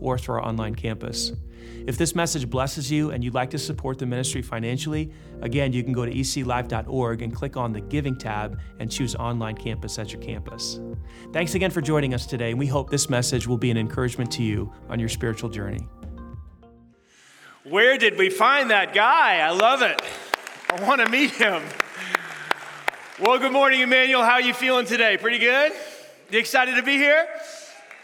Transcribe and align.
or 0.00 0.18
through 0.18 0.36
our 0.36 0.44
online 0.44 0.74
campus. 0.74 1.32
If 1.86 1.96
this 1.96 2.14
message 2.14 2.50
blesses 2.50 2.90
you 2.90 3.12
and 3.12 3.24
you'd 3.24 3.34
like 3.34 3.50
to 3.50 3.58
support 3.58 3.98
the 3.98 4.06
ministry 4.06 4.42
financially, 4.42 5.10
again, 5.40 5.72
you 5.72 5.82
can 5.82 5.92
go 5.92 6.04
to 6.04 6.12
eclive.org 6.12 7.22
and 7.22 7.34
click 7.34 7.56
on 7.56 7.72
the 7.72 7.80
Giving 7.80 8.16
tab 8.16 8.60
and 8.78 8.90
choose 8.90 9.14
Online 9.14 9.56
Campus 9.56 9.98
at 9.98 10.12
your 10.12 10.20
campus. 10.20 10.80
Thanks 11.32 11.54
again 11.54 11.70
for 11.70 11.80
joining 11.80 12.12
us 12.12 12.26
today, 12.26 12.50
and 12.50 12.58
we 12.58 12.66
hope 12.66 12.90
this 12.90 13.08
message 13.08 13.46
will 13.46 13.56
be 13.56 13.70
an 13.70 13.78
encouragement 13.78 14.30
to 14.32 14.42
you 14.42 14.72
on 14.90 15.00
your 15.00 15.08
spiritual 15.08 15.48
journey. 15.48 15.88
Where 17.64 17.96
did 17.96 18.18
we 18.18 18.30
find 18.30 18.70
that 18.70 18.94
guy? 18.94 19.38
I 19.38 19.50
love 19.50 19.82
it. 19.82 20.00
I 20.70 20.82
want 20.82 21.00
to 21.00 21.08
meet 21.08 21.30
him. 21.30 21.62
Well, 23.18 23.38
good 23.38 23.52
morning, 23.52 23.80
Emmanuel. 23.80 24.22
How 24.22 24.34
are 24.34 24.42
you 24.42 24.54
feeling 24.54 24.86
today? 24.86 25.16
Pretty 25.16 25.38
good? 25.38 25.72
You 26.30 26.38
excited 26.38 26.76
to 26.76 26.82
be 26.82 26.98
here? 26.98 27.26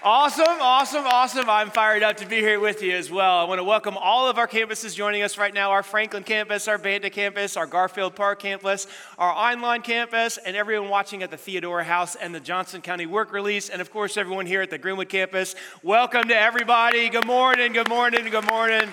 Awesome, 0.07 0.61
awesome, 0.61 1.07
awesome. 1.07 1.49
I'm 1.49 1.71
fired 1.71 2.03
up 2.03 2.19
to 2.19 2.27
be 2.27 2.37
here 2.37 2.61
with 2.61 2.83
you 2.83 2.95
as 2.95 3.11
well. 3.11 3.39
I 3.39 3.45
want 3.45 3.59
to 3.59 3.65
welcome 3.65 3.97
all 3.97 4.29
of 4.29 4.37
our 4.37 4.47
campuses 4.47 4.95
joining 4.95 5.23
us 5.23 5.39
right 5.39 5.55
now 5.55 5.71
our 5.71 5.83
Franklin 5.83 6.25
campus, 6.25 6.69
our 6.69 6.77
Banda 6.77 7.09
campus, 7.09 7.57
our 7.57 7.65
Garfield 7.65 8.15
Park 8.15 8.39
campus, 8.39 8.87
our 9.17 9.31
online 9.31 9.81
campus, 9.81 10.37
and 10.37 10.57
everyone 10.57 10.91
watching 10.91 11.23
at 11.23 11.31
the 11.31 11.39
Theodora 11.39 11.85
House 11.85 12.17
and 12.17 12.35
the 12.35 12.41
Johnson 12.41 12.83
County 12.83 13.07
Work 13.07 13.33
Release, 13.33 13.71
and 13.71 13.81
of 13.81 13.91
course, 13.91 14.19
everyone 14.19 14.45
here 14.45 14.61
at 14.61 14.69
the 14.69 14.77
Greenwood 14.77 15.09
campus. 15.09 15.55
Welcome 15.83 16.29
to 16.29 16.39
everybody. 16.39 17.09
Good 17.09 17.27
morning, 17.27 17.73
good 17.73 17.89
morning, 17.89 18.29
good 18.29 18.47
morning. 18.47 18.93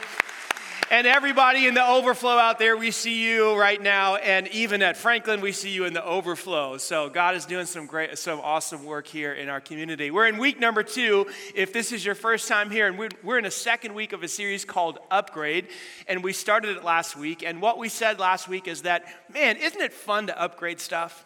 And 0.91 1.07
everybody 1.07 1.67
in 1.67 1.73
the 1.73 1.87
overflow 1.87 2.37
out 2.37 2.59
there, 2.59 2.75
we 2.75 2.91
see 2.91 3.23
you 3.23 3.55
right 3.55 3.81
now. 3.81 4.17
And 4.17 4.49
even 4.49 4.81
at 4.81 4.97
Franklin, 4.97 5.39
we 5.39 5.53
see 5.53 5.69
you 5.69 5.85
in 5.85 5.93
the 5.93 6.03
overflow. 6.03 6.77
So 6.79 7.09
God 7.09 7.33
is 7.33 7.45
doing 7.45 7.65
some 7.65 7.85
great, 7.85 8.17
some 8.17 8.41
awesome 8.41 8.83
work 8.83 9.07
here 9.07 9.31
in 9.31 9.47
our 9.47 9.61
community. 9.61 10.11
We're 10.11 10.27
in 10.27 10.37
week 10.37 10.59
number 10.59 10.83
two. 10.83 11.27
If 11.55 11.71
this 11.71 11.93
is 11.93 12.05
your 12.05 12.13
first 12.13 12.49
time 12.49 12.69
here, 12.69 12.87
and 12.87 12.99
we're, 12.99 13.07
we're 13.23 13.37
in 13.37 13.45
a 13.45 13.51
second 13.51 13.93
week 13.93 14.11
of 14.11 14.21
a 14.21 14.27
series 14.27 14.65
called 14.65 14.99
Upgrade. 15.09 15.69
And 16.09 16.25
we 16.25 16.33
started 16.33 16.75
it 16.75 16.83
last 16.83 17.15
week. 17.15 17.41
And 17.41 17.61
what 17.61 17.77
we 17.77 17.87
said 17.87 18.19
last 18.19 18.49
week 18.49 18.67
is 18.67 18.81
that, 18.81 19.05
man, 19.33 19.55
isn't 19.55 19.79
it 19.79 19.93
fun 19.93 20.27
to 20.27 20.37
upgrade 20.37 20.81
stuff? 20.81 21.25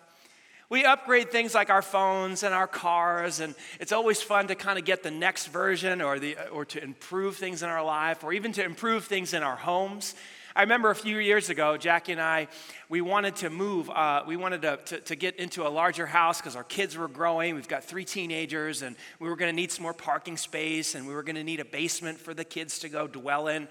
We 0.68 0.84
upgrade 0.84 1.30
things 1.30 1.54
like 1.54 1.70
our 1.70 1.84
phones 1.84 2.42
and 2.42 2.52
our 2.52 2.66
cars, 2.66 3.40
and 3.40 3.54
it's 3.80 3.92
always 3.92 4.24
fun 4.24 4.48
to 4.48 4.56
kind 4.56 4.80
of 4.80 4.86
get 4.86 5.04
the 5.04 5.12
next 5.12 5.48
version 5.48 6.02
or, 6.02 6.18
the, 6.18 6.38
or 6.50 6.66
to 6.66 6.84
improve 6.84 7.36
things 7.36 7.62
in 7.62 7.70
our 7.70 7.84
life 7.84 8.24
or 8.24 8.34
even 8.34 8.52
to 8.54 8.64
improve 8.64 9.06
things 9.06 9.36
in 9.36 9.44
our 9.44 9.56
homes. 9.56 10.16
I 10.56 10.62
remember 10.62 10.90
a 10.90 10.96
few 10.96 11.18
years 11.18 11.52
ago, 11.52 11.78
Jackie 11.78 12.14
and 12.14 12.22
I, 12.22 12.48
we 12.90 13.02
wanted 13.02 13.36
to 13.38 13.52
move. 13.52 13.92
Uh, 13.92 14.24
we 14.26 14.38
wanted 14.38 14.64
to, 14.64 14.78
to, 14.86 15.00
to, 15.02 15.16
get 15.16 15.36
into 15.36 15.68
a 15.68 15.70
larger 15.70 16.08
house 16.08 16.40
because 16.40 16.56
our 16.56 16.64
kids 16.64 16.98
were 16.98 17.10
growing. 17.10 17.54
We've 17.54 17.68
got 17.68 17.84
three 17.84 18.06
teenagers, 18.06 18.82
and 18.82 18.96
we 19.20 19.28
were 19.30 19.36
going 19.36 19.52
to 19.52 19.56
need 19.56 19.72
some 19.72 19.84
more 19.84 19.94
parking 19.94 20.38
space, 20.38 20.96
and 20.96 21.06
we 21.06 21.14
were 21.14 21.24
going 21.24 21.36
to 21.36 21.44
need 21.44 21.60
a 21.60 21.66
basement 21.66 22.20
for 22.20 22.34
the 22.34 22.46
kids 22.46 22.80
to 22.80 22.90
go 22.90 23.06
dwell 23.06 23.50
in. 23.50 23.68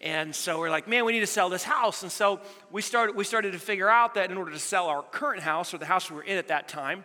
And 0.00 0.34
so 0.34 0.58
we're 0.58 0.70
like, 0.70 0.86
man, 0.86 1.04
we 1.04 1.12
need 1.12 1.20
to 1.20 1.26
sell 1.26 1.48
this 1.48 1.64
house. 1.64 2.02
And 2.02 2.12
so 2.12 2.40
we 2.70 2.82
started, 2.82 3.16
we 3.16 3.24
started 3.24 3.52
to 3.52 3.58
figure 3.58 3.88
out 3.88 4.14
that 4.14 4.30
in 4.30 4.36
order 4.36 4.52
to 4.52 4.58
sell 4.58 4.86
our 4.86 5.02
current 5.02 5.42
house 5.42 5.74
or 5.74 5.78
the 5.78 5.86
house 5.86 6.08
we 6.10 6.16
were 6.16 6.22
in 6.22 6.38
at 6.38 6.48
that 6.48 6.68
time, 6.68 7.04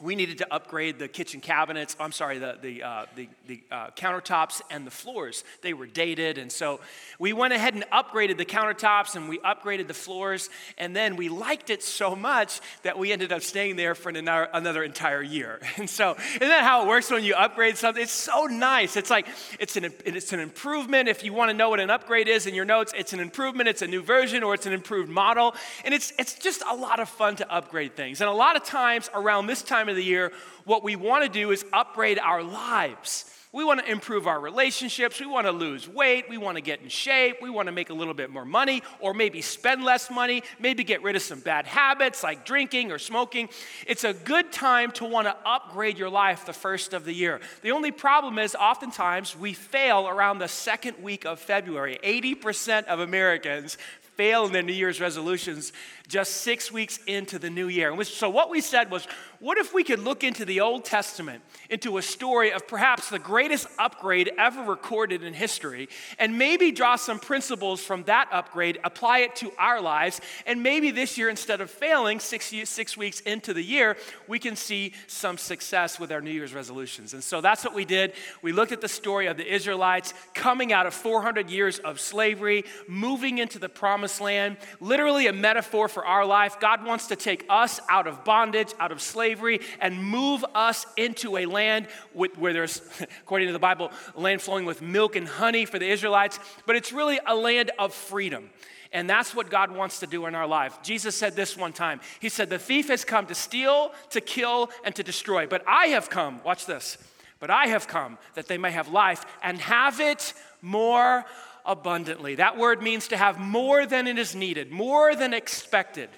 we 0.00 0.14
needed 0.14 0.38
to 0.38 0.52
upgrade 0.52 0.98
the 0.98 1.08
kitchen 1.08 1.40
cabinets. 1.40 1.96
I'm 2.00 2.12
sorry, 2.12 2.38
the, 2.38 2.58
the, 2.60 2.82
uh, 2.82 3.06
the, 3.16 3.28
the 3.46 3.62
uh, 3.70 3.90
countertops 3.90 4.60
and 4.70 4.86
the 4.86 4.90
floors. 4.90 5.44
They 5.62 5.74
were 5.74 5.86
dated. 5.86 6.38
And 6.38 6.50
so 6.50 6.80
we 7.18 7.32
went 7.32 7.52
ahead 7.52 7.74
and 7.74 7.84
upgraded 7.90 8.38
the 8.38 8.44
countertops 8.44 9.16
and 9.16 9.28
we 9.28 9.38
upgraded 9.38 9.88
the 9.88 9.94
floors. 9.94 10.48
And 10.78 10.94
then 10.96 11.16
we 11.16 11.28
liked 11.28 11.70
it 11.70 11.82
so 11.82 12.16
much 12.16 12.60
that 12.82 12.98
we 12.98 13.12
ended 13.12 13.32
up 13.32 13.42
staying 13.42 13.76
there 13.76 13.94
for 13.94 14.08
another, 14.08 14.48
another 14.52 14.84
entire 14.84 15.22
year. 15.22 15.60
And 15.80 15.88
so, 15.88 16.14
isn't 16.34 16.40
that 16.40 16.64
how 16.64 16.82
it 16.82 16.88
works 16.88 17.10
when 17.10 17.24
you 17.24 17.34
upgrade 17.34 17.78
something? 17.78 18.02
It's 18.02 18.12
so 18.12 18.44
nice. 18.44 18.96
It's 18.96 19.08
like, 19.08 19.28
it's 19.58 19.76
an, 19.76 19.90
it's 20.04 20.34
an 20.34 20.40
improvement. 20.40 21.08
If 21.08 21.24
you 21.24 21.32
want 21.32 21.50
to 21.50 21.56
know 21.56 21.70
what 21.70 21.80
an 21.80 21.88
upgrade 21.88 22.28
is 22.28 22.46
in 22.46 22.54
your 22.54 22.66
notes, 22.66 22.92
it's 22.94 23.14
an 23.14 23.20
improvement, 23.20 23.68
it's 23.68 23.80
a 23.80 23.86
new 23.86 24.02
version, 24.02 24.42
or 24.42 24.52
it's 24.52 24.66
an 24.66 24.74
improved 24.74 25.08
model. 25.08 25.54
And 25.84 25.94
it's, 25.94 26.12
it's 26.18 26.34
just 26.34 26.62
a 26.68 26.74
lot 26.74 27.00
of 27.00 27.08
fun 27.08 27.36
to 27.36 27.50
upgrade 27.50 27.96
things. 27.96 28.20
And 28.20 28.28
a 28.28 28.32
lot 28.32 28.56
of 28.56 28.64
times 28.64 29.08
around 29.14 29.46
this 29.46 29.62
time 29.62 29.88
of 29.90 29.96
the 29.96 30.04
year, 30.04 30.32
what 30.64 30.82
we 30.82 30.96
want 30.96 31.24
to 31.24 31.28
do 31.28 31.50
is 31.50 31.64
upgrade 31.72 32.18
our 32.18 32.42
lives. 32.42 33.24
We 33.52 33.64
want 33.64 33.80
to 33.80 33.90
improve 33.90 34.28
our 34.28 34.38
relationships. 34.38 35.18
We 35.18 35.26
want 35.26 35.48
to 35.48 35.52
lose 35.52 35.88
weight. 35.88 36.26
We 36.28 36.38
want 36.38 36.56
to 36.56 36.60
get 36.60 36.82
in 36.82 36.88
shape. 36.88 37.38
We 37.42 37.50
want 37.50 37.66
to 37.66 37.72
make 37.72 37.90
a 37.90 37.94
little 37.94 38.14
bit 38.14 38.30
more 38.30 38.44
money 38.44 38.80
or 39.00 39.12
maybe 39.12 39.42
spend 39.42 39.82
less 39.82 40.08
money, 40.08 40.44
maybe 40.60 40.84
get 40.84 41.02
rid 41.02 41.16
of 41.16 41.22
some 41.22 41.40
bad 41.40 41.66
habits 41.66 42.22
like 42.22 42.46
drinking 42.46 42.92
or 42.92 42.98
smoking. 42.98 43.48
It's 43.88 44.04
a 44.04 44.12
good 44.12 44.52
time 44.52 44.92
to 44.92 45.04
want 45.04 45.26
to 45.26 45.36
upgrade 45.44 45.98
your 45.98 46.10
life 46.10 46.46
the 46.46 46.52
first 46.52 46.92
of 46.92 47.04
the 47.04 47.12
year. 47.12 47.40
The 47.62 47.72
only 47.72 47.90
problem 47.90 48.38
is 48.38 48.54
oftentimes 48.54 49.36
we 49.36 49.52
fail 49.52 50.06
around 50.06 50.38
the 50.38 50.48
second 50.48 51.02
week 51.02 51.24
of 51.24 51.40
February. 51.40 51.98
80% 52.04 52.84
of 52.84 53.00
Americans 53.00 53.78
fail 54.14 54.44
in 54.44 54.52
their 54.52 54.62
New 54.62 54.72
Year's 54.72 55.00
resolutions 55.00 55.72
just 56.10 56.38
six 56.38 56.72
weeks 56.72 56.98
into 57.06 57.38
the 57.38 57.48
new 57.48 57.68
year. 57.68 58.02
So, 58.04 58.28
what 58.28 58.50
we 58.50 58.60
said 58.60 58.90
was, 58.90 59.06
what 59.38 59.56
if 59.56 59.72
we 59.72 59.84
could 59.84 60.00
look 60.00 60.22
into 60.22 60.44
the 60.44 60.60
Old 60.60 60.84
Testament, 60.84 61.42
into 61.70 61.96
a 61.96 62.02
story 62.02 62.52
of 62.52 62.68
perhaps 62.68 63.08
the 63.08 63.18
greatest 63.18 63.68
upgrade 63.78 64.30
ever 64.36 64.62
recorded 64.62 65.22
in 65.22 65.32
history, 65.32 65.88
and 66.18 66.36
maybe 66.36 66.72
draw 66.72 66.96
some 66.96 67.18
principles 67.18 67.82
from 67.82 68.02
that 68.04 68.28
upgrade, 68.32 68.78
apply 68.84 69.20
it 69.20 69.36
to 69.36 69.50
our 69.56 69.80
lives, 69.80 70.20
and 70.44 70.62
maybe 70.62 70.90
this 70.90 71.16
year, 71.16 71.30
instead 71.30 71.60
of 71.60 71.70
failing 71.70 72.20
six, 72.20 72.52
six 72.64 72.96
weeks 72.96 73.20
into 73.20 73.54
the 73.54 73.62
year, 73.62 73.96
we 74.28 74.38
can 74.38 74.56
see 74.56 74.92
some 75.06 75.38
success 75.38 75.98
with 75.98 76.12
our 76.12 76.20
New 76.20 76.32
Year's 76.32 76.52
resolutions. 76.52 77.14
And 77.14 77.22
so 77.22 77.40
that's 77.40 77.64
what 77.64 77.72
we 77.72 77.84
did. 77.84 78.12
We 78.42 78.52
looked 78.52 78.72
at 78.72 78.80
the 78.80 78.88
story 78.88 79.26
of 79.26 79.36
the 79.36 79.50
Israelites 79.50 80.12
coming 80.34 80.72
out 80.72 80.86
of 80.86 80.92
400 80.92 81.48
years 81.48 81.78
of 81.78 82.00
slavery, 82.00 82.64
moving 82.88 83.38
into 83.38 83.58
the 83.58 83.68
promised 83.68 84.20
land, 84.20 84.58
literally 84.80 85.28
a 85.28 85.32
metaphor 85.32 85.88
for 85.88 85.99
our 86.04 86.24
life. 86.24 86.60
God 86.60 86.84
wants 86.84 87.08
to 87.08 87.16
take 87.16 87.46
us 87.48 87.80
out 87.88 88.06
of 88.06 88.24
bondage, 88.24 88.72
out 88.78 88.92
of 88.92 89.00
slavery 89.00 89.20
slavery 89.20 89.60
and 89.80 90.02
move 90.02 90.44
us 90.54 90.86
into 90.96 91.36
a 91.36 91.46
land 91.46 91.86
with, 92.14 92.36
where 92.38 92.52
there's, 92.52 92.82
according 93.20 93.48
to 93.48 93.52
the 93.52 93.58
Bible, 93.58 93.90
land 94.14 94.42
flowing 94.42 94.64
with 94.64 94.82
milk 94.82 95.16
and 95.16 95.26
honey 95.26 95.64
for 95.64 95.78
the 95.78 95.88
Israelites, 95.88 96.38
but 96.66 96.76
it's 96.76 96.92
really 96.92 97.20
a 97.26 97.34
land 97.34 97.70
of 97.78 97.94
freedom. 97.94 98.50
And 98.92 99.08
that's 99.08 99.34
what 99.34 99.50
God 99.50 99.70
wants 99.70 100.00
to 100.00 100.06
do 100.06 100.26
in 100.26 100.34
our 100.34 100.48
life. 100.48 100.82
Jesus 100.82 101.14
said 101.14 101.36
this 101.36 101.56
one 101.56 101.72
time. 101.72 102.00
He 102.18 102.28
said, 102.28 102.50
The 102.50 102.58
thief 102.58 102.88
has 102.88 103.04
come 103.04 103.26
to 103.26 103.34
steal, 103.36 103.92
to 104.10 104.20
kill, 104.20 104.70
and 104.84 104.94
to 104.96 105.04
destroy. 105.04 105.46
But 105.46 105.62
I 105.66 105.88
have 105.88 106.10
come, 106.10 106.40
watch 106.44 106.66
this, 106.66 106.98
but 107.38 107.50
I 107.50 107.68
have 107.68 107.86
come 107.86 108.18
that 108.34 108.48
they 108.48 108.58
may 108.58 108.72
have 108.72 108.88
life 108.88 109.24
and 109.42 109.58
have 109.58 110.00
it 110.00 110.34
more 110.60 111.24
abundantly. 111.64 112.36
That 112.36 112.56
word 112.56 112.82
means 112.82 113.08
to 113.08 113.16
have 113.16 113.38
more 113.38 113.86
than 113.86 114.06
it 114.06 114.18
is 114.18 114.34
needed, 114.34 114.70
more 114.70 115.14
than 115.14 115.34
expected 115.34 116.10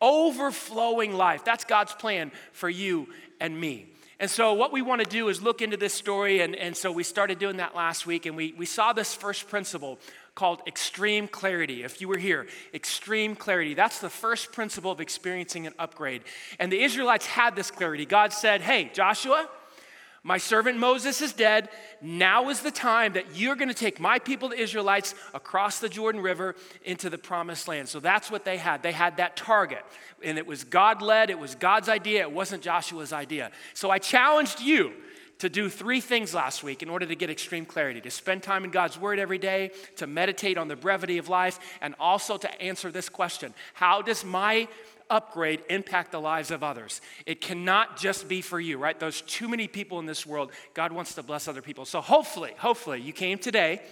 overflowing 0.00 1.12
life. 1.12 1.44
That's 1.44 1.64
God's 1.64 1.92
plan 1.92 2.32
for 2.52 2.68
you 2.68 3.08
and 3.40 3.58
me. 3.58 3.86
And 4.18 4.30
so, 4.30 4.52
what 4.52 4.70
we 4.70 4.82
want 4.82 5.02
to 5.02 5.08
do 5.08 5.28
is 5.28 5.40
look 5.40 5.62
into 5.62 5.78
this 5.78 5.94
story. 5.94 6.40
And, 6.40 6.54
and 6.54 6.76
so, 6.76 6.92
we 6.92 7.02
started 7.04 7.38
doing 7.38 7.56
that 7.56 7.74
last 7.74 8.06
week, 8.06 8.26
and 8.26 8.36
we, 8.36 8.52
we 8.52 8.66
saw 8.66 8.92
this 8.92 9.14
first 9.14 9.48
principle 9.48 9.98
called 10.34 10.60
extreme 10.66 11.26
clarity. 11.26 11.84
If 11.84 12.02
you 12.02 12.08
were 12.08 12.18
here, 12.18 12.46
extreme 12.74 13.34
clarity. 13.34 13.72
That's 13.72 13.98
the 13.98 14.10
first 14.10 14.52
principle 14.52 14.90
of 14.90 15.00
experiencing 15.00 15.66
an 15.66 15.72
upgrade. 15.78 16.22
And 16.58 16.70
the 16.70 16.82
Israelites 16.82 17.26
had 17.26 17.56
this 17.56 17.70
clarity. 17.70 18.04
God 18.04 18.34
said, 18.34 18.60
Hey, 18.60 18.90
Joshua, 18.92 19.48
my 20.22 20.36
servant 20.36 20.78
Moses 20.78 21.22
is 21.22 21.32
dead. 21.32 21.70
Now 22.02 22.50
is 22.50 22.60
the 22.60 22.70
time 22.70 23.14
that 23.14 23.36
you're 23.36 23.56
going 23.56 23.68
to 23.68 23.74
take 23.74 23.98
my 23.98 24.18
people, 24.18 24.50
the 24.50 24.60
Israelites, 24.60 25.14
across 25.32 25.78
the 25.78 25.88
Jordan 25.88 26.20
River 26.20 26.56
into 26.84 27.08
the 27.08 27.16
promised 27.16 27.68
land. 27.68 27.88
So 27.88 28.00
that's 28.00 28.30
what 28.30 28.44
they 28.44 28.58
had. 28.58 28.82
They 28.82 28.92
had 28.92 29.16
that 29.16 29.36
target. 29.36 29.82
And 30.22 30.36
it 30.36 30.46
was 30.46 30.64
God 30.64 31.00
led, 31.00 31.30
it 31.30 31.38
was 31.38 31.54
God's 31.54 31.88
idea, 31.88 32.20
it 32.20 32.32
wasn't 32.32 32.62
Joshua's 32.62 33.14
idea. 33.14 33.50
So 33.72 33.90
I 33.90 33.98
challenged 33.98 34.60
you 34.60 34.92
to 35.40 35.48
do 35.48 35.68
three 35.68 36.00
things 36.00 36.32
last 36.32 36.62
week 36.62 36.82
in 36.82 36.88
order 36.88 37.04
to 37.04 37.14
get 37.14 37.28
extreme 37.28 37.66
clarity 37.66 38.00
to 38.00 38.10
spend 38.10 38.42
time 38.42 38.64
in 38.64 38.70
God's 38.70 38.98
Word 38.98 39.18
every 39.18 39.38
day, 39.38 39.72
to 39.96 40.06
meditate 40.06 40.56
on 40.56 40.68
the 40.68 40.76
brevity 40.76 41.18
of 41.18 41.28
life, 41.28 41.58
and 41.80 41.94
also 41.98 42.36
to 42.38 42.62
answer 42.62 42.90
this 42.90 43.08
question 43.08 43.52
How 43.74 44.02
does 44.02 44.24
my 44.24 44.68
upgrade 45.10 45.60
impact 45.68 46.12
the 46.12 46.20
lives 46.20 46.52
of 46.52 46.62
others. 46.62 47.00
It 47.26 47.40
cannot 47.40 47.98
just 47.98 48.28
be 48.28 48.40
for 48.40 48.60
you, 48.60 48.78
right? 48.78 48.98
There's 48.98 49.22
too 49.22 49.48
many 49.48 49.66
people 49.66 49.98
in 49.98 50.06
this 50.06 50.24
world. 50.24 50.52
God 50.72 50.92
wants 50.92 51.14
to 51.16 51.22
bless 51.24 51.48
other 51.48 51.62
people. 51.62 51.84
So 51.84 52.00
hopefully, 52.00 52.52
hopefully, 52.56 53.00
you 53.00 53.12
came 53.12 53.36
today 53.36 53.82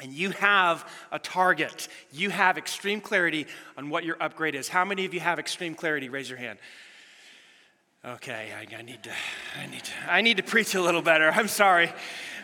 and 0.00 0.12
you 0.12 0.30
have 0.30 0.88
a 1.10 1.18
target. 1.18 1.88
You 2.12 2.30
have 2.30 2.58
extreme 2.58 3.00
clarity 3.00 3.46
on 3.76 3.90
what 3.90 4.04
your 4.04 4.16
upgrade 4.20 4.54
is. 4.54 4.68
How 4.68 4.84
many 4.84 5.04
of 5.04 5.14
you 5.14 5.20
have 5.20 5.38
extreme 5.38 5.74
clarity? 5.74 6.08
Raise 6.08 6.30
your 6.30 6.38
hand. 6.38 6.58
Okay, 8.04 8.52
I, 8.52 8.76
I, 8.76 8.82
need 8.82 9.00
to, 9.04 9.10
I 9.62 9.66
need 9.66 9.84
to, 9.84 9.92
I 10.08 10.22
need 10.22 10.36
to 10.38 10.42
preach 10.42 10.74
a 10.74 10.82
little 10.82 11.02
better. 11.02 11.30
I'm 11.30 11.46
sorry. 11.46 11.92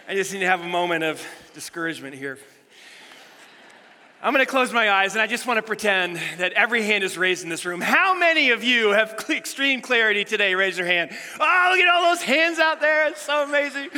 I 0.08 0.14
just 0.14 0.32
need 0.32 0.38
to 0.38 0.46
have 0.46 0.60
a 0.60 0.68
moment 0.68 1.02
of 1.02 1.20
discouragement 1.52 2.14
here. 2.14 2.38
I'm 4.22 4.32
going 4.32 4.44
to 4.44 4.48
close 4.48 4.72
my 4.72 4.88
eyes 4.88 5.14
and 5.14 5.20
I 5.20 5.26
just 5.26 5.48
want 5.48 5.58
to 5.58 5.62
pretend 5.62 6.20
that 6.36 6.52
every 6.52 6.84
hand 6.84 7.02
is 7.02 7.18
raised 7.18 7.42
in 7.42 7.48
this 7.48 7.64
room. 7.64 7.80
How 7.80 8.16
many 8.16 8.50
of 8.50 8.62
you 8.62 8.90
have 8.90 9.24
extreme 9.30 9.80
clarity 9.80 10.24
today? 10.24 10.54
Raise 10.54 10.78
your 10.78 10.86
hand. 10.86 11.10
Oh, 11.40 11.68
look 11.72 11.80
at 11.80 11.88
all 11.92 12.02
those 12.14 12.22
hands 12.22 12.60
out 12.60 12.80
there. 12.80 13.08
It's 13.08 13.22
so 13.22 13.42
amazing. 13.42 13.88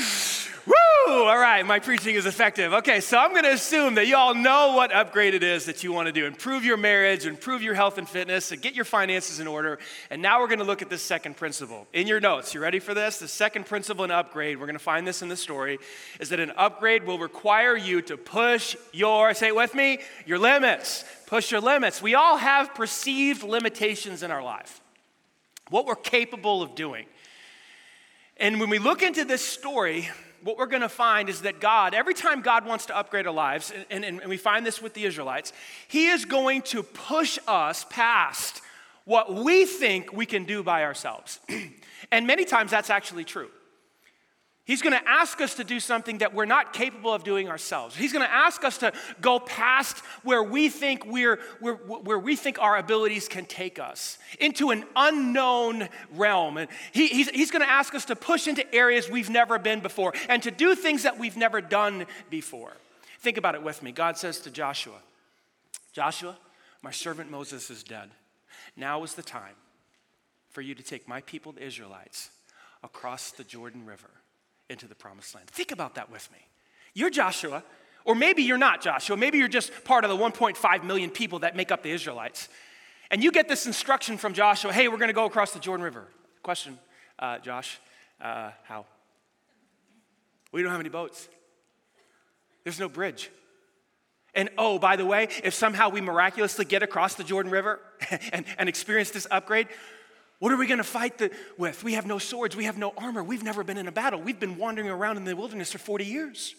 Woo! 0.70 1.24
All 1.24 1.38
right, 1.38 1.66
my 1.66 1.80
preaching 1.80 2.14
is 2.14 2.26
effective. 2.26 2.72
Okay, 2.72 3.00
so 3.00 3.18
I'm 3.18 3.32
going 3.32 3.42
to 3.42 3.52
assume 3.52 3.96
that 3.96 4.06
you 4.06 4.16
all 4.16 4.34
know 4.34 4.74
what 4.76 4.92
upgrade 4.92 5.34
it 5.34 5.42
is 5.42 5.64
that 5.64 5.82
you 5.82 5.92
want 5.92 6.06
to 6.06 6.12
do. 6.12 6.26
Improve 6.26 6.64
your 6.64 6.76
marriage, 6.76 7.26
improve 7.26 7.60
your 7.60 7.74
health 7.74 7.98
and 7.98 8.08
fitness, 8.08 8.52
and 8.52 8.62
get 8.62 8.74
your 8.74 8.84
finances 8.84 9.40
in 9.40 9.48
order. 9.48 9.80
And 10.10 10.22
now 10.22 10.38
we're 10.38 10.46
going 10.46 10.60
to 10.60 10.64
look 10.64 10.82
at 10.82 10.88
this 10.88 11.02
second 11.02 11.36
principle. 11.36 11.88
In 11.92 12.06
your 12.06 12.20
notes, 12.20 12.54
you 12.54 12.60
ready 12.60 12.78
for 12.78 12.94
this? 12.94 13.18
The 13.18 13.26
second 13.26 13.66
principle 13.66 14.04
in 14.04 14.12
upgrade, 14.12 14.60
we're 14.60 14.66
going 14.66 14.78
to 14.78 14.78
find 14.78 15.04
this 15.04 15.22
in 15.22 15.28
the 15.28 15.36
story, 15.36 15.80
is 16.20 16.28
that 16.28 16.38
an 16.38 16.52
upgrade 16.56 17.04
will 17.04 17.18
require 17.18 17.76
you 17.76 18.02
to 18.02 18.16
push 18.16 18.76
your, 18.92 19.34
say 19.34 19.48
it 19.48 19.56
with 19.56 19.74
me, 19.74 19.98
your 20.24 20.38
limits. 20.38 21.04
Push 21.26 21.50
your 21.50 21.60
limits. 21.60 22.00
We 22.00 22.14
all 22.14 22.36
have 22.36 22.74
perceived 22.76 23.42
limitations 23.42 24.22
in 24.22 24.30
our 24.30 24.42
life, 24.42 24.80
what 25.68 25.86
we're 25.86 25.96
capable 25.96 26.62
of 26.62 26.76
doing. 26.76 27.06
And 28.36 28.60
when 28.60 28.70
we 28.70 28.78
look 28.78 29.02
into 29.02 29.24
this 29.24 29.44
story, 29.44 30.08
what 30.42 30.56
we're 30.56 30.66
going 30.66 30.82
to 30.82 30.88
find 30.88 31.28
is 31.28 31.42
that 31.42 31.60
God, 31.60 31.94
every 31.94 32.14
time 32.14 32.40
God 32.40 32.66
wants 32.66 32.86
to 32.86 32.96
upgrade 32.96 33.26
our 33.26 33.32
lives, 33.32 33.72
and, 33.90 34.04
and, 34.04 34.20
and, 34.20 34.28
we 34.28 34.36
find 34.36 34.64
this 34.64 34.80
with 34.80 34.94
the 34.94 35.04
Israelites, 35.04 35.52
He 35.88 36.08
is 36.08 36.24
going 36.24 36.62
to 36.62 36.82
push 36.82 37.38
us 37.46 37.84
past 37.90 38.62
what 39.04 39.34
we 39.34 39.64
think 39.64 40.12
we 40.12 40.26
can 40.26 40.44
do 40.44 40.62
by 40.62 40.84
ourselves. 40.84 41.40
and 42.12 42.26
many 42.26 42.44
times 42.44 42.70
that's 42.70 42.90
actually 42.90 43.24
true. 43.24 43.50
He's 44.70 44.82
going 44.82 44.96
to 44.96 45.08
ask 45.08 45.40
us 45.40 45.56
to 45.56 45.64
do 45.64 45.80
something 45.80 46.18
that 46.18 46.32
we're 46.32 46.44
not 46.44 46.72
capable 46.72 47.12
of 47.12 47.24
doing 47.24 47.48
ourselves. 47.48 47.96
He's 47.96 48.12
going 48.12 48.24
to 48.24 48.32
ask 48.32 48.62
us 48.62 48.78
to 48.78 48.92
go 49.20 49.40
past 49.40 49.98
where 50.22 50.44
we 50.44 50.68
think 50.68 51.04
we're, 51.04 51.40
we're, 51.60 51.74
where 51.74 52.20
we 52.20 52.36
think 52.36 52.60
our 52.60 52.76
abilities 52.76 53.26
can 53.26 53.46
take 53.46 53.80
us 53.80 54.16
into 54.38 54.70
an 54.70 54.84
unknown 54.94 55.88
realm. 56.14 56.56
And 56.56 56.70
he, 56.92 57.08
he's, 57.08 57.28
he's 57.30 57.50
going 57.50 57.64
to 57.64 57.68
ask 57.68 57.96
us 57.96 58.04
to 58.04 58.14
push 58.14 58.46
into 58.46 58.72
areas 58.72 59.10
we've 59.10 59.28
never 59.28 59.58
been 59.58 59.80
before 59.80 60.14
and 60.28 60.40
to 60.44 60.52
do 60.52 60.76
things 60.76 61.02
that 61.02 61.18
we've 61.18 61.36
never 61.36 61.60
done 61.60 62.06
before. 62.30 62.74
Think 63.18 63.38
about 63.38 63.56
it 63.56 63.64
with 63.64 63.82
me. 63.82 63.90
God 63.90 64.18
says 64.18 64.38
to 64.42 64.52
Joshua, 64.52 65.00
Joshua, 65.92 66.36
my 66.80 66.92
servant 66.92 67.28
Moses 67.28 67.70
is 67.70 67.82
dead. 67.82 68.10
Now 68.76 69.02
is 69.02 69.14
the 69.14 69.22
time 69.22 69.56
for 70.48 70.60
you 70.60 70.76
to 70.76 70.82
take 70.84 71.08
my 71.08 71.22
people, 71.22 71.50
the 71.50 71.64
Israelites, 71.64 72.30
across 72.84 73.32
the 73.32 73.42
Jordan 73.42 73.84
River 73.84 74.10
into 74.70 74.86
the 74.86 74.94
promised 74.94 75.34
land. 75.34 75.48
Think 75.48 75.72
about 75.72 75.96
that 75.96 76.10
with 76.10 76.30
me. 76.32 76.38
You're 76.94 77.10
Joshua, 77.10 77.62
or 78.04 78.14
maybe 78.14 78.42
you're 78.42 78.58
not 78.58 78.80
Joshua. 78.80 79.16
Maybe 79.16 79.38
you're 79.38 79.48
just 79.48 79.84
part 79.84 80.04
of 80.04 80.10
the 80.10 80.16
1.5 80.16 80.84
million 80.84 81.10
people 81.10 81.40
that 81.40 81.56
make 81.56 81.70
up 81.70 81.82
the 81.82 81.90
Israelites. 81.90 82.48
And 83.10 83.22
you 83.22 83.32
get 83.32 83.48
this 83.48 83.66
instruction 83.66 84.16
from 84.16 84.32
Joshua 84.32 84.72
hey, 84.72 84.88
we're 84.88 84.96
going 84.96 85.08
to 85.08 85.14
go 85.14 85.26
across 85.26 85.52
the 85.52 85.58
Jordan 85.58 85.84
River. 85.84 86.06
Question, 86.42 86.78
uh, 87.18 87.38
Josh, 87.38 87.78
uh, 88.20 88.52
how? 88.64 88.86
We 90.52 90.62
don't 90.62 90.70
have 90.70 90.80
any 90.80 90.88
boats, 90.88 91.28
there's 92.64 92.80
no 92.80 92.88
bridge. 92.88 93.30
And 94.32 94.48
oh, 94.58 94.78
by 94.78 94.94
the 94.94 95.04
way, 95.04 95.26
if 95.42 95.54
somehow 95.54 95.88
we 95.88 96.00
miraculously 96.00 96.64
get 96.64 96.84
across 96.84 97.16
the 97.16 97.24
Jordan 97.24 97.50
River 97.50 97.80
and, 98.32 98.44
and 98.58 98.68
experience 98.68 99.10
this 99.10 99.26
upgrade, 99.28 99.66
what 100.40 100.52
are 100.52 100.56
we 100.56 100.66
going 100.66 100.78
to 100.78 100.84
fight 100.84 101.18
the, 101.18 101.30
with? 101.58 101.84
We 101.84 101.92
have 101.92 102.06
no 102.06 102.18
swords. 102.18 102.56
We 102.56 102.64
have 102.64 102.78
no 102.78 102.92
armor. 102.96 103.22
We've 103.22 103.42
never 103.42 103.62
been 103.62 103.76
in 103.76 103.86
a 103.86 103.92
battle. 103.92 104.20
We've 104.20 104.40
been 104.40 104.56
wandering 104.56 104.88
around 104.88 105.18
in 105.18 105.24
the 105.24 105.36
wilderness 105.36 105.70
for 105.70 105.78
40 105.78 106.06
years. 106.06 106.54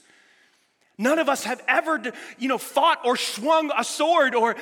None 1.00 1.18
of 1.18 1.28
us 1.28 1.44
have 1.46 1.62
ever, 1.68 2.00
you 2.38 2.48
know, 2.48 2.60
fought 2.60 3.00
or 3.04 3.18
swung 3.18 3.72
a 3.76 3.84
sword 3.84 4.36
or, 4.36 4.56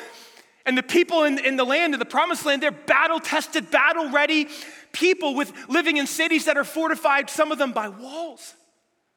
and 0.65 0.77
the 0.77 0.83
people 0.83 1.25
in, 1.25 1.37
in 1.37 1.57
the 1.57 1.65
land, 1.65 1.93
in 1.93 1.99
the 1.99 2.05
promised 2.05 2.45
land, 2.45 2.63
they're 2.63 2.71
battle 2.71 3.19
tested, 3.19 3.69
battle 3.69 4.09
ready 4.09 4.47
people 4.93 5.35
with 5.35 5.51
living 5.67 5.97
in 5.97 6.07
cities 6.07 6.45
that 6.45 6.57
are 6.57 6.63
fortified, 6.63 7.29
some 7.29 7.51
of 7.51 7.57
them 7.57 7.73
by 7.73 7.89
walls. 7.89 8.53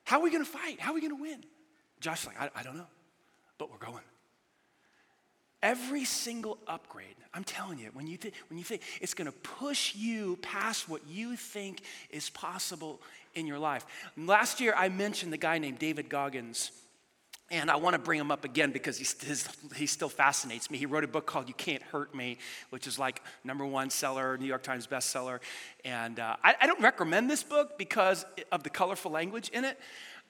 How 0.05 0.19
are 0.19 0.23
we 0.25 0.31
going 0.31 0.45
to 0.45 0.51
fight? 0.51 0.81
How 0.81 0.91
are 0.91 0.95
we 0.95 1.01
going 1.01 1.17
to 1.17 1.23
win? 1.23 1.45
Josh's 2.01 2.27
like, 2.27 2.41
I, 2.41 2.51
I 2.57 2.63
don't 2.65 2.77
know, 2.77 2.89
but 3.57 3.71
we're 3.71 3.79
going. 3.79 4.03
Every 5.63 6.05
single 6.05 6.59
upgrade, 6.67 7.15
I'm 7.33 7.45
telling 7.45 7.79
you, 7.79 7.91
when 7.93 8.07
you, 8.07 8.17
th- 8.17 8.35
when 8.49 8.59
you 8.59 8.65
think 8.65 8.83
it's 9.01 9.15
gonna 9.15 9.33
push 9.33 9.95
you 9.95 10.37
past 10.43 10.89
what 10.89 11.03
you 11.09 11.37
think 11.37 11.83
is 12.11 12.31
possible 12.31 13.01
in 13.35 13.47
your 13.47 13.59
life. 13.59 13.87
Last 14.17 14.61
year, 14.61 14.75
I 14.77 14.89
mentioned 14.89 15.33
the 15.33 15.39
guy 15.39 15.59
named 15.59 15.79
David 15.79 16.09
Goggins. 16.09 16.73
And 17.51 17.71
I 17.71 17.77
want 17.77 17.93
to 17.93 17.99
bring 17.99 18.19
him 18.19 18.31
up 18.31 18.47
again 18.47 18.71
because 18.71 18.97
his, 18.97 19.47
he 19.77 19.85
still 19.85 20.09
fascinates 20.09 20.71
me. 20.71 20.79
He 20.79 20.87
wrote 20.87 21.05
a 21.05 21.09
book 21.09 21.27
called 21.27 21.49
You 21.49 21.55
Can't 21.55 21.83
Hurt 21.83 22.15
Me, 22.15 22.39
which 22.71 22.87
is 22.87 22.99
like 22.99 23.21
number 23.45 23.67
one 23.67 23.91
seller, 23.91 24.39
New 24.39 24.47
York 24.47 24.63
Times 24.63 24.87
bestseller. 24.87 25.41
And 25.85 26.19
uh, 26.19 26.37
I, 26.43 26.55
I 26.63 26.67
don't 26.67 26.81
recommend 26.81 27.29
this 27.29 27.43
book 27.43 27.77
because 27.77 28.25
of 28.51 28.63
the 28.63 28.71
colorful 28.71 29.11
language 29.11 29.51
in 29.51 29.67
it. 29.67 29.79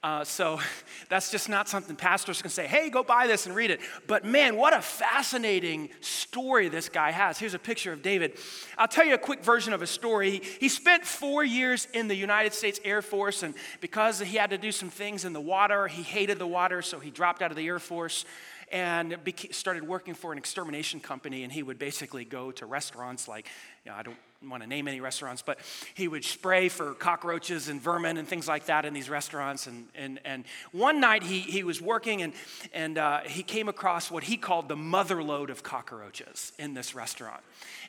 Uh, 0.03 0.25
so 0.25 0.59
that's 1.09 1.31
just 1.31 1.49
not 1.49 1.69
something 1.69 1.95
pastors 1.95 2.43
can 2.43 2.51
say, 2.51 2.67
hey, 2.67 2.91
go 2.91 3.03
buy 3.03 3.27
this 3.27 3.47
and 3.47 3.55
read 3.55 3.71
it. 3.71 3.81
But 4.07 4.25
man, 4.25 4.57
what 4.57 4.75
a 4.75 4.83
fascinating 4.83 5.91
story 6.01 6.69
this 6.69 6.89
guy 6.89 7.13
has. 7.13 7.39
Here's 7.39 7.55
a 7.55 7.59
picture 7.59 7.93
of 7.93 8.03
David. 8.03 8.37
I'll 8.77 8.89
tell 8.89 9.07
you 9.07 9.15
a 9.15 9.19
quick 9.19 9.45
version 9.45 9.73
of 9.73 9.83
a 9.83 9.87
story. 9.87 10.31
He, 10.31 10.43
he 10.61 10.69
spent 10.69 11.05
four 11.05 11.45
years 11.45 11.87
in 11.93 12.09
the 12.09 12.17
United 12.17 12.53
States 12.53 12.81
Air 12.85 13.03
Force, 13.03 13.43
and 13.43 13.55
because 13.81 14.19
he 14.19 14.37
had 14.37 14.51
to 14.51 14.59
do 14.59 14.73
some 14.73 14.91
things 14.91 15.25
in 15.25 15.33
the 15.33 15.41
water, 15.41 15.87
he 15.87 16.03
hated 16.03 16.39
the 16.39 16.47
water, 16.47 16.83
so 16.83 16.99
he 16.99 17.11
dropped 17.11 17.43
out 17.43 17.51
of 17.51 17.57
the 17.57 17.67
Air 17.67 17.79
Force 17.79 18.25
and 18.73 19.19
started 19.51 19.87
working 19.87 20.15
for 20.15 20.33
an 20.33 20.39
extermination 20.39 20.99
company. 20.99 21.45
And 21.45 21.53
he 21.53 21.63
would 21.63 21.79
basically 21.79 22.25
go 22.25 22.51
to 22.53 22.65
restaurants 22.65 23.29
like, 23.29 23.47
you 23.85 23.93
know, 23.93 23.99
I 23.99 24.03
don't 24.03 24.17
want 24.51 24.63
to 24.63 24.69
name 24.69 24.89
any 24.89 25.01
restaurants, 25.01 25.43
but 25.43 25.59
he 25.95 26.09
would 26.09 26.25
spray 26.25 26.69
for 26.69 26.95
cockroaches 26.95 27.69
and 27.69 27.81
vermin 27.81 28.17
and 28.17 28.27
things 28.27 28.49
like 28.49 28.67
that 28.67 28.85
in 28.85 28.95
these 28.95 29.09
restaurants. 29.09 29.67
And, 29.67 29.87
and, 29.95 30.21
and 30.25 30.45
one 30.73 31.01
night 31.01 31.23
he, 31.23 31.41
he 31.41 31.65
was 31.65 31.81
working 31.81 32.23
and, 32.23 32.33
and 32.73 32.99
uh, 32.99 33.21
he 33.21 33.43
came 33.43 33.69
across 33.69 34.11
what 34.11 34.25
he 34.25 34.37
called 34.37 34.69
the 34.69 34.77
mother 34.77 35.23
lode 35.23 35.51
of 35.51 35.63
cockroaches 35.63 36.53
in 36.59 36.75
this 36.75 36.95
restaurant. 36.95 37.43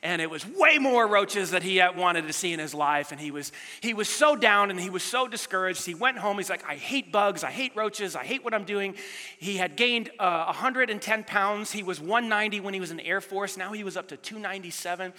And 0.04 0.22
it 0.22 0.30
was 0.30 0.46
way 0.46 0.80
more 0.80 1.08
roaches 1.08 1.52
that 1.52 1.64
he 1.64 1.82
wanted 1.96 2.28
to 2.28 2.34
see 2.34 2.52
in 2.52 2.60
his 2.60 2.74
life. 2.74 3.14
And 3.14 3.22
he 3.22 3.32
was, 3.32 3.54
he 3.80 3.94
was 3.94 4.10
so 4.10 4.36
down 4.36 4.70
and 4.70 4.80
he 4.80 4.90
was 4.90 5.02
so 5.02 5.30
discouraged. 5.30 5.86
He 5.86 5.96
went 5.96 6.18
home. 6.18 6.38
He's 6.38 6.50
like, 6.50 6.68
I 6.68 6.76
hate 6.76 7.12
bugs. 7.12 7.44
I 7.44 7.52
hate 7.52 7.74
roaches. 7.76 8.14
I 8.16 8.26
hate 8.26 8.44
what 8.44 8.54
I'm 8.54 8.66
doing. 8.66 8.96
He 9.38 9.56
had 9.56 9.78
gained 9.78 10.12
uh, 10.20 10.46
110 10.46 11.24
pounds. 11.24 11.72
He 11.72 11.84
was 11.84 12.02
190 12.02 12.60
when 12.60 12.74
he 12.74 12.82
was 12.82 12.92
in 12.92 12.98
the 12.98 13.06
Air 13.06 13.22
Force. 13.22 13.56
Now 13.56 13.72
he 13.72 13.86
was 13.86 13.96
up 13.96 14.10
to 14.10 14.18
297. 14.18 15.14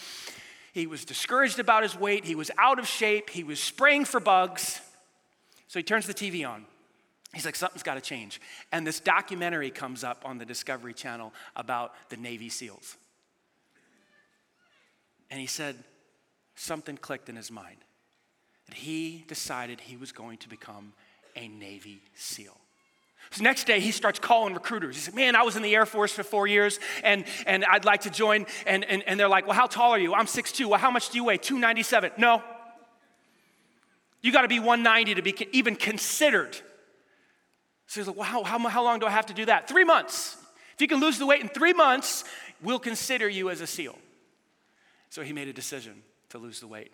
He 0.75 0.89
was 0.89 1.05
discouraged 1.05 1.61
about 1.61 1.85
his 1.85 1.97
weight. 1.97 2.25
He 2.25 2.35
was 2.35 2.51
out 2.59 2.81
of 2.81 2.89
shape. 2.89 3.31
He 3.31 3.45
was 3.45 3.61
spraying 3.61 4.07
for 4.07 4.19
bugs. 4.19 4.81
So 5.69 5.79
he 5.79 5.85
turns 5.85 6.05
the 6.05 6.13
TV 6.13 6.47
on. 6.47 6.67
He's 7.33 7.45
like, 7.45 7.55
something's 7.55 7.85
got 7.85 7.95
to 7.95 8.01
change. 8.01 8.41
And 8.73 8.85
this 8.85 8.99
documentary 8.99 9.71
comes 9.71 10.03
up 10.03 10.23
on 10.25 10.39
the 10.39 10.45
Discovery 10.45 10.93
Channel 10.93 11.33
about 11.55 11.93
the 12.11 12.17
Navy 12.17 12.49
SEALs. 12.49 12.97
And 15.31 15.39
he 15.39 15.47
said, 15.47 15.77
something 16.57 16.97
clicked 16.97 17.29
in 17.29 17.37
his 17.37 17.53
mind. 17.53 17.79
That 18.67 18.75
he 18.75 19.25
decided 19.29 19.81
he 19.81 19.97
was 19.97 20.11
going 20.11 20.39
to 20.39 20.49
become 20.49 20.93
a 21.37 21.47
Navy 21.47 22.03
SEAL. 22.17 22.57
So 23.35 23.43
next 23.43 23.65
day, 23.65 23.81
he 23.81 23.91
starts 23.91 24.21
calling 24.21 24.55
recruiters. 24.55 24.95
He 24.95 25.03
said, 25.03 25.15
Man, 25.15 25.35
I 25.35 25.43
was 25.43 25.57
in 25.57 25.63
the 25.63 25.75
Air 25.75 25.87
Force 25.87 26.13
for 26.13 26.23
four 26.23 26.47
years 26.47 26.79
and, 27.03 27.25
and 27.49 27.65
I'd 27.65 27.85
like 27.85 28.03
to 28.03 28.11
join. 28.11 28.47
And, 28.65 28.85
and, 28.85 29.03
and 29.09 29.19
they're 29.19 29.29
like, 29.29 29.49
Well, 29.49 29.57
how 29.57 29.67
tall 29.67 29.91
are 29.91 29.99
you? 29.99 30.15
I'm 30.15 30.27
6'2. 30.27 30.67
Well, 30.67 30.79
how 30.79 30.93
much 30.93 31.11
do 31.11 31.19
you 31.19 31.25
weigh? 31.25 31.39
297. 31.39 32.13
No. 32.17 32.45
You 34.23 34.31
got 34.31 34.43
to 34.43 34.49
be 34.49 34.61
190 34.61 35.17
to 35.17 35.23
be 35.23 35.49
even 35.51 35.75
considered. 35.75 36.55
So 37.89 38.01
he's 38.01 38.07
like, 38.07 38.17
Well, 38.17 38.25
how, 38.25 38.45
how, 38.45 38.57
how 38.69 38.85
long 38.85 39.01
do 39.01 39.07
I 39.07 39.11
have 39.11 39.27
to 39.27 39.35
do 39.35 39.47
that? 39.47 39.67
Three 39.67 39.85
months. 39.85 40.37
If 40.75 40.81
you 40.81 40.87
can 40.87 41.01
lose 41.01 41.19
the 41.19 41.27
weight 41.27 41.41
in 41.41 41.49
three 41.49 41.73
months, 41.73 42.23
we'll 42.63 42.79
consider 42.79 43.29
you 43.29 43.51
as 43.51 43.61
a 43.61 43.67
SEAL. 43.67 43.99
So 45.11 45.23
he 45.23 45.33
made 45.33 45.49
a 45.49 45.53
decision 45.53 46.05
to 46.29 46.39
lose 46.39 46.61
the 46.61 46.69
weight. 46.69 46.93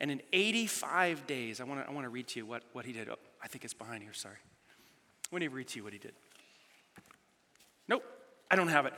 And 0.00 0.10
in 0.10 0.22
85 0.32 1.26
days, 1.26 1.60
I 1.60 1.64
want 1.64 1.84
to 1.84 1.90
I 1.90 1.92
wanna 1.92 2.08
read 2.08 2.28
to 2.28 2.38
you 2.38 2.46
what, 2.46 2.62
what 2.72 2.86
he 2.86 2.92
did. 2.94 3.10
Oh, 3.10 3.18
I 3.42 3.48
think 3.48 3.64
it's 3.64 3.74
behind 3.74 4.02
here, 4.02 4.14
sorry. 4.14 4.38
When 5.32 5.40
he 5.40 5.48
read 5.48 5.68
to 5.68 5.78
you 5.78 5.84
what 5.84 5.94
he 5.94 5.98
did. 5.98 6.12
Nope, 7.88 8.04
I 8.50 8.54
don't 8.54 8.68
have 8.68 8.84
it, 8.84 8.92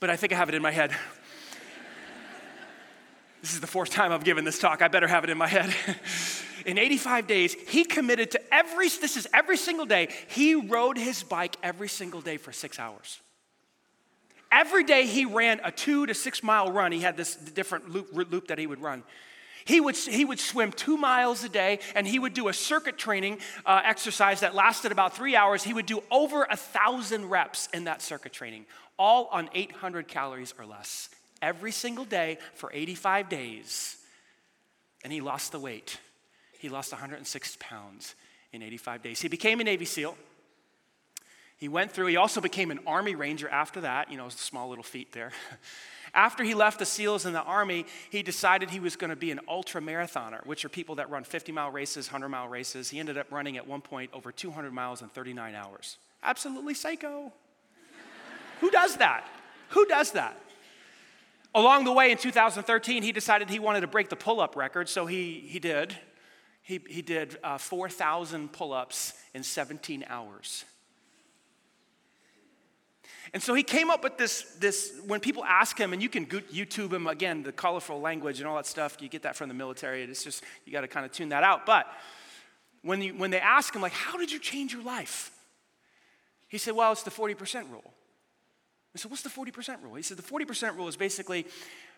but 0.00 0.10
I 0.10 0.16
think 0.16 0.32
I 0.32 0.36
have 0.36 0.48
it 0.48 0.56
in 0.56 0.60
my 0.60 0.72
head. 0.72 0.90
this 3.42 3.52
is 3.52 3.60
the 3.60 3.68
fourth 3.68 3.90
time 3.90 4.10
I've 4.10 4.24
given 4.24 4.44
this 4.44 4.58
talk. 4.58 4.82
I 4.82 4.88
better 4.88 5.06
have 5.06 5.22
it 5.22 5.30
in 5.30 5.38
my 5.38 5.46
head. 5.46 5.72
in 6.66 6.78
85 6.78 7.28
days, 7.28 7.54
he 7.54 7.84
committed 7.84 8.32
to 8.32 8.40
every, 8.52 8.88
this 8.88 9.16
is 9.16 9.28
every 9.32 9.56
single 9.56 9.86
day, 9.86 10.08
he 10.26 10.56
rode 10.56 10.98
his 10.98 11.22
bike 11.22 11.54
every 11.62 11.88
single 11.88 12.22
day 12.22 12.38
for 12.38 12.50
six 12.50 12.80
hours. 12.80 13.20
Every 14.50 14.82
day 14.82 15.06
he 15.06 15.26
ran 15.26 15.60
a 15.62 15.70
two 15.70 16.06
to 16.06 16.14
six 16.14 16.42
mile 16.42 16.72
run. 16.72 16.90
He 16.90 17.02
had 17.02 17.16
this 17.16 17.36
different 17.36 17.88
loop, 17.88 18.08
loop 18.12 18.48
that 18.48 18.58
he 18.58 18.66
would 18.66 18.82
run. 18.82 19.04
He 19.68 19.82
would, 19.82 19.98
he 19.98 20.24
would 20.24 20.40
swim 20.40 20.72
two 20.72 20.96
miles 20.96 21.44
a 21.44 21.48
day 21.50 21.80
and 21.94 22.06
he 22.06 22.18
would 22.18 22.32
do 22.32 22.48
a 22.48 22.54
circuit 22.54 22.96
training 22.96 23.36
uh, 23.66 23.82
exercise 23.84 24.40
that 24.40 24.54
lasted 24.54 24.92
about 24.92 25.14
three 25.14 25.36
hours. 25.36 25.62
He 25.62 25.74
would 25.74 25.84
do 25.84 26.02
over 26.10 26.44
a 26.50 26.56
thousand 26.56 27.28
reps 27.28 27.68
in 27.74 27.84
that 27.84 28.00
circuit 28.00 28.32
training, 28.32 28.64
all 28.98 29.28
on 29.30 29.50
800 29.52 30.08
calories 30.08 30.54
or 30.58 30.64
less, 30.64 31.10
every 31.42 31.70
single 31.70 32.06
day 32.06 32.38
for 32.54 32.70
85 32.72 33.28
days. 33.28 33.98
And 35.04 35.12
he 35.12 35.20
lost 35.20 35.52
the 35.52 35.60
weight. 35.60 35.98
He 36.58 36.70
lost 36.70 36.90
106 36.90 37.58
pounds 37.60 38.14
in 38.54 38.62
85 38.62 39.02
days. 39.02 39.20
He 39.20 39.28
became 39.28 39.60
a 39.60 39.64
Navy 39.64 39.84
SEAL. 39.84 40.16
He 41.58 41.68
went 41.68 41.90
through, 41.90 42.06
he 42.06 42.16
also 42.16 42.40
became 42.40 42.70
an 42.70 42.78
Army 42.86 43.16
Ranger 43.16 43.48
after 43.48 43.80
that, 43.82 44.10
you 44.10 44.16
know, 44.16 44.28
small 44.28 44.68
little 44.68 44.84
feat 44.84 45.12
there. 45.12 45.32
After 46.14 46.42
he 46.42 46.54
left 46.54 46.78
the 46.78 46.86
SEALs 46.86 47.26
in 47.26 47.34
the 47.34 47.42
Army, 47.42 47.84
he 48.08 48.22
decided 48.22 48.70
he 48.70 48.80
was 48.80 48.96
going 48.96 49.10
to 49.10 49.16
be 49.16 49.30
an 49.30 49.40
ultra 49.46 49.80
marathoner, 49.80 50.44
which 50.46 50.64
are 50.64 50.70
people 50.70 50.94
that 50.94 51.10
run 51.10 51.22
50 51.22 51.52
mile 51.52 51.70
races, 51.70 52.06
100 52.06 52.30
mile 52.30 52.48
races. 52.48 52.88
He 52.88 52.98
ended 52.98 53.18
up 53.18 53.30
running 53.30 53.58
at 53.58 53.66
one 53.66 53.82
point 53.82 54.10
over 54.14 54.32
200 54.32 54.72
miles 54.72 55.02
in 55.02 55.08
39 55.08 55.54
hours. 55.54 55.98
Absolutely 56.22 56.72
psycho. 56.72 57.30
Who 58.60 58.70
does 58.70 58.96
that? 58.96 59.26
Who 59.70 59.84
does 59.86 60.12
that? 60.12 60.40
Along 61.54 61.84
the 61.84 61.92
way 61.92 62.10
in 62.10 62.18
2013, 62.18 63.02
he 63.02 63.12
decided 63.12 63.50
he 63.50 63.58
wanted 63.58 63.82
to 63.82 63.86
break 63.86 64.08
the 64.08 64.16
pull 64.16 64.40
up 64.40 64.56
record, 64.56 64.88
so 64.88 65.06
he, 65.06 65.44
he 65.46 65.58
did. 65.58 65.94
He, 66.62 66.80
he 66.88 67.02
did 67.02 67.38
uh, 67.42 67.58
4,000 67.58 68.52
pull 68.52 68.72
ups 68.72 69.14
in 69.34 69.42
17 69.42 70.04
hours. 70.08 70.64
And 73.34 73.42
so 73.42 73.54
he 73.54 73.62
came 73.62 73.90
up 73.90 74.02
with 74.02 74.16
this, 74.16 74.42
this, 74.58 74.92
when 75.06 75.20
people 75.20 75.44
ask 75.44 75.78
him, 75.78 75.92
and 75.92 76.02
you 76.02 76.08
can 76.08 76.26
YouTube 76.26 76.92
him 76.92 77.06
again, 77.06 77.42
the 77.42 77.52
colorful 77.52 78.00
language 78.00 78.38
and 78.40 78.48
all 78.48 78.56
that 78.56 78.66
stuff, 78.66 78.96
you 79.00 79.08
get 79.08 79.22
that 79.22 79.36
from 79.36 79.48
the 79.48 79.54
military. 79.54 80.02
It's 80.02 80.24
just, 80.24 80.42
you 80.64 80.72
got 80.72 80.80
to 80.80 80.88
kind 80.88 81.04
of 81.04 81.12
tune 81.12 81.28
that 81.30 81.42
out. 81.42 81.66
But 81.66 81.86
when, 82.82 83.02
you, 83.02 83.14
when 83.14 83.30
they 83.30 83.40
ask 83.40 83.74
him, 83.74 83.82
like, 83.82 83.92
how 83.92 84.16
did 84.16 84.32
you 84.32 84.38
change 84.38 84.72
your 84.72 84.82
life? 84.82 85.30
He 86.48 86.56
said, 86.56 86.74
well, 86.74 86.92
it's 86.92 87.02
the 87.02 87.10
40% 87.10 87.70
rule. 87.70 87.92
I 88.94 88.98
said, 88.98 89.10
what's 89.10 89.22
the 89.22 89.28
40% 89.28 89.82
rule? 89.82 89.94
He 89.94 90.02
said, 90.02 90.16
the 90.16 90.22
40% 90.22 90.76
rule 90.76 90.88
is 90.88 90.96
basically 90.96 91.46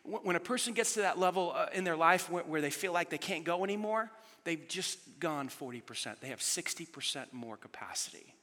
when 0.02 0.34
a 0.34 0.40
person 0.40 0.74
gets 0.74 0.94
to 0.94 1.00
that 1.00 1.18
level 1.18 1.52
uh, 1.54 1.66
in 1.72 1.84
their 1.84 1.96
life 1.96 2.30
where, 2.30 2.42
where 2.44 2.60
they 2.60 2.70
feel 2.70 2.92
like 2.92 3.10
they 3.10 3.18
can't 3.18 3.44
go 3.44 3.64
anymore, 3.64 4.10
they've 4.44 4.66
just 4.66 4.98
gone 5.20 5.48
40%. 5.48 6.18
They 6.20 6.28
have 6.28 6.40
60% 6.40 7.32
more 7.32 7.56
capacity. 7.56 8.34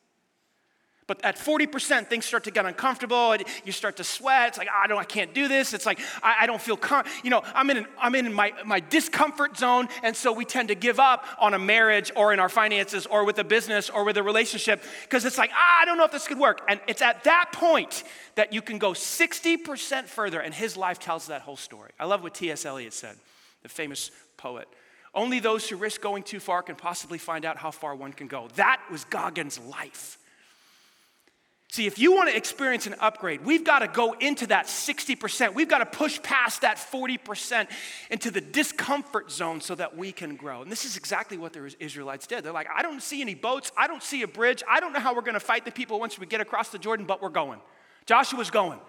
But 1.07 1.23
at 1.23 1.37
40%, 1.37 2.07
things 2.07 2.25
start 2.25 2.43
to 2.43 2.51
get 2.51 2.65
uncomfortable. 2.65 3.31
And 3.31 3.43
you 3.63 3.71
start 3.71 3.95
to 3.97 4.03
sweat. 4.03 4.49
It's 4.49 4.57
like, 4.57 4.67
oh, 4.69 4.81
I, 4.83 4.87
don't, 4.87 4.97
I 4.97 5.05
can't 5.05 5.33
do 5.33 5.47
this. 5.47 5.73
It's 5.73 5.85
like, 5.85 5.99
I, 6.21 6.39
I 6.41 6.47
don't 6.47 6.61
feel, 6.61 6.75
com-. 6.75 7.05
you 7.23 7.29
know, 7.29 7.41
I'm 7.55 7.69
in, 7.69 7.77
an, 7.77 7.87
I'm 7.99 8.13
in 8.13 8.33
my, 8.33 8.53
my 8.65 8.81
discomfort 8.81 9.57
zone. 9.57 9.87
And 10.03 10.15
so 10.15 10.33
we 10.33 10.43
tend 10.43 10.67
to 10.67 10.75
give 10.75 10.99
up 10.99 11.25
on 11.39 11.53
a 11.53 11.59
marriage 11.59 12.11
or 12.15 12.33
in 12.33 12.39
our 12.39 12.49
finances 12.49 13.05
or 13.05 13.23
with 13.23 13.39
a 13.39 13.45
business 13.45 13.89
or 13.89 14.03
with 14.03 14.17
a 14.17 14.23
relationship 14.23 14.83
because 15.03 15.23
it's 15.23 15.37
like, 15.37 15.51
ah, 15.53 15.81
I 15.81 15.85
don't 15.85 15.97
know 15.97 16.05
if 16.05 16.11
this 16.11 16.27
could 16.27 16.39
work. 16.39 16.61
And 16.67 16.81
it's 16.87 17.01
at 17.01 17.23
that 17.23 17.51
point 17.53 18.03
that 18.35 18.51
you 18.51 18.61
can 18.61 18.77
go 18.77 18.91
60% 18.91 20.05
further. 20.05 20.41
And 20.41 20.53
his 20.53 20.75
life 20.75 20.99
tells 20.99 21.27
that 21.27 21.41
whole 21.41 21.57
story. 21.57 21.91
I 21.97 22.05
love 22.05 22.21
what 22.21 22.35
T.S. 22.35 22.65
Eliot 22.65 22.91
said, 22.91 23.15
the 23.63 23.69
famous 23.69 24.11
poet. 24.35 24.67
Only 25.15 25.39
those 25.39 25.69
who 25.69 25.77
risk 25.77 26.01
going 26.01 26.23
too 26.23 26.41
far 26.41 26.61
can 26.61 26.75
possibly 26.75 27.17
find 27.17 27.45
out 27.45 27.57
how 27.57 27.71
far 27.71 27.95
one 27.95 28.11
can 28.11 28.27
go. 28.27 28.49
That 28.55 28.81
was 28.91 29.05
Goggins' 29.05 29.57
life. 29.57 30.17
See, 31.69 31.85
if 31.85 31.99
you 31.99 32.15
want 32.15 32.29
to 32.29 32.35
experience 32.35 32.87
an 32.87 32.95
upgrade, 32.99 33.43
we've 33.43 33.65
got 33.65 33.79
to 33.79 33.87
go 33.87 34.13
into 34.13 34.47
that 34.47 34.67
60%. 34.67 35.53
We've 35.53 35.67
got 35.67 35.79
to 35.79 35.85
push 35.85 36.21
past 36.21 36.61
that 36.61 36.77
40% 36.77 37.67
into 38.09 38.31
the 38.31 38.39
discomfort 38.39 39.29
zone 39.29 39.59
so 39.59 39.75
that 39.75 39.97
we 39.97 40.13
can 40.13 40.37
grow. 40.37 40.61
And 40.61 40.71
this 40.71 40.85
is 40.85 40.95
exactly 40.95 41.37
what 41.37 41.51
the 41.51 41.75
Israelites 41.79 42.25
did. 42.25 42.45
They're 42.45 42.53
like, 42.53 42.69
I 42.73 42.81
don't 42.81 43.01
see 43.01 43.21
any 43.21 43.35
boats. 43.35 43.73
I 43.75 43.87
don't 43.87 44.01
see 44.01 44.21
a 44.21 44.27
bridge. 44.27 44.63
I 44.69 44.79
don't 44.79 44.93
know 44.93 45.01
how 45.01 45.13
we're 45.13 45.21
going 45.21 45.33
to 45.33 45.41
fight 45.41 45.65
the 45.65 45.71
people 45.71 45.99
once 45.99 46.17
we 46.17 46.25
get 46.25 46.39
across 46.39 46.69
the 46.69 46.79
Jordan, 46.79 47.05
but 47.05 47.21
we're 47.21 47.29
going. 47.29 47.59
Joshua's 48.05 48.49
going. 48.49 48.79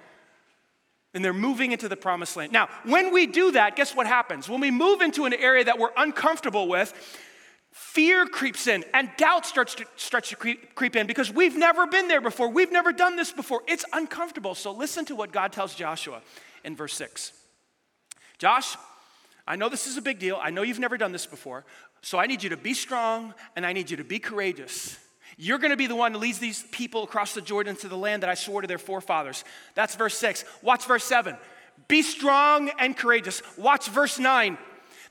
And 1.14 1.24
they're 1.24 1.32
moving 1.32 1.72
into 1.72 1.88
the 1.88 1.96
promised 1.96 2.36
land. 2.36 2.52
Now, 2.52 2.68
when 2.84 3.12
we 3.12 3.26
do 3.26 3.50
that, 3.52 3.74
guess 3.74 3.96
what 3.96 4.06
happens? 4.06 4.48
When 4.48 4.60
we 4.60 4.70
move 4.70 5.00
into 5.00 5.24
an 5.24 5.34
area 5.34 5.64
that 5.64 5.80
we're 5.80 5.90
uncomfortable 5.96 6.68
with, 6.68 6.94
fear 7.78 8.26
creeps 8.26 8.66
in 8.66 8.84
and 8.92 9.08
doubt 9.16 9.46
starts 9.46 9.76
to, 9.76 9.84
starts 9.94 10.30
to 10.30 10.36
creep, 10.36 10.74
creep 10.74 10.96
in 10.96 11.06
because 11.06 11.32
we've 11.32 11.56
never 11.56 11.86
been 11.86 12.08
there 12.08 12.20
before. 12.20 12.48
We've 12.48 12.72
never 12.72 12.92
done 12.92 13.14
this 13.14 13.30
before. 13.30 13.62
It's 13.68 13.84
uncomfortable. 13.92 14.56
So 14.56 14.72
listen 14.72 15.04
to 15.06 15.14
what 15.14 15.32
God 15.32 15.52
tells 15.52 15.74
Joshua 15.74 16.20
in 16.64 16.74
verse 16.74 16.94
6. 16.94 17.32
Josh, 18.38 18.76
I 19.46 19.54
know 19.54 19.68
this 19.68 19.86
is 19.86 19.96
a 19.96 20.02
big 20.02 20.18
deal. 20.18 20.38
I 20.42 20.50
know 20.50 20.62
you've 20.62 20.80
never 20.80 20.98
done 20.98 21.12
this 21.12 21.24
before. 21.24 21.64
So 22.02 22.18
I 22.18 22.26
need 22.26 22.42
you 22.42 22.50
to 22.50 22.56
be 22.56 22.74
strong 22.74 23.32
and 23.54 23.64
I 23.64 23.72
need 23.72 23.90
you 23.90 23.96
to 23.98 24.04
be 24.04 24.18
courageous. 24.18 24.98
You're 25.36 25.58
going 25.58 25.70
to 25.70 25.76
be 25.76 25.86
the 25.86 25.96
one 25.96 26.12
that 26.12 26.18
leads 26.18 26.40
these 26.40 26.64
people 26.72 27.04
across 27.04 27.32
the 27.32 27.40
Jordan 27.40 27.76
to 27.76 27.88
the 27.88 27.96
land 27.96 28.24
that 28.24 28.30
I 28.30 28.34
swore 28.34 28.60
to 28.60 28.66
their 28.66 28.78
forefathers. 28.78 29.44
That's 29.76 29.94
verse 29.94 30.16
6. 30.18 30.44
Watch 30.62 30.84
verse 30.86 31.04
7. 31.04 31.36
Be 31.86 32.02
strong 32.02 32.70
and 32.78 32.96
courageous. 32.96 33.40
Watch 33.56 33.88
verse 33.88 34.18
9. 34.18 34.58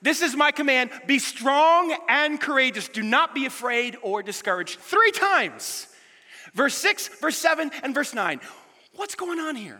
This 0.02 0.22
is 0.22 0.36
my 0.36 0.52
command 0.52 0.92
be 1.08 1.20
strong 1.20 1.96
and 2.08 2.40
courageous. 2.40 2.88
Do 2.88 3.04
not 3.04 3.34
be 3.34 3.46
afraid 3.46 3.98
or 4.02 4.22
discouraged. 4.22 4.80
Three 4.80 5.12
times. 5.12 5.88
Verse 6.54 6.76
6, 6.76 7.20
verse 7.20 7.38
7, 7.38 7.72
and 7.84 7.94
verse 7.94 8.14
9. 8.14 8.40
What's 8.96 9.16
going 9.16 9.40
on 9.40 9.56
here? 9.56 9.80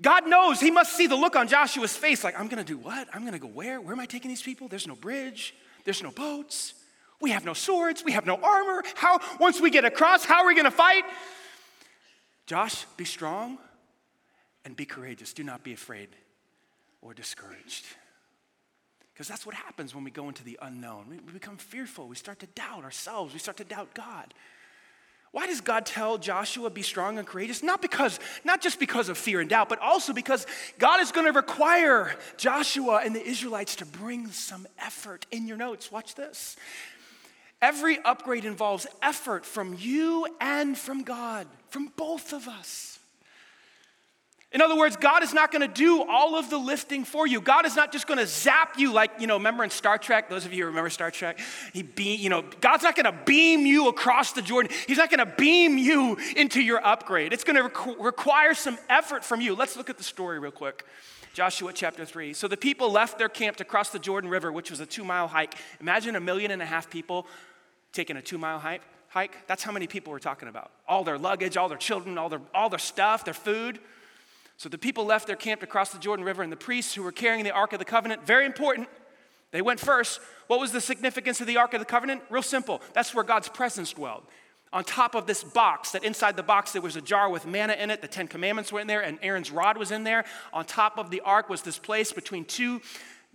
God 0.00 0.28
knows 0.28 0.60
he 0.60 0.70
must 0.70 0.96
see 0.96 1.06
the 1.06 1.16
look 1.16 1.34
on 1.34 1.48
Joshua's 1.48 1.96
face 1.96 2.22
like, 2.22 2.38
I'm 2.38 2.48
gonna 2.48 2.64
do 2.64 2.78
what? 2.78 3.08
I'm 3.12 3.24
gonna 3.24 3.38
go 3.38 3.48
where? 3.48 3.80
Where 3.80 3.92
am 3.92 4.00
I 4.00 4.06
taking 4.06 4.28
these 4.28 4.42
people? 4.42 4.68
There's 4.68 4.86
no 4.86 4.94
bridge, 4.94 5.54
there's 5.84 6.02
no 6.02 6.10
boats, 6.10 6.74
we 7.20 7.30
have 7.30 7.44
no 7.44 7.52
swords, 7.52 8.04
we 8.04 8.12
have 8.12 8.26
no 8.26 8.36
armor. 8.36 8.84
How, 8.94 9.18
once 9.40 9.60
we 9.60 9.70
get 9.70 9.84
across, 9.84 10.24
how 10.24 10.42
are 10.42 10.46
we 10.46 10.54
gonna 10.54 10.70
fight? 10.70 11.04
Josh, 12.46 12.84
be 12.96 13.04
strong 13.04 13.58
and 14.64 14.76
be 14.76 14.84
courageous. 14.84 15.32
Do 15.32 15.42
not 15.42 15.64
be 15.64 15.72
afraid 15.72 16.10
or 17.02 17.12
discouraged. 17.12 17.84
Because 19.18 19.26
that's 19.26 19.44
what 19.44 19.56
happens 19.56 19.96
when 19.96 20.04
we 20.04 20.12
go 20.12 20.28
into 20.28 20.44
the 20.44 20.56
unknown. 20.62 21.06
We 21.08 21.32
become 21.32 21.56
fearful. 21.56 22.06
We 22.06 22.14
start 22.14 22.38
to 22.38 22.46
doubt 22.46 22.84
ourselves. 22.84 23.32
We 23.32 23.40
start 23.40 23.56
to 23.56 23.64
doubt 23.64 23.92
God. 23.92 24.32
Why 25.32 25.48
does 25.48 25.60
God 25.60 25.86
tell 25.86 26.18
Joshua 26.18 26.70
be 26.70 26.82
strong 26.82 27.18
and 27.18 27.26
courageous? 27.26 27.64
Not 27.64 27.82
because, 27.82 28.20
not 28.44 28.60
just 28.60 28.78
because 28.78 29.08
of 29.08 29.18
fear 29.18 29.40
and 29.40 29.50
doubt, 29.50 29.68
but 29.68 29.80
also 29.80 30.12
because 30.12 30.46
God 30.78 31.00
is 31.00 31.10
going 31.10 31.26
to 31.26 31.32
require 31.32 32.14
Joshua 32.36 33.00
and 33.04 33.12
the 33.12 33.26
Israelites 33.26 33.74
to 33.76 33.84
bring 33.84 34.28
some 34.28 34.68
effort. 34.78 35.26
In 35.32 35.48
your 35.48 35.56
notes, 35.56 35.90
watch 35.90 36.14
this. 36.14 36.56
Every 37.60 37.98
upgrade 38.04 38.44
involves 38.44 38.86
effort 39.02 39.44
from 39.44 39.74
you 39.80 40.28
and 40.40 40.78
from 40.78 41.02
God, 41.02 41.48
from 41.70 41.90
both 41.96 42.32
of 42.32 42.46
us. 42.46 42.97
In 44.50 44.62
other 44.62 44.78
words, 44.78 44.96
God 44.96 45.22
is 45.22 45.34
not 45.34 45.52
going 45.52 45.60
to 45.60 45.68
do 45.68 46.02
all 46.08 46.34
of 46.34 46.48
the 46.48 46.56
lifting 46.56 47.04
for 47.04 47.26
you. 47.26 47.38
God 47.38 47.66
is 47.66 47.76
not 47.76 47.92
just 47.92 48.06
going 48.06 48.18
to 48.18 48.26
zap 48.26 48.78
you 48.78 48.92
like, 48.92 49.10
you 49.20 49.26
know, 49.26 49.36
remember 49.36 49.62
in 49.62 49.68
Star 49.68 49.98
Trek, 49.98 50.30
those 50.30 50.46
of 50.46 50.54
you 50.54 50.62
who 50.62 50.68
remember 50.68 50.88
Star 50.88 51.10
Trek, 51.10 51.38
he 51.74 51.82
beam, 51.82 52.18
you 52.18 52.30
know, 52.30 52.42
God's 52.62 52.82
not 52.82 52.96
going 52.96 53.04
to 53.04 53.18
beam 53.26 53.66
you 53.66 53.88
across 53.88 54.32
the 54.32 54.40
Jordan. 54.40 54.72
He's 54.86 54.96
not 54.96 55.10
going 55.10 55.18
to 55.18 55.34
beam 55.36 55.76
you 55.76 56.16
into 56.34 56.62
your 56.62 56.84
upgrade. 56.84 57.34
It's 57.34 57.44
going 57.44 57.56
to 57.56 57.68
requ- 57.68 58.02
require 58.02 58.54
some 58.54 58.78
effort 58.88 59.22
from 59.22 59.42
you. 59.42 59.54
Let's 59.54 59.76
look 59.76 59.90
at 59.90 59.98
the 59.98 60.04
story 60.04 60.38
real 60.38 60.50
quick. 60.50 60.86
Joshua 61.34 61.70
chapter 61.74 62.06
3. 62.06 62.32
So 62.32 62.48
the 62.48 62.56
people 62.56 62.90
left 62.90 63.18
their 63.18 63.28
camp 63.28 63.58
to 63.58 63.64
cross 63.64 63.90
the 63.90 63.98
Jordan 63.98 64.30
River, 64.30 64.50
which 64.50 64.70
was 64.70 64.80
a 64.80 64.86
two 64.86 65.04
mile 65.04 65.28
hike. 65.28 65.56
Imagine 65.78 66.16
a 66.16 66.20
million 66.20 66.50
and 66.50 66.62
a 66.62 66.66
half 66.66 66.88
people 66.88 67.26
taking 67.92 68.16
a 68.16 68.22
two 68.22 68.38
mile 68.38 68.58
hike. 68.58 68.80
hike. 69.08 69.46
That's 69.46 69.62
how 69.62 69.72
many 69.72 69.86
people 69.86 70.10
we're 70.10 70.20
talking 70.20 70.48
about. 70.48 70.70
All 70.88 71.04
their 71.04 71.18
luggage, 71.18 71.58
all 71.58 71.68
their 71.68 71.76
children, 71.76 72.16
all 72.16 72.30
their, 72.30 72.40
all 72.54 72.70
their 72.70 72.78
stuff, 72.78 73.26
their 73.26 73.34
food. 73.34 73.78
So 74.58 74.68
the 74.68 74.76
people 74.76 75.04
left 75.04 75.28
their 75.28 75.36
camp 75.36 75.60
to 75.60 75.68
cross 75.68 75.90
the 75.90 76.00
Jordan 76.00 76.24
River, 76.26 76.42
and 76.42 76.52
the 76.52 76.56
priests 76.56 76.94
who 76.94 77.04
were 77.04 77.12
carrying 77.12 77.44
the 77.44 77.52
Ark 77.52 77.72
of 77.72 77.78
the 77.78 77.84
Covenant, 77.84 78.26
very 78.26 78.44
important, 78.44 78.88
they 79.52 79.62
went 79.62 79.78
first. 79.78 80.20
What 80.48 80.58
was 80.58 80.72
the 80.72 80.80
significance 80.80 81.40
of 81.40 81.46
the 81.46 81.56
Ark 81.56 81.74
of 81.74 81.80
the 81.80 81.86
Covenant? 81.86 82.22
Real 82.28 82.42
simple. 82.42 82.82
That's 82.92 83.14
where 83.14 83.24
God's 83.24 83.48
presence 83.48 83.92
dwelled. 83.92 84.24
On 84.72 84.82
top 84.82 85.14
of 85.14 85.26
this 85.26 85.44
box, 85.44 85.92
that 85.92 86.02
inside 86.02 86.36
the 86.36 86.42
box 86.42 86.72
there 86.72 86.82
was 86.82 86.96
a 86.96 87.00
jar 87.00 87.30
with 87.30 87.46
manna 87.46 87.74
in 87.74 87.88
it, 87.90 88.02
the 88.02 88.08
Ten 88.08 88.26
Commandments 88.26 88.72
were 88.72 88.80
in 88.80 88.88
there, 88.88 89.00
and 89.00 89.18
Aaron's 89.22 89.52
rod 89.52 89.78
was 89.78 89.92
in 89.92 90.02
there. 90.02 90.24
On 90.52 90.64
top 90.64 90.98
of 90.98 91.10
the 91.10 91.20
ark 91.20 91.48
was 91.48 91.62
this 91.62 91.78
place 91.78 92.12
between 92.12 92.44
two 92.44 92.82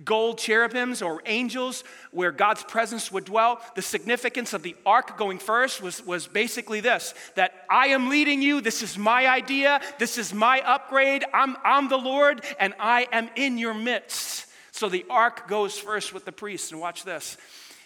gold 0.05 0.37
cherubims 0.37 1.01
or 1.01 1.21
angels 1.25 1.83
where 2.11 2.31
God's 2.31 2.63
presence 2.63 3.11
would 3.11 3.25
dwell. 3.25 3.61
The 3.75 3.81
significance 3.81 4.53
of 4.53 4.63
the 4.63 4.75
ark 4.85 5.17
going 5.17 5.39
first 5.39 5.81
was, 5.81 6.05
was 6.05 6.27
basically 6.27 6.79
this 6.79 7.13
that 7.35 7.65
I 7.69 7.87
am 7.87 8.09
leading 8.09 8.41
you. 8.41 8.61
This 8.61 8.81
is 8.81 8.97
my 8.97 9.27
idea. 9.27 9.81
This 9.99 10.17
is 10.17 10.33
my 10.33 10.61
upgrade. 10.61 11.23
I'm, 11.33 11.55
I'm 11.63 11.89
the 11.89 11.97
Lord 11.97 12.43
and 12.59 12.73
I 12.79 13.07
am 13.11 13.29
in 13.35 13.57
your 13.57 13.73
midst. 13.73 14.47
So 14.71 14.89
the 14.89 15.05
ark 15.09 15.47
goes 15.47 15.77
first 15.77 16.13
with 16.13 16.25
the 16.25 16.31
priests. 16.31 16.71
And 16.71 16.81
watch 16.81 17.03
this. 17.03 17.37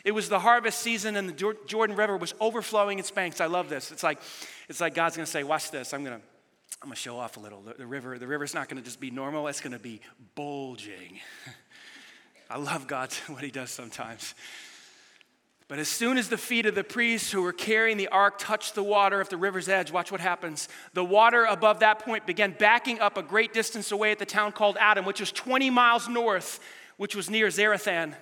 It 0.07 0.11
was 0.11 0.29
the 0.29 0.39
harvest 0.39 0.79
season, 0.79 1.17
and 1.17 1.27
the 1.27 1.53
Jordan 1.65 1.97
River 1.97 2.15
was 2.15 2.33
overflowing 2.39 2.97
its 2.97 3.11
banks. 3.11 3.41
I 3.41 3.47
love 3.47 3.67
this. 3.67 3.91
It's 3.91 4.03
like, 4.03 4.19
it's 4.69 4.79
like 4.79 4.95
God's 4.95 5.17
gonna 5.17 5.25
say, 5.25 5.43
Watch 5.43 5.69
this. 5.69 5.93
I'm 5.93 6.01
gonna, 6.01 6.21
I'm 6.81 6.87
gonna 6.87 6.95
show 6.95 7.17
off 7.17 7.35
a 7.35 7.41
little. 7.41 7.61
The, 7.61 7.73
the 7.73 7.85
river, 7.85 8.17
the 8.17 8.25
river's 8.25 8.53
not 8.53 8.69
gonna 8.69 8.81
just 8.81 9.01
be 9.01 9.11
normal, 9.11 9.47
it's 9.47 9.59
gonna 9.59 9.79
be 9.79 9.99
bulging. 10.33 11.19
I 12.49 12.57
love 12.57 12.87
God, 12.87 13.13
what 13.27 13.43
He 13.43 13.51
does 13.51 13.71
sometimes. 13.71 14.35
But 15.67 15.79
as 15.79 15.89
soon 15.89 16.17
as 16.17 16.29
the 16.29 16.37
feet 16.37 16.65
of 16.65 16.75
the 16.75 16.83
priests 16.83 17.29
who 17.29 17.41
were 17.41 17.51
carrying 17.51 17.97
the 17.97 18.07
ark 18.07 18.35
touched 18.39 18.73
the 18.73 18.83
water 18.83 19.19
of 19.19 19.27
the 19.27 19.35
river's 19.35 19.67
edge, 19.67 19.91
watch 19.91 20.13
what 20.13 20.21
happens. 20.21 20.69
The 20.93 21.03
water 21.03 21.43
above 21.43 21.81
that 21.81 21.99
point 21.99 22.25
began 22.25 22.55
backing 22.57 22.99
up 22.99 23.17
a 23.17 23.21
great 23.21 23.53
distance 23.53 23.91
away 23.91 24.11
at 24.11 24.19
the 24.19 24.25
town 24.25 24.53
called 24.53 24.77
Adam, 24.79 25.03
which 25.03 25.19
was 25.19 25.29
20 25.33 25.69
miles 25.69 26.07
north, 26.07 26.61
which 26.95 27.15
was 27.15 27.29
near 27.29 27.47
Zarethan. 27.47 28.15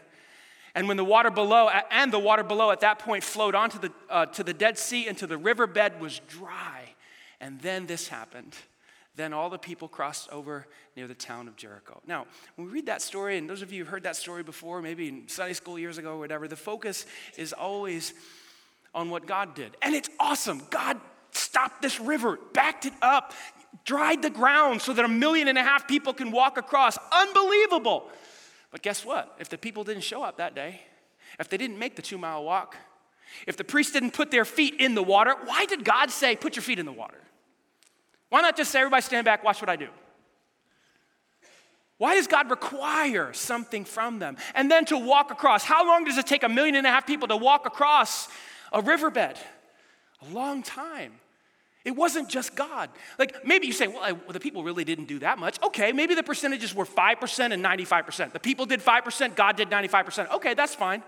And 0.74 0.88
when 0.88 0.98
the 0.98 1.06
water 1.06 1.30
below, 1.30 1.70
and 1.92 2.12
the 2.12 2.20
water 2.20 2.44
below 2.44 2.72
at 2.72 2.80
that 2.80 2.98
point 2.98 3.24
flowed 3.24 3.54
onto 3.54 3.78
the, 3.78 3.92
uh, 4.10 4.26
to 4.28 4.44
the 4.44 4.54
Dead 4.54 4.80
Sea 4.80 5.08
and 5.08 5.18
to 5.20 5.28
the 5.28 5.38
riverbed 5.38 6.02
was 6.02 6.20
dry. 6.28 6.96
And 7.40 7.62
then 7.62 7.86
this 7.86 8.08
happened. 8.08 8.56
Then 9.16 9.32
all 9.32 9.50
the 9.50 9.58
people 9.58 9.88
crossed 9.88 10.30
over 10.30 10.68
near 10.96 11.08
the 11.08 11.16
town 11.16 11.48
of 11.48 11.56
Jericho. 11.56 12.02
Now, 12.06 12.26
when 12.56 12.68
we 12.68 12.74
read 12.74 12.88
that 12.88 13.02
story, 13.02 13.38
and 13.38 13.50
those 13.50 13.62
of 13.62 13.72
you 13.72 13.84
who've 13.84 13.92
heard 13.92 14.04
that 14.04 14.16
story 14.16 14.44
before, 14.44 14.82
maybe 14.82 15.08
in 15.08 15.28
Sunday 15.28 15.54
school 15.54 15.80
years 15.80 15.98
ago 15.98 16.16
or 16.16 16.20
whatever, 16.20 16.48
the 16.48 16.56
focus 16.56 17.06
is 17.38 17.54
always 17.54 18.14
on 18.94 19.10
what 19.10 19.26
God 19.26 19.56
did. 19.56 19.78
And 19.82 19.96
it's 19.96 20.10
awesome. 20.20 20.62
God 20.70 21.00
stopped 21.32 21.82
this 21.82 22.00
river, 22.00 22.38
backed 22.54 22.86
it 22.86 22.94
up, 23.02 23.34
dried 23.86 24.22
the 24.22 24.30
ground 24.30 24.82
so 24.82 24.94
that 24.94 25.06
a 25.06 25.10
million 25.10 25.48
and 25.48 25.58
a 25.58 25.64
half 25.64 25.88
people 25.88 26.14
can 26.14 26.32
walk 26.32 26.58
across. 26.58 26.98
Unbelievable. 27.12 28.10
But 28.72 28.82
guess 28.82 29.06
what? 29.06 29.36
If 29.40 29.50
the 29.50 29.58
people 29.58 29.84
didn't 29.84 30.04
show 30.04 30.24
up 30.24 30.38
that 30.38 30.56
day, 30.56 30.82
if 31.40 31.50
they 31.50 31.58
didn't 31.58 31.80
make 31.80 31.96
the 31.96 32.02
two 32.02 32.18
mile 32.18 32.44
walk, 32.44 32.76
if 33.48 33.58
the 33.58 33.64
priests 33.64 33.94
didn't 33.94 34.12
put 34.12 34.32
their 34.32 34.46
feet 34.46 34.76
in 34.80 34.96
the 34.96 35.04
water, 35.04 35.36
why 35.46 35.66
did 35.66 35.84
God 35.84 36.12
say, 36.12 36.36
put 36.36 36.56
your 36.56 36.64
feet 36.64 36.80
in 36.80 36.86
the 36.86 36.92
water? 36.92 37.18
Why 38.30 38.42
not 38.42 38.58
just 38.58 38.72
say, 38.72 38.80
everybody 38.80 39.02
stand 39.02 39.26
back, 39.26 39.44
watch 39.44 39.62
what 39.62 39.70
I 39.70 39.76
do? 39.76 39.88
Why 41.98 42.16
does 42.16 42.28
God 42.28 42.50
require 42.50 43.32
something 43.34 43.86
from 43.86 44.20
them? 44.20 44.38
And 44.54 44.70
then 44.70 44.86
to 44.86 44.98
walk 44.98 45.32
across. 45.32 45.64
How 45.64 45.88
long 45.88 46.04
does 46.04 46.18
it 46.18 46.28
take 46.28 46.44
a 46.44 46.50
million 46.50 46.76
and 46.76 46.86
a 46.86 46.90
half 46.90 47.08
people 47.08 47.28
to 47.30 47.38
walk 47.38 47.66
across 47.66 48.28
a 48.74 48.82
riverbed? 48.82 49.38
A 50.30 50.34
long 50.34 50.62
time. 50.62 51.14
It 51.86 51.96
wasn't 51.96 52.30
just 52.30 52.56
God. 52.56 52.90
Like 53.20 53.46
maybe 53.46 53.68
you 53.68 53.74
say, 53.74 53.88
well, 53.88 54.02
I, 54.02 54.12
well, 54.12 54.34
the 54.34 54.40
people 54.40 54.64
really 54.64 54.84
didn't 54.84 55.06
do 55.06 55.20
that 55.20 55.38
much. 55.38 55.62
Okay, 55.64 55.92
maybe 55.92 56.16
the 56.16 56.24
percentages 56.24 56.74
were 56.74 56.86
5% 56.86 57.54
and 57.54 57.64
95%. 57.64 58.34
The 58.34 58.40
people 58.40 58.66
did 58.66 58.82
5%, 58.82 59.36
God 59.36 59.56
did 59.56 59.70
95%. 59.70 60.32
Okay, 60.32 60.56
that's 60.56 60.74
fine. 60.74 61.04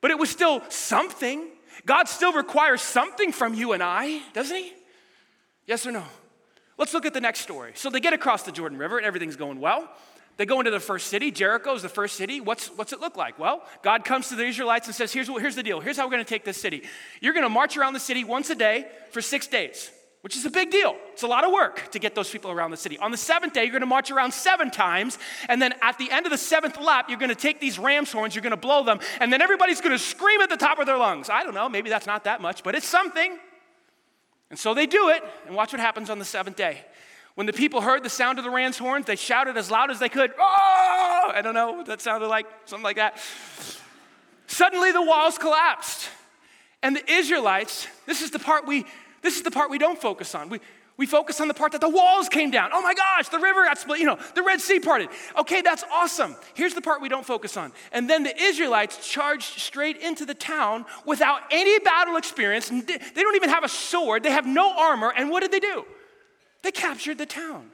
But 0.00 0.10
it 0.10 0.18
was 0.18 0.30
still 0.30 0.62
something. 0.70 1.48
God 1.84 2.08
still 2.08 2.32
requires 2.32 2.80
something 2.80 3.30
from 3.30 3.54
you 3.54 3.72
and 3.72 3.82
I, 3.82 4.22
doesn't 4.32 4.56
He? 4.56 4.72
Yes 5.66 5.86
or 5.86 5.92
no? 5.92 6.04
Let's 6.76 6.92
look 6.92 7.06
at 7.06 7.14
the 7.14 7.20
next 7.20 7.40
story. 7.40 7.72
So 7.74 7.88
they 7.88 8.00
get 8.00 8.12
across 8.12 8.42
the 8.42 8.52
Jordan 8.52 8.78
River 8.78 8.98
and 8.98 9.06
everything's 9.06 9.36
going 9.36 9.60
well. 9.60 9.88
They 10.36 10.46
go 10.46 10.58
into 10.58 10.72
the 10.72 10.80
first 10.80 11.06
city. 11.06 11.30
Jericho 11.30 11.74
is 11.74 11.82
the 11.82 11.88
first 11.88 12.16
city. 12.16 12.40
What's, 12.40 12.66
what's 12.68 12.92
it 12.92 13.00
look 13.00 13.16
like? 13.16 13.38
Well, 13.38 13.62
God 13.82 14.04
comes 14.04 14.28
to 14.30 14.34
the 14.34 14.44
Israelites 14.44 14.88
and 14.88 14.94
says, 14.94 15.12
here's, 15.12 15.30
what, 15.30 15.40
here's 15.40 15.54
the 15.54 15.62
deal. 15.62 15.80
Here's 15.80 15.96
how 15.96 16.06
we're 16.06 16.10
going 16.10 16.24
to 16.24 16.28
take 16.28 16.44
this 16.44 16.60
city. 16.60 16.82
You're 17.20 17.34
going 17.34 17.44
to 17.44 17.48
march 17.48 17.76
around 17.76 17.92
the 17.92 18.00
city 18.00 18.24
once 18.24 18.50
a 18.50 18.56
day 18.56 18.86
for 19.12 19.22
six 19.22 19.46
days, 19.46 19.92
which 20.22 20.36
is 20.36 20.44
a 20.44 20.50
big 20.50 20.72
deal. 20.72 20.96
It's 21.12 21.22
a 21.22 21.28
lot 21.28 21.44
of 21.44 21.52
work 21.52 21.88
to 21.92 22.00
get 22.00 22.16
those 22.16 22.28
people 22.28 22.50
around 22.50 22.72
the 22.72 22.76
city. 22.76 22.98
On 22.98 23.12
the 23.12 23.16
seventh 23.16 23.52
day, 23.52 23.62
you're 23.62 23.70
going 23.70 23.82
to 23.82 23.86
march 23.86 24.10
around 24.10 24.34
seven 24.34 24.72
times. 24.72 25.20
And 25.48 25.62
then 25.62 25.72
at 25.80 25.98
the 25.98 26.10
end 26.10 26.26
of 26.26 26.32
the 26.32 26.38
seventh 26.38 26.80
lap, 26.80 27.08
you're 27.08 27.18
going 27.18 27.28
to 27.28 27.36
take 27.36 27.60
these 27.60 27.78
ram's 27.78 28.10
horns, 28.10 28.34
you're 28.34 28.42
going 28.42 28.50
to 28.50 28.56
blow 28.56 28.82
them, 28.82 28.98
and 29.20 29.32
then 29.32 29.40
everybody's 29.40 29.80
going 29.80 29.96
to 29.96 30.02
scream 30.02 30.40
at 30.40 30.50
the 30.50 30.56
top 30.56 30.80
of 30.80 30.86
their 30.86 30.98
lungs. 30.98 31.30
I 31.30 31.44
don't 31.44 31.54
know, 31.54 31.68
maybe 31.68 31.90
that's 31.90 32.06
not 32.06 32.24
that 32.24 32.40
much, 32.40 32.64
but 32.64 32.74
it's 32.74 32.88
something. 32.88 33.38
And 34.50 34.58
so 34.58 34.74
they 34.74 34.86
do 34.86 35.08
it, 35.08 35.22
and 35.46 35.56
watch 35.56 35.72
what 35.72 35.80
happens 35.80 36.10
on 36.10 36.18
the 36.18 36.24
seventh 36.24 36.56
day. 36.56 36.84
When 37.34 37.46
the 37.46 37.52
people 37.52 37.80
heard 37.80 38.04
the 38.04 38.10
sound 38.10 38.38
of 38.38 38.44
the 38.44 38.50
ram's 38.50 38.78
horns, 38.78 39.06
they 39.06 39.16
shouted 39.16 39.56
as 39.56 39.70
loud 39.70 39.90
as 39.90 39.98
they 39.98 40.08
could, 40.08 40.32
Oh! 40.38 41.32
I 41.34 41.40
don't 41.42 41.54
know 41.54 41.72
what 41.72 41.86
that 41.86 42.00
sounded 42.00 42.28
like, 42.28 42.46
something 42.66 42.84
like 42.84 42.96
that. 42.96 43.18
Suddenly 44.46 44.92
the 44.92 45.02
walls 45.02 45.38
collapsed. 45.38 46.08
And 46.82 46.94
the 46.94 47.10
Israelites, 47.10 47.88
this 48.06 48.20
is 48.20 48.30
the 48.30 48.38
part 48.38 48.66
we, 48.66 48.84
this 49.22 49.36
is 49.36 49.42
the 49.42 49.50
part 49.50 49.70
we 49.70 49.78
don't 49.78 50.00
focus 50.00 50.34
on. 50.34 50.50
We, 50.50 50.60
we 50.96 51.06
focus 51.06 51.40
on 51.40 51.48
the 51.48 51.54
part 51.54 51.72
that 51.72 51.80
the 51.80 51.88
walls 51.88 52.28
came 52.28 52.50
down. 52.50 52.70
Oh 52.72 52.80
my 52.80 52.94
gosh, 52.94 53.28
the 53.28 53.38
river 53.38 53.64
got 53.64 53.78
split, 53.78 53.98
you 53.98 54.06
know, 54.06 54.18
the 54.34 54.42
Red 54.42 54.60
Sea 54.60 54.78
parted. 54.78 55.08
Okay, 55.36 55.60
that's 55.60 55.82
awesome. 55.92 56.36
Here's 56.54 56.74
the 56.74 56.80
part 56.80 57.02
we 57.02 57.08
don't 57.08 57.26
focus 57.26 57.56
on. 57.56 57.72
And 57.90 58.08
then 58.08 58.22
the 58.22 58.40
Israelites 58.40 59.08
charged 59.08 59.58
straight 59.58 59.96
into 59.96 60.24
the 60.24 60.34
town 60.34 60.84
without 61.04 61.40
any 61.50 61.78
battle 61.80 62.16
experience. 62.16 62.68
They 62.68 62.98
don't 63.16 63.34
even 63.34 63.48
have 63.48 63.64
a 63.64 63.68
sword, 63.68 64.22
they 64.22 64.30
have 64.30 64.46
no 64.46 64.72
armor. 64.78 65.12
And 65.16 65.30
what 65.30 65.40
did 65.40 65.50
they 65.50 65.60
do? 65.60 65.84
They 66.62 66.70
captured 66.70 67.18
the 67.18 67.26
town. 67.26 67.70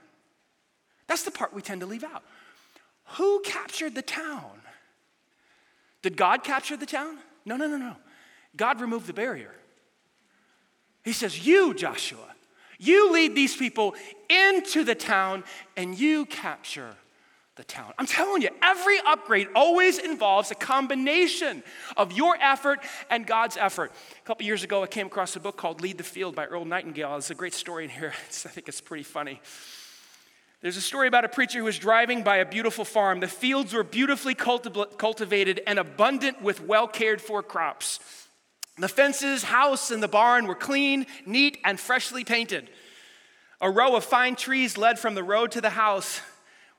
That's 1.07 1.23
the 1.23 1.31
part 1.31 1.53
we 1.53 1.61
tend 1.61 1.83
to 1.83 1.87
leave 1.87 2.05
out. 2.05 2.23
Who 3.17 3.41
captured 3.45 3.95
the 3.95 4.03
town? 4.03 4.61
Did 6.03 6.17
God 6.17 6.43
capture 6.43 6.77
the 6.77 6.87
town? 6.87 7.19
No, 7.45 7.57
no, 7.57 7.67
no, 7.67 7.77
no. 7.77 7.97
God 8.57 8.81
removed 8.81 9.07
the 9.07 9.13
barrier. 9.13 9.55
He 11.05 11.13
says, 11.13 11.47
You, 11.47 11.75
Joshua, 11.75 12.35
you 12.81 13.13
lead 13.13 13.35
these 13.35 13.55
people 13.55 13.95
into 14.29 14.83
the 14.83 14.95
town 14.95 15.45
and 15.77 15.97
you 15.97 16.25
capture 16.27 16.97
the 17.57 17.65
town. 17.65 17.93
I'm 17.99 18.07
telling 18.07 18.41
you, 18.41 18.49
every 18.63 18.99
upgrade 19.07 19.49
always 19.55 19.99
involves 19.99 20.51
a 20.51 20.55
combination 20.55 21.63
of 21.95 22.13
your 22.13 22.37
effort 22.41 22.81
and 23.11 23.27
God's 23.27 23.59
effort. 23.59 23.93
A 24.19 24.27
couple 24.27 24.47
years 24.47 24.65
ago, 24.65 24.83
I 24.83 24.87
came 24.87 25.09
across 25.09 25.37
a 25.37 25.41
book 25.41 25.59
called 25.59 25.83
Lead 25.83 25.99
the 25.99 26.05
Field 26.05 26.35
by 26.35 26.47
Earl 26.47 26.65
Nightingale. 26.65 27.17
It's 27.17 27.31
a 27.31 27.35
great 27.35 27.53
story 27.53 27.85
in 27.85 27.91
here. 27.91 28.15
It's, 28.27 28.47
I 28.47 28.49
think 28.49 28.67
it's 28.67 28.81
pretty 28.81 29.05
funny. 29.05 29.43
There's 30.63 30.79
a 30.79 30.83
story 30.83 31.07
about 31.07 31.27
a 31.27 31.29
preacher 31.29 31.59
who 31.59 31.65
was 31.65 31.79
driving 31.79 32.23
by 32.23 32.37
a 32.37 32.47
beautiful 32.47 32.87
farm. 32.87 33.21
The 33.21 33.29
fields 33.29 33.75
were 33.75 33.85
beautifully 33.85 34.35
cultiv- 34.35 34.97
cultivated 34.97 35.61
and 35.67 35.79
abundant 35.79 36.41
with 36.41 36.63
well 36.63 36.89
cared 36.89 37.21
for 37.21 37.43
crops. 37.43 37.99
The 38.79 38.89
fences, 38.89 39.43
house, 39.43 39.91
and 39.91 40.03
the 40.03 40.09
barn 40.09 40.47
were 40.47 40.55
clean, 40.55 41.07
neat, 41.27 41.59
and 41.65 41.79
freshly 41.79 42.25
painted. 42.25 42.71
A 43.61 43.71
row 43.71 43.95
of 43.95 44.05
fine 44.05 44.37
trees 44.37 44.79
led 44.79 44.99
from 44.99 45.15
the 45.15 45.23
road 45.23 45.51
to 45.53 45.61
the 45.61 45.71
house 45.71 46.21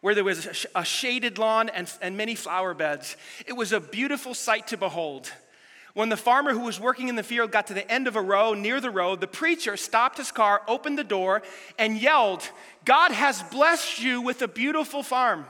where 0.02 0.16
there 0.16 0.24
was 0.24 0.66
a 0.76 0.84
shaded 0.84 1.38
lawn 1.38 1.70
and, 1.70 1.92
and 2.02 2.18
many 2.18 2.34
flower 2.34 2.74
beds. 2.74 3.16
It 3.46 3.54
was 3.54 3.72
a 3.72 3.80
beautiful 3.80 4.34
sight 4.34 4.68
to 4.68 4.78
behold. 4.78 5.32
When 5.94 6.10
the 6.10 6.18
farmer 6.18 6.54
who 6.54 6.62
was 6.62 6.80
working 6.80 7.08
in 7.08 7.16
the 7.16 7.24
field 7.24 7.52
got 7.52 7.68
to 7.68 7.74
the 7.74 7.90
end 7.92 8.08
of 8.08 8.16
a 8.16 8.22
row 8.22 8.54
near 8.54 8.80
the 8.80 8.90
road, 8.90 9.20
the 9.20 9.28
preacher 9.28 9.76
stopped 9.78 10.18
his 10.18 10.32
car, 10.32 10.62
opened 10.68 10.98
the 10.98 11.04
door, 11.04 11.44
and 11.78 12.02
yelled, 12.02 12.50
God 12.86 13.12
has 13.12 13.44
blessed 13.44 14.02
you 14.02 14.22
with 14.22 14.42
a 14.42 14.48
beautiful 14.48 15.04
farm. 15.04 15.46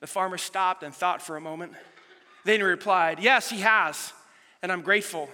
The 0.00 0.06
farmer 0.06 0.38
stopped 0.38 0.82
and 0.82 0.94
thought 0.94 1.22
for 1.22 1.36
a 1.36 1.40
moment. 1.40 1.72
Then 2.44 2.60
he 2.60 2.62
replied, 2.62 3.18
Yes, 3.20 3.50
he 3.50 3.60
has, 3.60 4.12
and 4.62 4.70
I'm 4.70 4.82
grateful. 4.82 5.28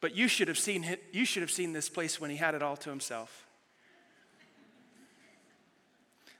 But 0.00 0.16
you 0.16 0.26
should 0.28 0.48
have 0.48 0.58
seen, 0.58 0.84
it, 0.84 1.02
you 1.12 1.24
should 1.24 1.42
have 1.42 1.50
seen 1.50 1.72
this 1.72 1.88
place 1.88 2.20
when 2.20 2.30
he 2.30 2.36
had 2.36 2.54
it 2.54 2.62
all 2.62 2.76
to 2.78 2.90
himself. 2.90 3.46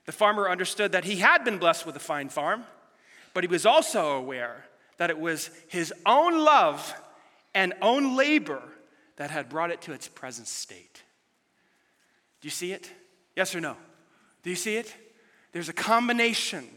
The 0.05 0.11
farmer 0.11 0.49
understood 0.49 0.91
that 0.91 1.05
he 1.05 1.17
had 1.17 1.45
been 1.45 1.57
blessed 1.57 1.85
with 1.85 1.95
a 1.95 1.99
fine 1.99 2.27
farm, 2.27 2.65
but 3.33 3.43
he 3.43 3.47
was 3.47 3.65
also 3.65 4.17
aware 4.17 4.65
that 4.97 5.09
it 5.09 5.17
was 5.17 5.49
his 5.69 5.93
own 6.05 6.43
love 6.43 6.93
and 7.55 7.73
own 7.81 8.17
labor 8.17 8.61
that 9.15 9.31
had 9.31 9.47
brought 9.47 9.71
it 9.71 9.81
to 9.83 9.93
its 9.93 10.07
present 10.07 10.47
state. 10.47 11.01
Do 12.41 12.47
you 12.47 12.51
see 12.51 12.73
it? 12.73 12.91
Yes 13.35 13.55
or 13.55 13.61
no? 13.61 13.77
Do 14.43 14.49
you 14.49 14.55
see 14.57 14.75
it? 14.75 14.93
There's 15.53 15.69
a 15.69 15.73
combination 15.73 16.67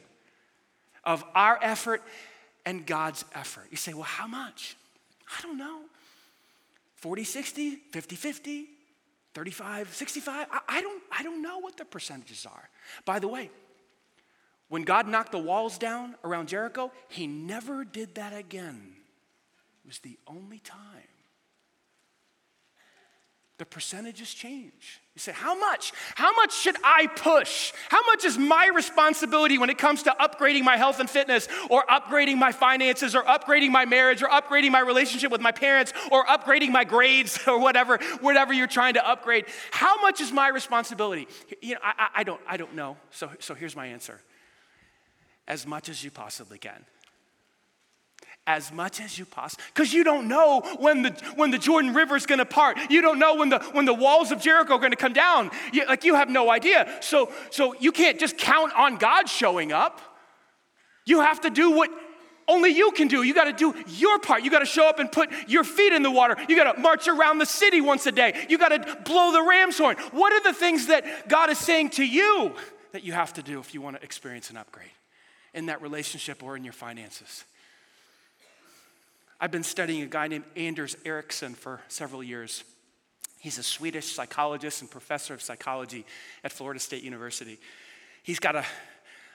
of 1.03 1.25
our 1.35 1.59
effort 1.61 2.03
and 2.65 2.87
God's 2.87 3.25
effort. 3.35 3.67
You 3.71 3.77
say, 3.77 3.93
well, 3.93 4.05
how 4.05 4.27
much? 4.27 4.77
I 5.29 5.43
don't 5.43 5.59
know. 5.59 5.83
40 6.97 7.25
60, 7.25 7.77
50 7.93 8.17
50, 8.17 8.67
35, 9.35 9.95
65. 9.95 10.47
I, 10.51 10.61
I, 10.69 10.81
don't, 10.81 11.03
I 11.11 11.23
don't 11.23 11.43
know 11.43 11.59
what 11.59 11.77
the 11.77 11.85
percentages 11.85 12.47
are. 12.47 12.69
By 13.05 13.19
the 13.19 13.29
way, 13.29 13.51
when 14.69 14.83
God 14.83 15.07
knocked 15.07 15.33
the 15.33 15.39
walls 15.39 15.79
down 15.79 16.17
around 16.25 16.49
Jericho, 16.49 16.91
he 17.09 17.27
never 17.27 17.85
did 17.85 18.15
that 18.17 18.37
again. 18.37 18.95
It 19.85 19.89
was 19.89 19.99
the 19.99 20.19
only 20.27 20.59
time. 20.59 20.79
The 23.59 23.65
percentages 23.65 24.35
change. 24.35 25.01
You 25.15 25.21
say, 25.21 25.33
How 25.33 25.59
much? 25.59 25.93
How 26.15 26.35
much 26.35 26.55
should 26.55 26.77
I 26.85 27.07
push? 27.07 27.73
How 27.89 28.05
much 28.05 28.27
is 28.27 28.37
my 28.37 28.69
responsibility 28.75 29.57
when 29.57 29.71
it 29.71 29.79
comes 29.79 30.03
to 30.03 30.15
upgrading 30.21 30.63
my 30.63 30.77
health 30.77 31.01
and 31.01 31.09
fitness, 31.09 31.49
or 31.71 31.85
upgrading 31.87 32.37
my 32.37 32.53
finances, 32.53 33.15
or 33.15 33.23
upgrading 33.23 33.71
my 33.71 33.87
marriage, 33.87 34.23
or 34.23 34.29
upgrading 34.29 34.73
my 34.73 34.81
relationship 34.81 35.33
with 35.33 35.41
my 35.41 35.53
parents, 35.53 35.95
or 36.13 36.27
upgrading 36.27 36.71
my 36.71 36.85
grades, 36.85 37.41
or 37.47 37.59
whatever, 37.59 37.99
whatever 38.21 38.53
you're 38.53 38.67
trying 38.67 38.95
to 38.95 39.09
upgrade? 39.09 39.47
How 39.71 40.03
much 40.03 40.21
is 40.21 40.33
my 40.33 40.49
responsibility? 40.49 41.27
You 41.63 41.75
know, 41.75 41.81
I, 41.83 42.09
I, 42.17 42.25
don't, 42.25 42.41
I 42.47 42.59
don't 42.59 42.75
know. 42.75 42.99
So, 43.11 43.31
so 43.39 43.55
here's 43.55 43.75
my 43.75 43.87
answer 43.87 44.21
as 45.49 45.67
much 45.67 45.89
as 45.89 46.03
you 46.05 46.11
possibly 46.11 46.59
can. 46.59 46.85
As 48.47 48.73
much 48.73 49.01
as 49.01 49.19
you 49.19 49.25
possibly 49.25 49.65
because 49.75 49.93
you 49.93 50.05
don't 50.05 50.29
know 50.29 50.61
when 50.79 51.03
the 51.03 51.11
when 51.35 51.51
the 51.51 51.59
jordan 51.59 51.93
river 51.93 52.15
is 52.15 52.27
going 52.27 52.39
to 52.39 52.45
part 52.45 52.79
you 52.91 53.03
don't 53.03 53.19
know 53.19 53.35
when 53.35 53.49
the 53.49 53.59
when 53.73 53.85
the 53.85 53.95
walls 53.95 54.31
of 54.31 54.41
jericho 54.41 54.75
are 54.75 54.79
going 54.79 54.93
to 54.93 54.97
come 54.97 55.13
down 55.13 55.51
you, 55.73 55.85
like 55.87 56.05
you 56.05 56.15
have 56.15 56.31
no 56.31 56.51
idea 56.51 56.89
so 57.01 57.31
so 57.51 57.75
you 57.81 57.91
can't 57.91 58.21
just 58.21 58.39
count 58.39 58.73
on 58.75 58.97
god 58.97 59.29
showing 59.29 59.73
up 59.73 60.01
you 61.05 61.21
have 61.21 61.41
to 61.41 61.51
do 61.51 61.71
what 61.71 61.91
only 62.49 62.71
you 62.71 62.93
can 62.93 63.09
do. 63.09 63.23
You 63.23 63.35
got 63.35 63.45
to 63.45 63.53
do 63.53 63.75
your 63.89 64.19
part. 64.19 64.45
You 64.45 64.51
got 64.51 64.61
to 64.61 64.67
show 64.67 64.89
up 64.89 64.99
and 64.99 65.11
put 65.11 65.31
your 65.49 65.65
feet 65.65 65.93
in 65.93 66.03
the 66.03 66.11
water. 66.11 66.37
You 66.49 66.57
got 66.57 66.75
to 66.75 66.81
march 66.81 67.09
around 67.09 67.39
the 67.39 67.47
city 67.47 67.81
once 67.81 68.07
a 68.07 68.13
day. 68.13 68.47
You 68.49 68.59
got 68.59 68.69
to 68.69 68.99
blow 69.05 69.33
the 69.33 69.43
ram's 69.43 69.79
horn. 69.79 69.97
What 70.13 70.33
are 70.33 70.43
the 70.43 70.53
things 70.57 70.87
that 70.87 71.29
God 71.29 71.51
is 71.51 71.59
saying 71.59 71.91
to 71.91 72.05
you 72.05 72.53
that 72.93 73.05
you 73.05 73.13
have 73.13 73.33
to 73.35 73.43
do 73.43 73.59
if 73.59 73.75
you 73.75 73.81
want 73.81 73.97
to 73.97 74.03
experience 74.03 74.51
an 74.51 74.57
upgrade 74.57 74.91
in 75.55 75.67
that 75.67 75.83
relationship 75.83 76.43
or 76.43 76.57
in 76.57 76.65
your 76.65 76.73
finances? 76.73 77.45
I've 79.41 79.51
been 79.51 79.63
studying 79.63 80.03
a 80.03 80.07
guy 80.07 80.29
named 80.29 80.45
Anders 80.57 80.97
Ericsson 81.05 81.55
for 81.55 81.81
several 81.89 82.23
years. 82.23 82.65
He's 83.39 83.59
a 83.59 83.63
Swedish 83.63 84.13
psychologist 84.13 84.81
and 84.81 84.91
professor 84.91 85.35
of 85.35 85.43
psychology 85.43 86.07
at 86.43 86.53
Florida 86.53 86.81
State 86.81 87.03
University. 87.03 87.59
He's 88.23 88.39
got 88.39 88.57
a 88.57 88.65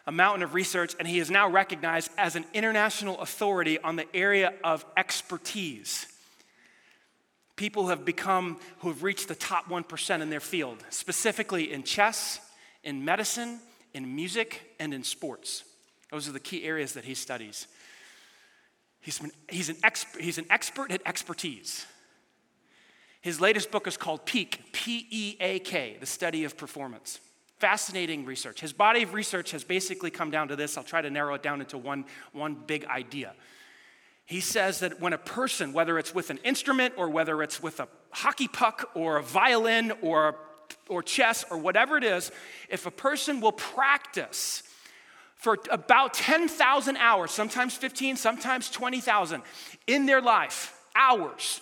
a 0.07 0.11
mountain 0.11 0.43
of 0.43 0.53
research, 0.53 0.95
and 0.99 1.07
he 1.07 1.19
is 1.19 1.29
now 1.29 1.47
recognized 1.47 2.11
as 2.17 2.35
an 2.35 2.45
international 2.53 3.19
authority 3.19 3.79
on 3.79 3.95
the 3.95 4.15
area 4.15 4.53
of 4.63 4.85
expertise. 4.97 6.07
People 7.55 7.83
who 7.83 7.89
have 7.89 8.05
become, 8.05 8.59
who 8.79 8.87
have 8.87 9.03
reached 9.03 9.27
the 9.27 9.35
top 9.35 9.67
1% 9.69 10.21
in 10.21 10.29
their 10.29 10.39
field, 10.39 10.83
specifically 10.89 11.71
in 11.71 11.83
chess, 11.83 12.39
in 12.83 13.05
medicine, 13.05 13.59
in 13.93 14.15
music, 14.15 14.75
and 14.79 14.93
in 14.93 15.03
sports. 15.03 15.63
Those 16.11 16.27
are 16.27 16.31
the 16.31 16.39
key 16.39 16.63
areas 16.63 16.93
that 16.93 17.05
he 17.05 17.13
studies. 17.13 17.67
He's, 19.01 19.19
been, 19.19 19.31
he's, 19.49 19.69
an, 19.69 19.75
exp, 19.77 20.19
he's 20.19 20.37
an 20.37 20.45
expert 20.49 20.91
at 20.91 21.01
expertise. 21.05 21.85
His 23.21 23.41
latest 23.41 23.71
book 23.71 23.87
is 23.87 23.97
called 23.97 24.25
Peak, 24.25 24.71
P 24.71 25.07
E 25.09 25.37
A 25.39 25.59
K, 25.59 25.97
the 25.99 26.05
study 26.05 26.43
of 26.43 26.55
performance. 26.55 27.19
Fascinating 27.59 28.25
research. 28.25 28.61
His 28.61 28.73
body 28.73 29.03
of 29.03 29.13
research 29.13 29.51
has 29.51 29.63
basically 29.63 30.09
come 30.09 30.31
down 30.31 30.47
to 30.47 30.55
this. 30.55 30.77
I'll 30.77 30.83
try 30.83 31.01
to 31.01 31.09
narrow 31.09 31.35
it 31.35 31.43
down 31.43 31.61
into 31.61 31.77
one, 31.77 32.05
one 32.31 32.55
big 32.55 32.85
idea. 32.85 33.33
He 34.25 34.39
says 34.39 34.79
that 34.79 34.99
when 34.99 35.13
a 35.13 35.17
person, 35.17 35.73
whether 35.73 35.99
it's 35.99 36.15
with 36.15 36.29
an 36.29 36.39
instrument 36.43 36.93
or 36.97 37.09
whether 37.09 37.43
it's 37.43 37.61
with 37.61 37.79
a 37.79 37.87
hockey 38.11 38.47
puck 38.47 38.89
or 38.95 39.17
a 39.17 39.23
violin 39.23 39.91
or, 40.01 40.35
or 40.89 41.03
chess 41.03 41.43
or 41.51 41.57
whatever 41.57 41.97
it 41.97 42.03
is, 42.03 42.31
if 42.69 42.85
a 42.85 42.91
person 42.91 43.41
will 43.41 43.51
practice 43.51 44.63
for 45.41 45.57
about 45.71 46.13
10,000 46.13 46.97
hours, 46.97 47.31
sometimes 47.31 47.75
15, 47.75 48.15
sometimes 48.15 48.69
20,000 48.69 49.41
in 49.87 50.05
their 50.05 50.21
life, 50.21 50.71
hours, 50.95 51.61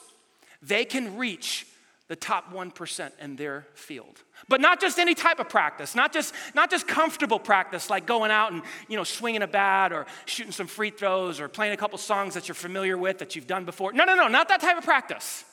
they 0.62 0.84
can 0.84 1.16
reach 1.16 1.66
the 2.10 2.16
top 2.18 2.52
1% 2.52 3.12
in 3.22 3.38
their 3.38 3.68
field. 3.76 4.22
But 4.50 4.60
not 4.60 4.82
just 4.82 5.00
any 5.00 5.16
type 5.16 5.40
of 5.40 5.48
practice, 5.48 5.96
not 5.96 6.12
just, 6.12 6.34
not 6.54 6.70
just 6.70 6.90
comfortable 6.90 7.40
practice 7.40 7.90
like 7.90 8.06
going 8.06 8.32
out 8.32 8.52
and, 8.52 8.64
you 8.90 8.98
know, 8.98 9.06
swinging 9.06 9.44
a 9.44 9.48
bat 9.48 9.94
or 9.94 10.08
shooting 10.26 10.52
some 10.52 10.68
free 10.68 10.90
throws 10.90 11.40
or 11.40 11.48
playing 11.48 11.72
a 11.72 11.78
couple 11.78 11.98
songs 11.98 12.34
that 12.34 12.50
you're 12.50 12.56
familiar 12.56 12.98
with 12.98 13.20
that 13.20 13.34
you've 13.38 13.48
done 13.48 13.64
before. 13.64 13.94
No, 13.94 14.04
no, 14.04 14.14
no, 14.14 14.28
not 14.28 14.50
that 14.50 14.60
type 14.60 14.78
of 14.78 14.84
practice. 14.84 15.46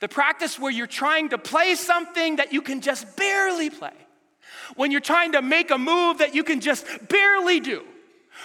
The 0.00 0.08
practice 0.08 0.58
where 0.58 0.72
you're 0.72 0.86
trying 0.86 1.30
to 1.30 1.38
play 1.38 1.74
something 1.74 2.36
that 2.36 2.52
you 2.52 2.60
can 2.60 2.82
just 2.82 3.16
barely 3.16 3.70
play. 3.70 3.94
When 4.76 4.90
you're 4.90 5.00
trying 5.00 5.32
to 5.32 5.42
make 5.42 5.70
a 5.70 5.78
move 5.78 6.18
that 6.18 6.34
you 6.34 6.44
can 6.44 6.60
just 6.60 6.86
barely 7.08 7.60
do 7.60 7.84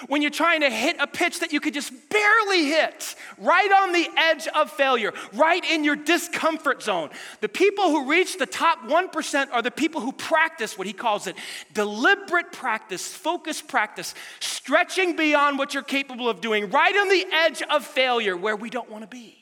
when 0.08 0.22
you're 0.22 0.32
trying 0.32 0.62
to 0.62 0.70
hit 0.70 0.98
a 1.00 1.08
pitch 1.08 1.40
that 1.40 1.52
you 1.52 1.60
could 1.60 1.74
just 1.74 1.92
barely 2.10 2.66
hit, 2.66 3.16
right 3.38 3.72
on 3.72 3.94
the 3.94 4.08
edge 4.16 4.48
of 4.48 4.70
failure, 4.72 5.14
right 5.34 5.64
in 5.70 5.84
your 5.84 5.96
discomfort 5.96 6.84
zone. 6.84 7.10
The 7.42 7.50
people 7.50 7.90
who 7.90 8.10
reach 8.10 8.38
the 8.38 8.46
top 8.46 8.84
1% 8.84 9.52
are 9.52 9.62
the 9.62 9.72
people 9.72 10.02
who 10.02 10.12
practice 10.12 10.78
what 10.78 10.88
he 10.88 10.94
calls 10.94 11.28
it 11.28 11.36
deliberate 11.74 12.52
practice, 12.52 13.08
focused 13.08 13.68
practice, 13.68 14.14
stretching 14.40 15.16
beyond 15.16 15.58
what 15.58 15.74
you're 15.74 15.84
capable 15.84 16.30
of 16.30 16.42
doing, 16.42 16.70
right 16.70 16.96
on 16.96 17.10
the 17.10 17.26
edge 17.32 17.62
of 17.64 17.86
failure 17.86 18.38
where 18.38 18.56
we 18.56 18.70
don't 18.70 18.90
want 18.92 19.04
to 19.04 19.08
be. 19.08 19.36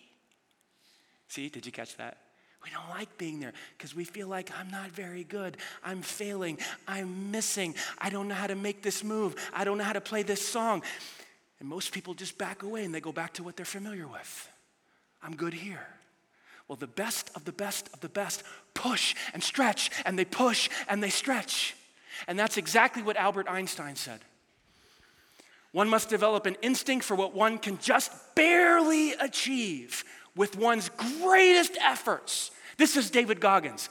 See, 1.27 1.49
did 1.49 1.65
you 1.65 1.71
catch 1.71 1.97
that? 1.97 2.17
We 2.65 2.71
don't 2.71 2.89
like 2.89 3.15
being 3.19 3.39
there 3.39 3.53
because 3.77 3.95
we 3.95 4.05
feel 4.05 4.27
like 4.27 4.51
I'm 4.59 4.71
not 4.71 4.89
very 4.89 5.23
good. 5.23 5.57
I'm 5.83 6.01
failing. 6.01 6.57
I'm 6.87 7.29
missing. 7.29 7.75
I 7.99 8.09
don't 8.09 8.27
know 8.27 8.33
how 8.33 8.47
to 8.47 8.55
make 8.55 8.81
this 8.81 9.03
move. 9.03 9.35
I 9.53 9.63
don't 9.63 9.77
know 9.77 9.83
how 9.83 9.93
to 9.93 10.01
play 10.01 10.23
this 10.23 10.45
song. 10.45 10.81
And 11.59 11.69
most 11.69 11.93
people 11.93 12.15
just 12.15 12.39
back 12.39 12.63
away 12.63 12.83
and 12.83 12.93
they 12.93 12.99
go 12.99 13.11
back 13.11 13.33
to 13.33 13.43
what 13.43 13.55
they're 13.55 13.67
familiar 13.67 14.07
with. 14.07 14.49
I'm 15.21 15.35
good 15.35 15.53
here. 15.53 15.85
Well, 16.67 16.75
the 16.75 16.87
best 16.87 17.29
of 17.35 17.45
the 17.45 17.51
best 17.51 17.87
of 17.93 17.99
the 17.99 18.09
best 18.09 18.41
push 18.73 19.13
and 19.35 19.43
stretch, 19.43 19.91
and 20.03 20.17
they 20.17 20.25
push 20.25 20.67
and 20.87 21.03
they 21.03 21.11
stretch. 21.11 21.75
And 22.27 22.39
that's 22.39 22.57
exactly 22.57 23.03
what 23.03 23.15
Albert 23.15 23.47
Einstein 23.47 23.95
said. 23.95 24.21
One 25.71 25.87
must 25.87 26.09
develop 26.09 26.47
an 26.47 26.57
instinct 26.63 27.05
for 27.05 27.13
what 27.13 27.35
one 27.35 27.59
can 27.59 27.77
just 27.77 28.11
barely 28.33 29.11
achieve 29.13 30.03
with 30.35 30.57
one's 30.57 30.89
greatest 30.89 31.77
efforts 31.79 32.49
this 32.77 32.97
is 32.97 33.09
David 33.09 33.39
Goggins. 33.39 33.89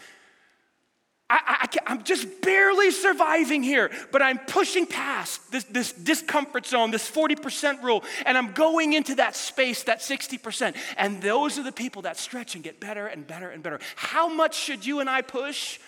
I, 1.30 1.68
am 1.86 2.04
just 2.04 2.42
barely 2.42 2.90
surviving 2.90 3.62
here, 3.62 3.90
but 4.12 4.20
I'm 4.20 4.38
pushing 4.38 4.86
past 4.86 5.50
this, 5.50 5.64
this 5.64 5.92
discomfort 5.92 6.66
zone, 6.66 6.90
this 6.90 7.10
40% 7.10 7.82
rule, 7.82 8.04
and 8.26 8.36
I'm 8.36 8.52
going 8.52 8.92
into 8.92 9.14
that 9.16 9.34
space, 9.34 9.84
that 9.84 10.00
60%. 10.00 10.76
And 10.96 11.22
those 11.22 11.58
are 11.58 11.62
the 11.62 11.72
people 11.72 12.02
that 12.02 12.18
stretch 12.18 12.54
and 12.54 12.62
get 12.62 12.78
better 12.78 13.06
and 13.06 13.26
better 13.26 13.48
and 13.48 13.62
better. 13.62 13.80
How 13.96 14.28
much 14.28 14.54
should 14.54 14.84
you 14.84 15.00
and 15.00 15.08
I 15.08 15.22
push? 15.22 15.80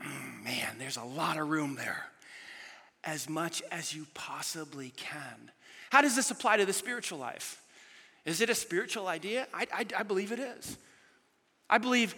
Mm, 0.00 0.44
man, 0.44 0.76
there's 0.78 0.96
a 0.96 1.04
lot 1.04 1.38
of 1.38 1.48
room 1.48 1.76
there. 1.76 2.06
As 3.04 3.28
much 3.28 3.62
as 3.70 3.94
you 3.94 4.06
possibly 4.14 4.90
can. 4.96 5.50
How 5.90 6.00
does 6.00 6.16
this 6.16 6.30
apply 6.30 6.56
to 6.56 6.64
the 6.64 6.72
spiritual 6.72 7.18
life? 7.18 7.60
Is 8.24 8.40
it 8.40 8.48
a 8.48 8.54
spiritual 8.54 9.06
idea? 9.06 9.46
I, 9.52 9.66
I, 9.72 9.86
I 9.98 10.02
believe 10.02 10.32
it 10.32 10.38
is. 10.38 10.78
I 11.68 11.78
believe 11.78 12.14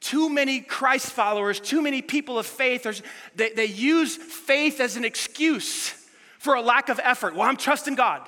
too 0.00 0.30
many 0.30 0.60
Christ 0.60 1.12
followers, 1.12 1.60
too 1.60 1.82
many 1.82 2.02
people 2.02 2.38
of 2.38 2.46
faith, 2.46 3.02
they, 3.34 3.52
they 3.52 3.66
use 3.66 4.16
faith 4.16 4.80
as 4.80 4.96
an 4.96 5.04
excuse 5.04 5.94
for 6.38 6.54
a 6.54 6.62
lack 6.62 6.88
of 6.88 6.98
effort. 7.02 7.34
Well, 7.34 7.48
I'm 7.48 7.56
trusting 7.56 7.94
God. 7.94 8.26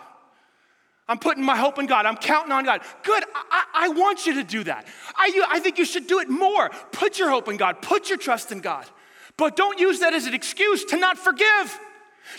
I'm 1.09 1.19
putting 1.19 1.45
my 1.45 1.57
hope 1.57 1.79
in 1.79 1.87
God. 1.87 2.07
I'm 2.07 2.17
counting 2.17 2.53
on 2.53 2.65
God. 2.65 2.83
Good. 3.03 3.25
I, 3.35 3.65
I 3.75 3.89
want 3.89 4.27
you 4.27 4.35
to 4.35 4.45
do 4.45 4.65
that. 4.65 4.87
I, 5.17 5.45
I 5.51 5.61
think 5.61 5.79
you 5.79 5.85
should 5.85 6.07
do 6.07 6.21
it 6.21 6.29
more. 6.29 6.71
Put 6.93 7.19
your 7.19 7.31
hope 7.31 7.49
in 7.49 7.57
God. 7.57 7.83
Put 7.83 8.09
your 8.09 8.19
trust 8.19 8.53
in 8.53 8.61
God. 8.61 8.87
But 9.37 9.57
don't 9.57 9.81
use 9.81 10.01
that 10.01 10.13
as 10.13 10.27
an 10.27 10.35
excuse 10.35 10.85
to 10.87 10.97
not 10.97 11.19
forgive. 11.19 11.81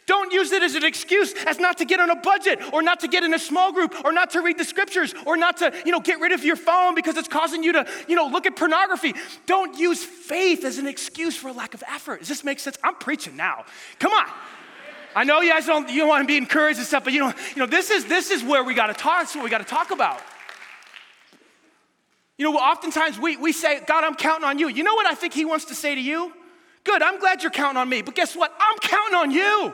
Don't 0.05 0.31
use 0.31 0.51
it 0.51 0.63
as 0.63 0.75
an 0.75 0.83
excuse 0.83 1.33
as 1.45 1.59
not 1.59 1.77
to 1.77 1.85
get 1.85 1.99
on 1.99 2.09
a 2.09 2.15
budget 2.15 2.59
or 2.73 2.81
not 2.81 2.99
to 3.01 3.07
get 3.07 3.23
in 3.23 3.33
a 3.33 3.39
small 3.39 3.71
group 3.71 3.93
or 4.03 4.11
not 4.11 4.31
to 4.31 4.41
read 4.41 4.57
the 4.57 4.63
scriptures 4.63 5.13
or 5.25 5.37
not 5.37 5.57
to, 5.57 5.73
you 5.85 5.91
know, 5.91 5.99
get 5.99 6.19
rid 6.19 6.31
of 6.31 6.43
your 6.43 6.55
phone 6.55 6.95
because 6.95 7.17
it's 7.17 7.27
causing 7.27 7.63
you 7.63 7.73
to, 7.73 7.87
you 8.07 8.15
know, 8.15 8.27
look 8.27 8.45
at 8.45 8.55
pornography. 8.55 9.13
Don't 9.45 9.77
use 9.77 10.03
faith 10.03 10.63
as 10.63 10.77
an 10.77 10.87
excuse 10.87 11.35
for 11.35 11.49
a 11.49 11.53
lack 11.53 11.73
of 11.73 11.83
effort. 11.87 12.19
Does 12.19 12.29
this 12.29 12.43
make 12.43 12.59
sense? 12.59 12.77
I'm 12.83 12.95
preaching 12.95 13.35
now. 13.35 13.65
Come 13.99 14.11
on. 14.11 14.25
I 15.15 15.23
know 15.23 15.41
you 15.41 15.51
guys 15.51 15.65
don't 15.65 15.89
you 15.89 15.99
don't 15.99 16.09
want 16.09 16.23
to 16.23 16.27
be 16.27 16.37
encouraged 16.37 16.79
and 16.79 16.87
stuff, 16.87 17.03
but 17.03 17.13
you 17.13 17.19
know, 17.19 17.33
you 17.55 17.59
know, 17.59 17.67
this 17.67 17.91
is 17.91 18.05
this 18.05 18.31
is 18.31 18.43
where 18.43 18.63
we 18.63 18.73
got 18.73 18.87
to 18.87 18.93
talk. 18.93 19.21
This 19.21 19.31
is 19.31 19.35
what 19.35 19.43
we 19.43 19.49
got 19.49 19.59
to 19.59 19.63
talk 19.63 19.91
about. 19.91 20.21
You 22.37 22.51
know, 22.51 22.57
oftentimes 22.57 23.19
we, 23.19 23.37
we 23.37 23.51
say, 23.51 23.79
God, 23.85 24.03
I'm 24.03 24.15
counting 24.15 24.43
on 24.43 24.57
you. 24.57 24.67
You 24.67 24.83
know 24.83 24.95
what 24.95 25.05
I 25.05 25.13
think 25.13 25.33
He 25.33 25.45
wants 25.45 25.65
to 25.65 25.75
say 25.75 25.93
to 25.93 26.01
you? 26.01 26.33
Good, 26.83 27.01
I'm 27.01 27.19
glad 27.19 27.43
you're 27.43 27.51
counting 27.51 27.77
on 27.77 27.87
me, 27.87 28.01
but 28.01 28.15
guess 28.15 28.35
what? 28.35 28.53
I'm 28.59 28.77
counting 28.79 29.15
on 29.15 29.31
you. 29.31 29.73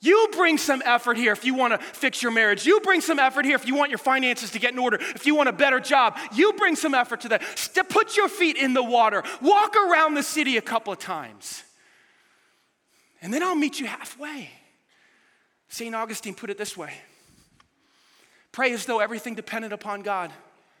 You 0.00 0.28
bring 0.32 0.58
some 0.58 0.80
effort 0.84 1.16
here 1.16 1.32
if 1.32 1.44
you 1.44 1.54
want 1.54 1.72
to 1.72 1.78
fix 1.78 2.22
your 2.22 2.30
marriage. 2.30 2.64
You 2.64 2.80
bring 2.80 3.00
some 3.00 3.18
effort 3.18 3.44
here 3.44 3.56
if 3.56 3.66
you 3.66 3.74
want 3.74 3.90
your 3.90 3.98
finances 3.98 4.50
to 4.52 4.60
get 4.60 4.72
in 4.72 4.78
order, 4.78 4.98
if 5.00 5.26
you 5.26 5.34
want 5.34 5.48
a 5.48 5.52
better 5.52 5.80
job. 5.80 6.16
You 6.32 6.52
bring 6.52 6.76
some 6.76 6.94
effort 6.94 7.22
to 7.22 7.28
that. 7.30 7.42
Put 7.88 8.16
your 8.16 8.28
feet 8.28 8.56
in 8.56 8.74
the 8.74 8.82
water. 8.82 9.24
Walk 9.42 9.74
around 9.76 10.14
the 10.14 10.22
city 10.22 10.56
a 10.56 10.62
couple 10.62 10.92
of 10.92 11.00
times. 11.00 11.64
And 13.20 13.34
then 13.34 13.42
I'll 13.42 13.56
meet 13.56 13.80
you 13.80 13.86
halfway. 13.86 14.50
St. 15.68 15.94
Augustine 15.94 16.34
put 16.34 16.48
it 16.50 16.58
this 16.58 16.76
way 16.76 16.94
Pray 18.52 18.72
as 18.72 18.86
though 18.86 19.00
everything 19.00 19.34
depended 19.34 19.72
upon 19.72 20.02
God. 20.02 20.32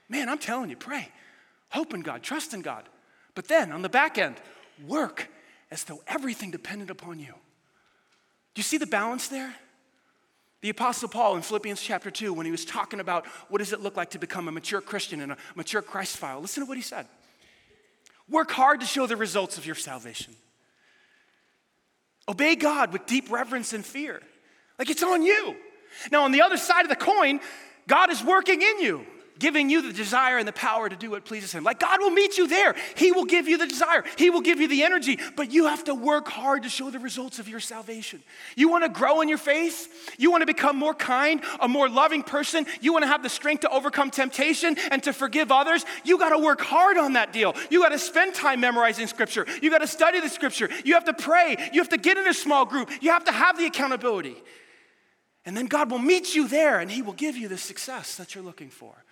Man, 0.08 0.28
I'm 0.28 0.38
telling 0.38 0.70
you, 0.70 0.76
pray. 0.76 1.08
Hope 1.70 1.92
in 1.92 2.00
God, 2.00 2.22
trust 2.22 2.54
in 2.54 2.62
God. 2.62 2.84
But 3.34 3.48
then 3.48 3.72
on 3.72 3.82
the 3.82 3.88
back 3.88 4.16
end, 4.16 4.36
work 4.86 5.28
as 5.70 5.84
though 5.84 6.00
everything 6.06 6.50
depended 6.50 6.88
upon 6.88 7.18
you. 7.18 7.34
You 8.58 8.64
see 8.64 8.76
the 8.76 8.88
balance 8.88 9.28
there? 9.28 9.54
The 10.62 10.70
Apostle 10.70 11.08
Paul 11.08 11.36
in 11.36 11.42
Philippians 11.42 11.80
chapter 11.80 12.10
2, 12.10 12.32
when 12.32 12.44
he 12.44 12.50
was 12.50 12.64
talking 12.64 12.98
about 12.98 13.24
what 13.48 13.58
does 13.58 13.72
it 13.72 13.80
look 13.80 13.96
like 13.96 14.10
to 14.10 14.18
become 14.18 14.48
a 14.48 14.50
mature 14.50 14.80
Christian 14.80 15.20
and 15.20 15.30
a 15.30 15.36
mature 15.54 15.80
Christ 15.80 16.16
file, 16.16 16.40
listen 16.40 16.64
to 16.64 16.68
what 16.68 16.76
he 16.76 16.82
said. 16.82 17.06
Work 18.28 18.50
hard 18.50 18.80
to 18.80 18.86
show 18.86 19.06
the 19.06 19.16
results 19.16 19.58
of 19.58 19.64
your 19.64 19.76
salvation. 19.76 20.34
Obey 22.28 22.56
God 22.56 22.92
with 22.92 23.06
deep 23.06 23.30
reverence 23.30 23.72
and 23.72 23.86
fear. 23.86 24.20
Like 24.76 24.90
it's 24.90 25.04
on 25.04 25.22
you. 25.22 25.54
Now, 26.10 26.24
on 26.24 26.32
the 26.32 26.42
other 26.42 26.56
side 26.56 26.82
of 26.82 26.88
the 26.88 26.96
coin, 26.96 27.38
God 27.86 28.10
is 28.10 28.24
working 28.24 28.60
in 28.60 28.80
you 28.80 29.06
giving 29.38 29.70
you 29.70 29.82
the 29.82 29.92
desire 29.92 30.38
and 30.38 30.46
the 30.46 30.52
power 30.52 30.88
to 30.88 30.96
do 30.96 31.10
what 31.10 31.24
pleases 31.24 31.52
Him. 31.52 31.64
Like 31.64 31.80
God 31.80 32.00
will 32.00 32.10
meet 32.10 32.38
you 32.38 32.46
there. 32.46 32.74
He 32.96 33.12
will 33.12 33.24
give 33.24 33.48
you 33.48 33.58
the 33.58 33.66
desire, 33.66 34.04
He 34.16 34.30
will 34.30 34.40
give 34.40 34.60
you 34.60 34.68
the 34.68 34.82
energy, 34.82 35.18
but 35.36 35.52
you 35.52 35.66
have 35.66 35.84
to 35.84 35.94
work 35.94 36.28
hard 36.28 36.62
to 36.64 36.68
show 36.68 36.90
the 36.90 36.98
results 36.98 37.38
of 37.38 37.48
your 37.48 37.60
salvation. 37.60 38.22
You 38.56 38.68
want 38.68 38.84
to 38.84 38.90
grow 38.90 39.20
in 39.20 39.28
your 39.28 39.38
faith? 39.38 40.12
You 40.18 40.30
want 40.30 40.42
to 40.42 40.46
become 40.46 40.76
more 40.76 40.94
kind, 40.94 41.42
a 41.60 41.68
more 41.68 41.88
loving 41.88 42.22
person? 42.22 42.66
You 42.80 42.92
want 42.92 43.04
to 43.04 43.08
have 43.08 43.22
the 43.22 43.28
strength 43.28 43.60
to 43.60 43.70
overcome 43.70 44.10
temptation 44.10 44.76
and 44.90 45.02
to 45.04 45.12
forgive 45.12 45.52
others? 45.52 45.84
You 46.04 46.18
got 46.18 46.30
to 46.30 46.38
work 46.38 46.60
hard 46.60 46.96
on 46.96 47.14
that 47.14 47.32
deal. 47.32 47.54
You 47.70 47.82
got 47.82 47.90
to 47.90 47.98
spend 47.98 48.34
time 48.34 48.60
memorizing 48.60 49.06
Scripture. 49.06 49.46
You 49.62 49.70
got 49.70 49.78
to 49.78 49.86
study 49.86 50.20
the 50.20 50.28
Scripture. 50.28 50.68
You 50.84 50.94
have 50.94 51.04
to 51.04 51.14
pray. 51.14 51.56
You 51.72 51.80
have 51.80 51.90
to 51.90 51.98
get 51.98 52.18
in 52.18 52.26
a 52.26 52.34
small 52.34 52.64
group. 52.64 52.90
You 53.00 53.10
have 53.10 53.24
to 53.24 53.32
have 53.32 53.58
the 53.58 53.66
accountability. 53.66 54.36
And 55.44 55.56
then 55.56 55.66
God 55.66 55.90
will 55.90 55.98
meet 55.98 56.34
you 56.34 56.46
there 56.46 56.78
and 56.78 56.90
He 56.90 57.00
will 57.00 57.14
give 57.14 57.36
you 57.36 57.48
the 57.48 57.56
success 57.56 58.16
that 58.16 58.34
you're 58.34 58.44
looking 58.44 58.68
for. 58.68 59.04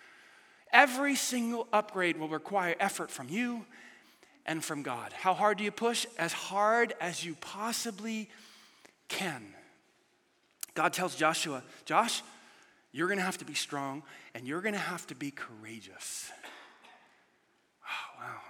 Every 0.77 1.15
single 1.15 1.67
upgrade 1.73 2.19
will 2.19 2.29
require 2.29 2.75
effort 2.79 3.11
from 3.11 3.31
you 3.31 3.65
and 4.45 4.63
from 4.63 4.83
God. 4.83 5.11
How 5.15 5.33
hard 5.33 5.57
do 5.57 5.65
you 5.65 5.71
push? 5.71 6.05
As 6.19 6.35
hard 6.35 6.93
as 7.01 7.25
you 7.25 7.35
possibly 7.41 8.29
can. 9.09 9.43
God 10.75 10.93
tells 10.93 11.17
Joshua, 11.17 11.63
Josh, 11.87 12.23
you're 12.93 13.07
going 13.07 13.17
to 13.19 13.25
have 13.25 13.39
to 13.39 13.47
be 13.47 13.55
strong 13.55 14.03
and 14.35 14.47
you're 14.47 14.61
going 14.61 14.75
to 14.75 14.79
have 14.79 15.07
to 15.07 15.15
be 15.15 15.31
courageous. 15.31 16.31
Oh, 17.83 18.21
wow. 18.21 18.41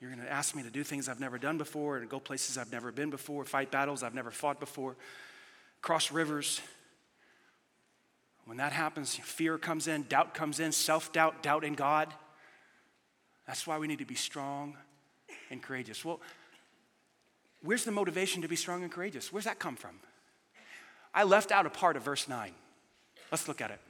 You're 0.00 0.10
going 0.10 0.22
to 0.22 0.32
ask 0.32 0.54
me 0.54 0.62
to 0.62 0.70
do 0.70 0.84
things 0.84 1.08
I've 1.08 1.18
never 1.18 1.36
done 1.36 1.58
before 1.58 1.96
and 1.96 2.08
go 2.08 2.20
places 2.20 2.56
I've 2.56 2.70
never 2.70 2.92
been 2.92 3.10
before, 3.10 3.44
fight 3.44 3.72
battles 3.72 4.04
I've 4.04 4.14
never 4.14 4.30
fought 4.30 4.60
before, 4.60 4.94
cross 5.82 6.12
rivers. 6.12 6.60
When 8.46 8.58
that 8.58 8.72
happens, 8.72 9.16
fear 9.16 9.58
comes 9.58 9.88
in, 9.88 10.04
doubt 10.04 10.32
comes 10.32 10.60
in, 10.60 10.72
self 10.72 11.12
doubt, 11.12 11.42
doubt 11.42 11.64
in 11.64 11.74
God. 11.74 12.14
That's 13.46 13.66
why 13.66 13.78
we 13.78 13.86
need 13.86 13.98
to 13.98 14.06
be 14.06 14.14
strong 14.14 14.76
and 15.50 15.62
courageous. 15.62 16.04
Well, 16.04 16.20
where's 17.62 17.84
the 17.84 17.90
motivation 17.90 18.42
to 18.42 18.48
be 18.48 18.56
strong 18.56 18.82
and 18.82 18.90
courageous? 18.90 19.32
Where's 19.32 19.44
that 19.44 19.58
come 19.58 19.76
from? 19.76 19.98
I 21.12 21.24
left 21.24 21.50
out 21.50 21.66
a 21.66 21.70
part 21.70 21.96
of 21.96 22.04
verse 22.04 22.28
9. 22.28 22.52
Let's 23.32 23.48
look 23.48 23.60
at 23.60 23.70
it. 23.70 23.80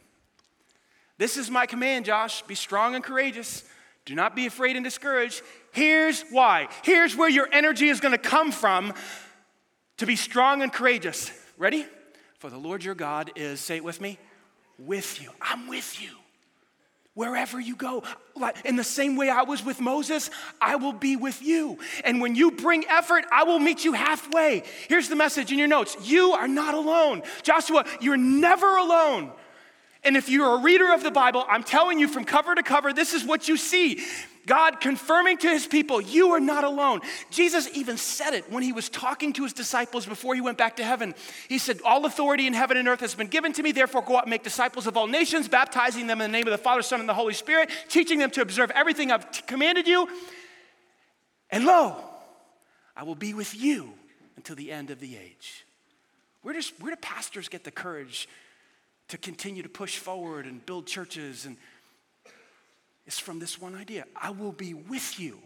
This 1.18 1.36
is 1.36 1.50
my 1.50 1.66
command, 1.66 2.04
Josh 2.04 2.42
be 2.42 2.54
strong 2.54 2.94
and 2.94 3.04
courageous. 3.04 3.64
Do 4.04 4.14
not 4.14 4.36
be 4.36 4.46
afraid 4.46 4.76
and 4.76 4.84
discouraged. 4.84 5.42
Here's 5.72 6.22
why. 6.30 6.68
Here's 6.82 7.16
where 7.16 7.28
your 7.28 7.48
energy 7.52 7.88
is 7.88 8.00
going 8.00 8.12
to 8.12 8.18
come 8.18 8.52
from 8.52 8.94
to 9.96 10.06
be 10.06 10.16
strong 10.16 10.62
and 10.62 10.72
courageous. 10.72 11.30
Ready? 11.58 11.86
For 12.38 12.48
the 12.48 12.58
Lord 12.58 12.84
your 12.84 12.94
God 12.94 13.32
is, 13.34 13.60
say 13.60 13.76
it 13.76 13.84
with 13.84 14.00
me, 14.00 14.18
with 14.78 15.22
you. 15.22 15.30
I'm 15.40 15.68
with 15.68 16.00
you. 16.00 16.10
Wherever 17.14 17.58
you 17.58 17.76
go, 17.76 18.02
Like 18.34 18.62
in 18.66 18.76
the 18.76 18.84
same 18.84 19.16
way 19.16 19.30
I 19.30 19.42
was 19.42 19.64
with 19.64 19.80
Moses, 19.80 20.28
I 20.60 20.76
will 20.76 20.92
be 20.92 21.16
with 21.16 21.42
you. 21.42 21.78
And 22.04 22.20
when 22.20 22.34
you 22.34 22.50
bring 22.50 22.84
effort, 22.90 23.24
I 23.32 23.44
will 23.44 23.58
meet 23.58 23.86
you 23.86 23.94
halfway. 23.94 24.64
Here's 24.88 25.08
the 25.08 25.16
message 25.16 25.50
in 25.50 25.58
your 25.58 25.66
notes 25.66 25.96
You 26.02 26.32
are 26.32 26.46
not 26.46 26.74
alone. 26.74 27.22
Joshua, 27.42 27.86
you're 28.02 28.18
never 28.18 28.76
alone. 28.76 29.32
And 30.04 30.16
if 30.16 30.28
you're 30.28 30.58
a 30.58 30.62
reader 30.62 30.92
of 30.92 31.02
the 31.02 31.10
Bible, 31.10 31.44
I'm 31.48 31.64
telling 31.64 31.98
you 31.98 32.06
from 32.06 32.24
cover 32.24 32.54
to 32.54 32.62
cover, 32.62 32.92
this 32.92 33.14
is 33.14 33.24
what 33.24 33.48
you 33.48 33.56
see. 33.56 34.04
God 34.46 34.80
confirming 34.80 35.38
to 35.38 35.48
his 35.48 35.66
people, 35.66 36.00
you 36.00 36.30
are 36.30 36.40
not 36.40 36.62
alone. 36.62 37.00
Jesus 37.30 37.68
even 37.74 37.96
said 37.96 38.32
it 38.32 38.50
when 38.50 38.62
he 38.62 38.72
was 38.72 38.88
talking 38.88 39.32
to 39.34 39.42
his 39.42 39.52
disciples 39.52 40.06
before 40.06 40.36
he 40.36 40.40
went 40.40 40.56
back 40.56 40.76
to 40.76 40.84
heaven. 40.84 41.14
He 41.48 41.58
said, 41.58 41.80
All 41.84 42.06
authority 42.06 42.46
in 42.46 42.54
heaven 42.54 42.76
and 42.76 42.86
earth 42.86 43.00
has 43.00 43.14
been 43.14 43.26
given 43.26 43.52
to 43.54 43.62
me, 43.62 43.72
therefore 43.72 44.02
go 44.02 44.16
out 44.16 44.24
and 44.24 44.30
make 44.30 44.44
disciples 44.44 44.86
of 44.86 44.96
all 44.96 45.08
nations, 45.08 45.48
baptizing 45.48 46.06
them 46.06 46.20
in 46.20 46.30
the 46.30 46.38
name 46.38 46.46
of 46.46 46.52
the 46.52 46.58
Father, 46.58 46.82
Son, 46.82 47.00
and 47.00 47.08
the 47.08 47.14
Holy 47.14 47.34
Spirit, 47.34 47.70
teaching 47.88 48.20
them 48.20 48.30
to 48.30 48.40
observe 48.40 48.70
everything 48.70 49.10
I've 49.10 49.30
t- 49.32 49.42
commanded 49.46 49.88
you. 49.88 50.08
And 51.50 51.64
lo, 51.64 51.96
I 52.96 53.02
will 53.02 53.14
be 53.16 53.34
with 53.34 53.60
you 53.60 53.92
until 54.36 54.54
the 54.54 54.70
end 54.70 54.90
of 54.90 55.00
the 55.00 55.16
age. 55.16 55.66
Where, 56.42 56.54
does, 56.54 56.72
where 56.78 56.94
do 56.94 57.00
pastors 57.00 57.48
get 57.48 57.64
the 57.64 57.72
courage 57.72 58.28
to 59.08 59.18
continue 59.18 59.62
to 59.62 59.68
push 59.68 59.98
forward 59.98 60.46
and 60.46 60.64
build 60.64 60.86
churches 60.86 61.46
and 61.46 61.56
is 63.06 63.18
from 63.18 63.38
this 63.38 63.60
one 63.60 63.74
idea 63.74 64.04
I 64.14 64.30
will 64.30 64.52
be 64.52 64.74
with 64.74 65.18
you 65.18 65.38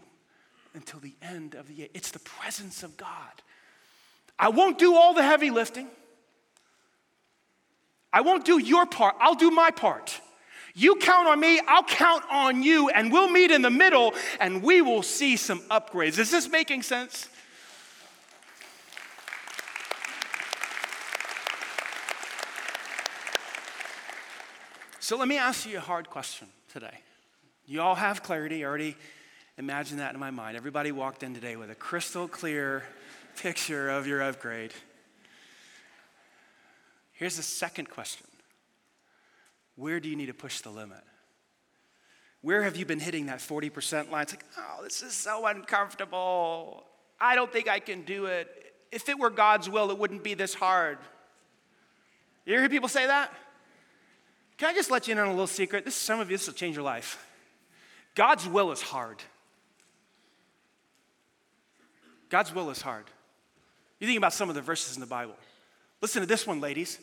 until 0.73 0.99
the 0.99 1.13
end 1.21 1.55
of 1.55 1.67
the 1.67 1.83
age. 1.83 1.91
It's 1.93 2.11
the 2.11 2.19
presence 2.19 2.83
of 2.83 2.97
God. 2.97 3.41
I 4.39 4.49
won't 4.49 4.77
do 4.77 4.95
all 4.95 5.13
the 5.13 5.23
heavy 5.23 5.51
lifting. 5.51 5.87
I 8.13 8.21
won't 8.21 8.43
do 8.43 8.57
your 8.57 8.85
part, 8.85 9.15
I'll 9.19 9.35
do 9.35 9.51
my 9.51 9.71
part. 9.71 10.19
You 10.73 10.95
count 10.95 11.27
on 11.27 11.39
me, 11.39 11.59
I'll 11.67 11.83
count 11.83 12.23
on 12.31 12.63
you, 12.63 12.89
and 12.89 13.11
we'll 13.11 13.29
meet 13.29 13.51
in 13.51 13.61
the 13.61 13.69
middle 13.69 14.13
and 14.39 14.63
we 14.63 14.81
will 14.81 15.03
see 15.03 15.35
some 15.35 15.59
upgrades. 15.69 16.17
Is 16.17 16.31
this 16.31 16.49
making 16.49 16.83
sense? 16.83 17.27
So 24.99 25.17
let 25.17 25.27
me 25.27 25.37
ask 25.37 25.67
you 25.67 25.77
a 25.77 25.81
hard 25.81 26.09
question 26.09 26.47
today. 26.71 27.01
You 27.65 27.81
all 27.81 27.95
have 27.95 28.23
clarity. 28.23 28.63
I 28.63 28.67
already 28.67 28.95
imagine 29.57 29.97
that 29.97 30.13
in 30.13 30.19
my 30.19 30.31
mind. 30.31 30.57
Everybody 30.57 30.91
walked 30.91 31.23
in 31.23 31.33
today 31.33 31.55
with 31.55 31.69
a 31.69 31.75
crystal 31.75 32.27
clear 32.27 32.83
picture 33.37 33.89
of 33.89 34.07
your 34.07 34.21
upgrade. 34.21 34.73
Here's 37.13 37.37
the 37.37 37.43
second 37.43 37.89
question 37.89 38.27
Where 39.75 39.99
do 39.99 40.09
you 40.09 40.15
need 40.15 40.27
to 40.27 40.33
push 40.33 40.61
the 40.61 40.69
limit? 40.69 41.03
Where 42.41 42.63
have 42.63 42.75
you 42.75 42.85
been 42.85 42.99
hitting 42.99 43.27
that 43.27 43.37
40% 43.37 44.09
line? 44.09 44.23
It's 44.23 44.33
like, 44.33 44.45
oh, 44.57 44.83
this 44.83 45.03
is 45.03 45.13
so 45.13 45.45
uncomfortable. 45.45 46.83
I 47.19 47.35
don't 47.35 47.53
think 47.53 47.69
I 47.69 47.77
can 47.77 48.01
do 48.01 48.25
it. 48.25 48.49
If 48.91 49.07
it 49.09 49.19
were 49.19 49.29
God's 49.29 49.69
will, 49.69 49.91
it 49.91 49.99
wouldn't 49.99 50.23
be 50.23 50.33
this 50.33 50.55
hard. 50.55 50.97
You 52.45 52.55
ever 52.55 52.63
hear 52.63 52.69
people 52.69 52.89
say 52.89 53.05
that? 53.05 53.31
Can 54.57 54.69
I 54.69 54.73
just 54.73 54.89
let 54.89 55.07
you 55.07 55.11
in 55.11 55.19
on 55.19 55.27
a 55.27 55.29
little 55.29 55.45
secret? 55.45 55.85
This 55.85 55.93
some 55.93 56.19
of 56.19 56.31
you, 56.31 56.37
this 56.37 56.47
will 56.47 56.55
change 56.55 56.75
your 56.75 56.83
life. 56.83 57.23
God's 58.15 58.47
will 58.47 58.71
is 58.71 58.81
hard. 58.81 59.21
God's 62.29 62.53
will 62.53 62.69
is 62.69 62.81
hard. 62.81 63.05
You 63.99 64.07
think 64.07 64.17
about 64.17 64.33
some 64.33 64.49
of 64.49 64.55
the 64.55 64.61
verses 64.61 64.95
in 64.95 65.01
the 65.01 65.07
Bible. 65.07 65.35
Listen 66.01 66.21
to 66.21 66.25
this 66.25 66.47
one, 66.47 66.59
ladies. 66.59 66.97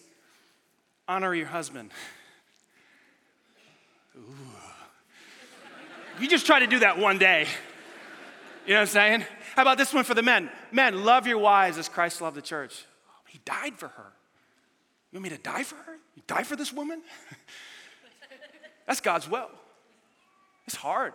Honor 1.06 1.34
your 1.34 1.46
husband. 1.46 1.90
Ooh. 4.16 4.22
You 6.20 6.28
just 6.28 6.46
try 6.46 6.58
to 6.58 6.66
do 6.66 6.80
that 6.80 6.98
one 6.98 7.18
day. 7.18 7.46
You 8.66 8.74
know 8.74 8.80
what 8.80 8.88
I'm 8.88 8.92
saying? 8.92 9.24
How 9.54 9.62
about 9.62 9.78
this 9.78 9.94
one 9.94 10.04
for 10.04 10.14
the 10.14 10.22
men? 10.22 10.50
Men, 10.72 11.04
love 11.04 11.26
your 11.26 11.38
wives 11.38 11.78
as 11.78 11.88
Christ 11.88 12.20
loved 12.20 12.36
the 12.36 12.42
church. 12.42 12.84
Oh, 13.08 13.22
he 13.28 13.38
died 13.44 13.76
for 13.76 13.88
her. 13.88 14.12
You 15.12 15.16
want 15.20 15.30
me 15.30 15.36
to 15.36 15.42
die 15.42 15.62
for 15.62 15.76
her? 15.76 15.96
You 16.16 16.22
die 16.26 16.42
for 16.42 16.56
this 16.56 16.72
woman? 16.72 17.02
That's 18.86 19.00
God's 19.00 19.28
will. 19.28 19.48
It's 20.68 20.76
hard. 20.76 21.14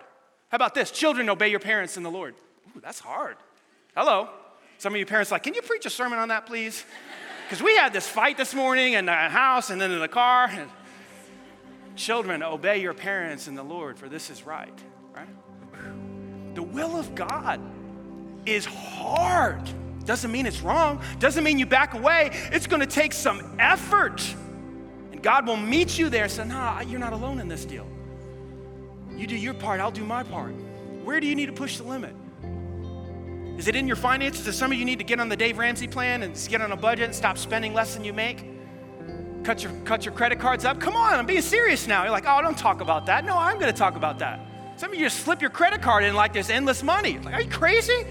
How 0.49 0.55
about 0.55 0.73
this? 0.73 0.89
Children, 0.89 1.29
obey 1.29 1.49
your 1.49 1.59
parents 1.59 1.95
in 1.95 2.01
the 2.01 2.09
Lord. 2.09 2.33
Ooh, 2.75 2.79
that's 2.81 2.99
hard. 2.99 3.37
Hello. 3.95 4.27
Some 4.79 4.93
of 4.93 4.99
you 4.99 5.05
parents 5.05 5.29
like, 5.29 5.43
can 5.43 5.53
you 5.53 5.61
preach 5.61 5.85
a 5.85 5.91
sermon 5.91 6.17
on 6.17 6.29
that, 6.29 6.47
please? 6.47 6.83
Because 7.45 7.61
we 7.61 7.75
had 7.75 7.93
this 7.93 8.07
fight 8.07 8.35
this 8.35 8.55
morning 8.55 8.93
in 8.93 9.05
the 9.05 9.13
house 9.13 9.69
and 9.69 9.79
then 9.79 9.91
in 9.91 9.99
the 9.99 10.07
car. 10.07 10.51
Children, 11.95 12.41
obey 12.41 12.81
your 12.81 12.95
parents 12.95 13.47
in 13.47 13.53
the 13.53 13.61
Lord, 13.61 13.99
for 13.99 14.09
this 14.09 14.31
is 14.31 14.43
right. 14.43 14.73
Right? 15.15 15.27
The 16.55 16.63
will 16.63 16.97
of 16.97 17.13
God 17.13 17.61
is 18.47 18.65
hard. 18.65 19.61
Doesn't 20.03 20.31
mean 20.31 20.47
it's 20.47 20.61
wrong. 20.61 20.99
Doesn't 21.19 21.43
mean 21.43 21.59
you 21.59 21.67
back 21.67 21.93
away. 21.93 22.31
It's 22.51 22.65
to 22.65 22.87
take 22.87 23.13
some 23.13 23.55
effort. 23.59 24.27
And 25.11 25.21
God 25.21 25.45
will 25.45 25.57
meet 25.57 25.99
you 25.99 26.09
there 26.09 26.23
and 26.23 26.31
say, 26.31 26.43
nah, 26.43 26.81
you're 26.81 26.99
not 26.99 27.13
alone 27.13 27.39
in 27.39 27.47
this 27.47 27.65
deal. 27.65 27.85
You 29.17 29.27
do 29.27 29.35
your 29.35 29.53
part, 29.53 29.79
I'll 29.79 29.91
do 29.91 30.03
my 30.03 30.23
part. 30.23 30.53
Where 31.03 31.19
do 31.19 31.27
you 31.27 31.35
need 31.35 31.47
to 31.47 31.53
push 31.53 31.77
the 31.77 31.83
limit? 31.83 32.15
Is 33.57 33.67
it 33.67 33.75
in 33.75 33.87
your 33.87 33.95
finances? 33.95 34.45
Does 34.45 34.57
some 34.57 34.71
of 34.71 34.77
you 34.77 34.85
need 34.85 34.97
to 34.99 35.05
get 35.05 35.19
on 35.19 35.29
the 35.29 35.35
Dave 35.35 35.57
Ramsey 35.57 35.87
plan 35.87 36.23
and 36.23 36.47
get 36.49 36.61
on 36.61 36.71
a 36.71 36.75
budget 36.75 37.05
and 37.05 37.15
stop 37.15 37.37
spending 37.37 37.73
less 37.73 37.93
than 37.93 38.03
you 38.03 38.13
make? 38.13 38.45
Cut 39.43 39.61
your, 39.61 39.71
cut 39.83 40.05
your 40.05 40.13
credit 40.13 40.39
cards 40.39 40.65
up? 40.65 40.79
Come 40.79 40.95
on, 40.95 41.13
I'm 41.13 41.25
being 41.25 41.41
serious 41.41 41.85
now. 41.87 42.03
You're 42.03 42.11
like, 42.11 42.25
oh, 42.25 42.41
don't 42.41 42.57
talk 42.57 42.81
about 42.81 43.05
that. 43.05 43.25
No, 43.25 43.37
I'm 43.37 43.59
going 43.59 43.71
to 43.71 43.77
talk 43.77 43.95
about 43.95 44.19
that. 44.19 44.39
Some 44.77 44.91
of 44.91 44.97
you 44.97 45.05
just 45.05 45.19
slip 45.19 45.41
your 45.41 45.51
credit 45.51 45.81
card 45.81 46.03
in 46.03 46.15
like 46.15 46.33
there's 46.33 46.49
endless 46.49 46.81
money. 46.81 47.19
Like, 47.19 47.33
are 47.35 47.41
you 47.41 47.49
crazy? 47.49 48.05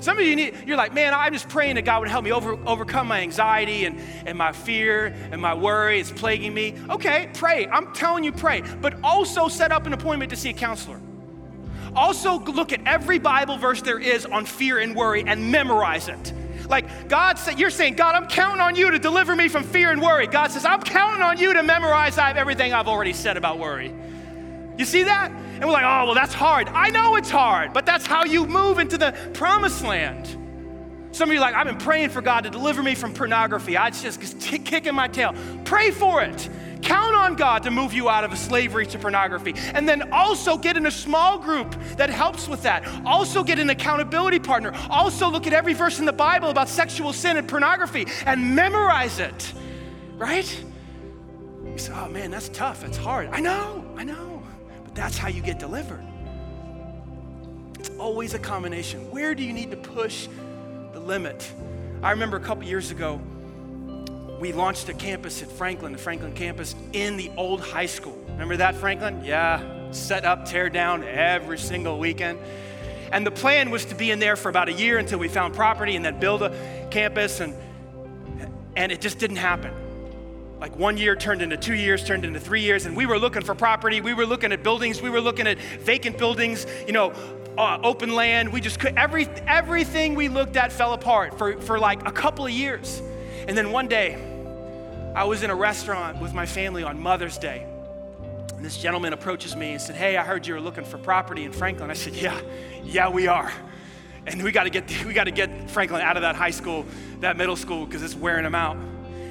Some 0.00 0.18
of 0.18 0.24
you 0.24 0.34
need, 0.34 0.54
you're 0.66 0.76
like, 0.76 0.94
man, 0.94 1.12
I'm 1.12 1.32
just 1.32 1.48
praying 1.48 1.74
that 1.74 1.84
God 1.84 2.00
would 2.00 2.08
help 2.08 2.24
me 2.24 2.32
over, 2.32 2.58
overcome 2.66 3.06
my 3.06 3.20
anxiety 3.20 3.84
and, 3.84 4.00
and 4.26 4.36
my 4.36 4.52
fear 4.52 5.14
and 5.30 5.40
my 5.40 5.54
worry. 5.54 6.00
It's 6.00 6.10
plaguing 6.10 6.54
me. 6.54 6.74
Okay, 6.88 7.28
pray. 7.34 7.66
I'm 7.66 7.92
telling 7.92 8.24
you, 8.24 8.32
pray. 8.32 8.62
But 8.80 8.94
also 9.04 9.48
set 9.48 9.72
up 9.72 9.86
an 9.86 9.92
appointment 9.92 10.30
to 10.30 10.36
see 10.36 10.50
a 10.50 10.54
counselor. 10.54 11.00
Also, 11.94 12.38
look 12.38 12.72
at 12.72 12.86
every 12.86 13.18
Bible 13.18 13.58
verse 13.58 13.82
there 13.82 13.98
is 13.98 14.24
on 14.24 14.44
fear 14.46 14.78
and 14.78 14.94
worry 14.94 15.24
and 15.26 15.50
memorize 15.50 16.08
it. 16.08 16.32
Like 16.68 17.08
God 17.08 17.36
said, 17.38 17.58
you're 17.58 17.68
saying, 17.68 17.94
God, 17.96 18.14
I'm 18.14 18.28
counting 18.28 18.60
on 18.60 18.76
you 18.76 18.92
to 18.92 18.98
deliver 18.98 19.34
me 19.34 19.48
from 19.48 19.64
fear 19.64 19.90
and 19.90 20.00
worry. 20.00 20.28
God 20.28 20.52
says, 20.52 20.64
I'm 20.64 20.80
counting 20.80 21.20
on 21.20 21.36
you 21.38 21.52
to 21.52 21.62
memorize 21.62 22.16
everything 22.16 22.72
I've 22.72 22.86
already 22.86 23.12
said 23.12 23.36
about 23.36 23.58
worry. 23.58 23.92
You 24.78 24.84
see 24.84 25.02
that? 25.02 25.32
And 25.60 25.68
we're 25.68 25.74
like, 25.74 25.84
oh, 25.84 26.06
well, 26.06 26.14
that's 26.14 26.32
hard. 26.32 26.68
I 26.68 26.88
know 26.88 27.16
it's 27.16 27.28
hard, 27.28 27.74
but 27.74 27.84
that's 27.84 28.06
how 28.06 28.24
you 28.24 28.46
move 28.46 28.78
into 28.78 28.96
the 28.96 29.12
promised 29.34 29.84
land. 29.84 30.38
Some 31.12 31.28
of 31.28 31.34
you 31.34 31.40
like, 31.40 31.54
I've 31.54 31.66
been 31.66 31.76
praying 31.76 32.10
for 32.10 32.22
God 32.22 32.44
to 32.44 32.50
deliver 32.50 32.82
me 32.82 32.94
from 32.94 33.12
pornography. 33.12 33.76
I 33.76 33.90
just 33.90 34.40
kicking 34.40 34.94
my 34.94 35.06
tail. 35.06 35.34
Pray 35.64 35.90
for 35.90 36.22
it. 36.22 36.48
Count 36.80 37.14
on 37.14 37.34
God 37.34 37.62
to 37.64 37.70
move 37.70 37.92
you 37.92 38.08
out 38.08 38.24
of 38.24 38.36
slavery 38.38 38.86
to 38.86 38.98
pornography. 38.98 39.54
And 39.74 39.86
then 39.86 40.12
also 40.12 40.56
get 40.56 40.78
in 40.78 40.86
a 40.86 40.90
small 40.90 41.38
group 41.38 41.76
that 41.96 42.08
helps 42.08 42.48
with 42.48 42.62
that. 42.62 42.88
Also 43.04 43.44
get 43.44 43.58
an 43.58 43.68
accountability 43.68 44.38
partner. 44.38 44.72
Also 44.88 45.28
look 45.28 45.46
at 45.46 45.52
every 45.52 45.74
verse 45.74 45.98
in 45.98 46.06
the 46.06 46.12
Bible 46.12 46.48
about 46.48 46.70
sexual 46.70 47.12
sin 47.12 47.36
and 47.36 47.46
pornography 47.46 48.06
and 48.24 48.54
memorize 48.54 49.18
it. 49.18 49.52
Right? 50.16 50.64
You 51.66 51.76
say, 51.76 51.92
oh 51.92 52.08
man, 52.08 52.30
that's 52.30 52.48
tough. 52.48 52.80
That's 52.80 52.96
hard. 52.96 53.28
I 53.30 53.40
know, 53.40 53.84
I 53.98 54.04
know. 54.04 54.29
That's 55.00 55.16
how 55.16 55.28
you 55.28 55.40
get 55.40 55.58
delivered. 55.58 56.04
It's 57.78 57.88
always 57.98 58.34
a 58.34 58.38
combination. 58.38 59.10
Where 59.10 59.34
do 59.34 59.42
you 59.42 59.54
need 59.54 59.70
to 59.70 59.76
push 59.78 60.28
the 60.92 61.00
limit? 61.00 61.50
I 62.02 62.10
remember 62.10 62.36
a 62.36 62.40
couple 62.40 62.64
years 62.64 62.90
ago, 62.90 63.18
we 64.38 64.52
launched 64.52 64.90
a 64.90 64.92
campus 64.92 65.42
at 65.42 65.50
Franklin, 65.50 65.92
the 65.92 65.98
Franklin 65.98 66.34
campus, 66.34 66.74
in 66.92 67.16
the 67.16 67.30
old 67.38 67.62
high 67.62 67.86
school. 67.86 68.22
Remember 68.28 68.58
that, 68.58 68.74
Franklin? 68.74 69.24
Yeah, 69.24 69.90
set 69.90 70.26
up, 70.26 70.44
tear 70.44 70.68
down 70.68 71.02
every 71.04 71.56
single 71.56 71.98
weekend. 71.98 72.38
And 73.10 73.26
the 73.26 73.30
plan 73.30 73.70
was 73.70 73.86
to 73.86 73.94
be 73.94 74.10
in 74.10 74.18
there 74.18 74.36
for 74.36 74.50
about 74.50 74.68
a 74.68 74.74
year 74.74 74.98
until 74.98 75.18
we 75.18 75.28
found 75.28 75.54
property 75.54 75.96
and 75.96 76.04
then 76.04 76.20
build 76.20 76.42
a 76.42 76.88
campus, 76.90 77.40
and, 77.40 77.54
and 78.76 78.92
it 78.92 79.00
just 79.00 79.18
didn't 79.18 79.36
happen. 79.36 79.72
Like 80.60 80.76
one 80.76 80.98
year 80.98 81.16
turned 81.16 81.40
into 81.40 81.56
two 81.56 81.74
years, 81.74 82.04
turned 82.04 82.26
into 82.26 82.38
three 82.38 82.60
years, 82.60 82.84
and 82.84 82.94
we 82.94 83.06
were 83.06 83.18
looking 83.18 83.40
for 83.42 83.54
property. 83.54 84.02
We 84.02 84.12
were 84.12 84.26
looking 84.26 84.52
at 84.52 84.62
buildings. 84.62 85.00
We 85.00 85.08
were 85.08 85.20
looking 85.20 85.46
at 85.46 85.58
vacant 85.58 86.18
buildings, 86.18 86.66
you 86.86 86.92
know, 86.92 87.12
uh, 87.56 87.78
open 87.82 88.14
land. 88.14 88.52
We 88.52 88.60
just 88.60 88.78
could, 88.78 88.94
every, 88.96 89.26
everything 89.46 90.14
we 90.14 90.28
looked 90.28 90.56
at 90.56 90.70
fell 90.70 90.92
apart 90.92 91.38
for, 91.38 91.58
for 91.62 91.78
like 91.78 92.06
a 92.06 92.12
couple 92.12 92.44
of 92.44 92.52
years. 92.52 93.00
And 93.48 93.56
then 93.56 93.72
one 93.72 93.88
day, 93.88 94.18
I 95.14 95.24
was 95.24 95.42
in 95.42 95.50
a 95.50 95.54
restaurant 95.54 96.20
with 96.20 96.34
my 96.34 96.44
family 96.44 96.82
on 96.82 97.00
Mother's 97.00 97.38
Day. 97.38 97.66
And 98.54 98.62
this 98.62 98.76
gentleman 98.76 99.14
approaches 99.14 99.56
me 99.56 99.72
and 99.72 99.80
said, 99.80 99.96
Hey, 99.96 100.18
I 100.18 100.22
heard 100.22 100.46
you 100.46 100.52
were 100.52 100.60
looking 100.60 100.84
for 100.84 100.98
property 100.98 101.44
in 101.44 101.52
Franklin. 101.52 101.90
I 101.90 101.94
said, 101.94 102.14
Yeah, 102.14 102.38
yeah, 102.84 103.08
we 103.08 103.26
are. 103.26 103.50
And 104.26 104.42
we 104.42 104.52
got 104.52 104.64
to 104.64 104.70
get 104.70 105.04
we 105.06 105.14
got 105.14 105.24
to 105.24 105.30
get 105.30 105.70
Franklin 105.70 106.02
out 106.02 106.16
of 106.16 106.22
that 106.22 106.36
high 106.36 106.50
school, 106.50 106.84
that 107.20 107.38
middle 107.38 107.56
school, 107.56 107.86
because 107.86 108.02
it's 108.02 108.14
wearing 108.14 108.44
him 108.44 108.54
out. 108.54 108.76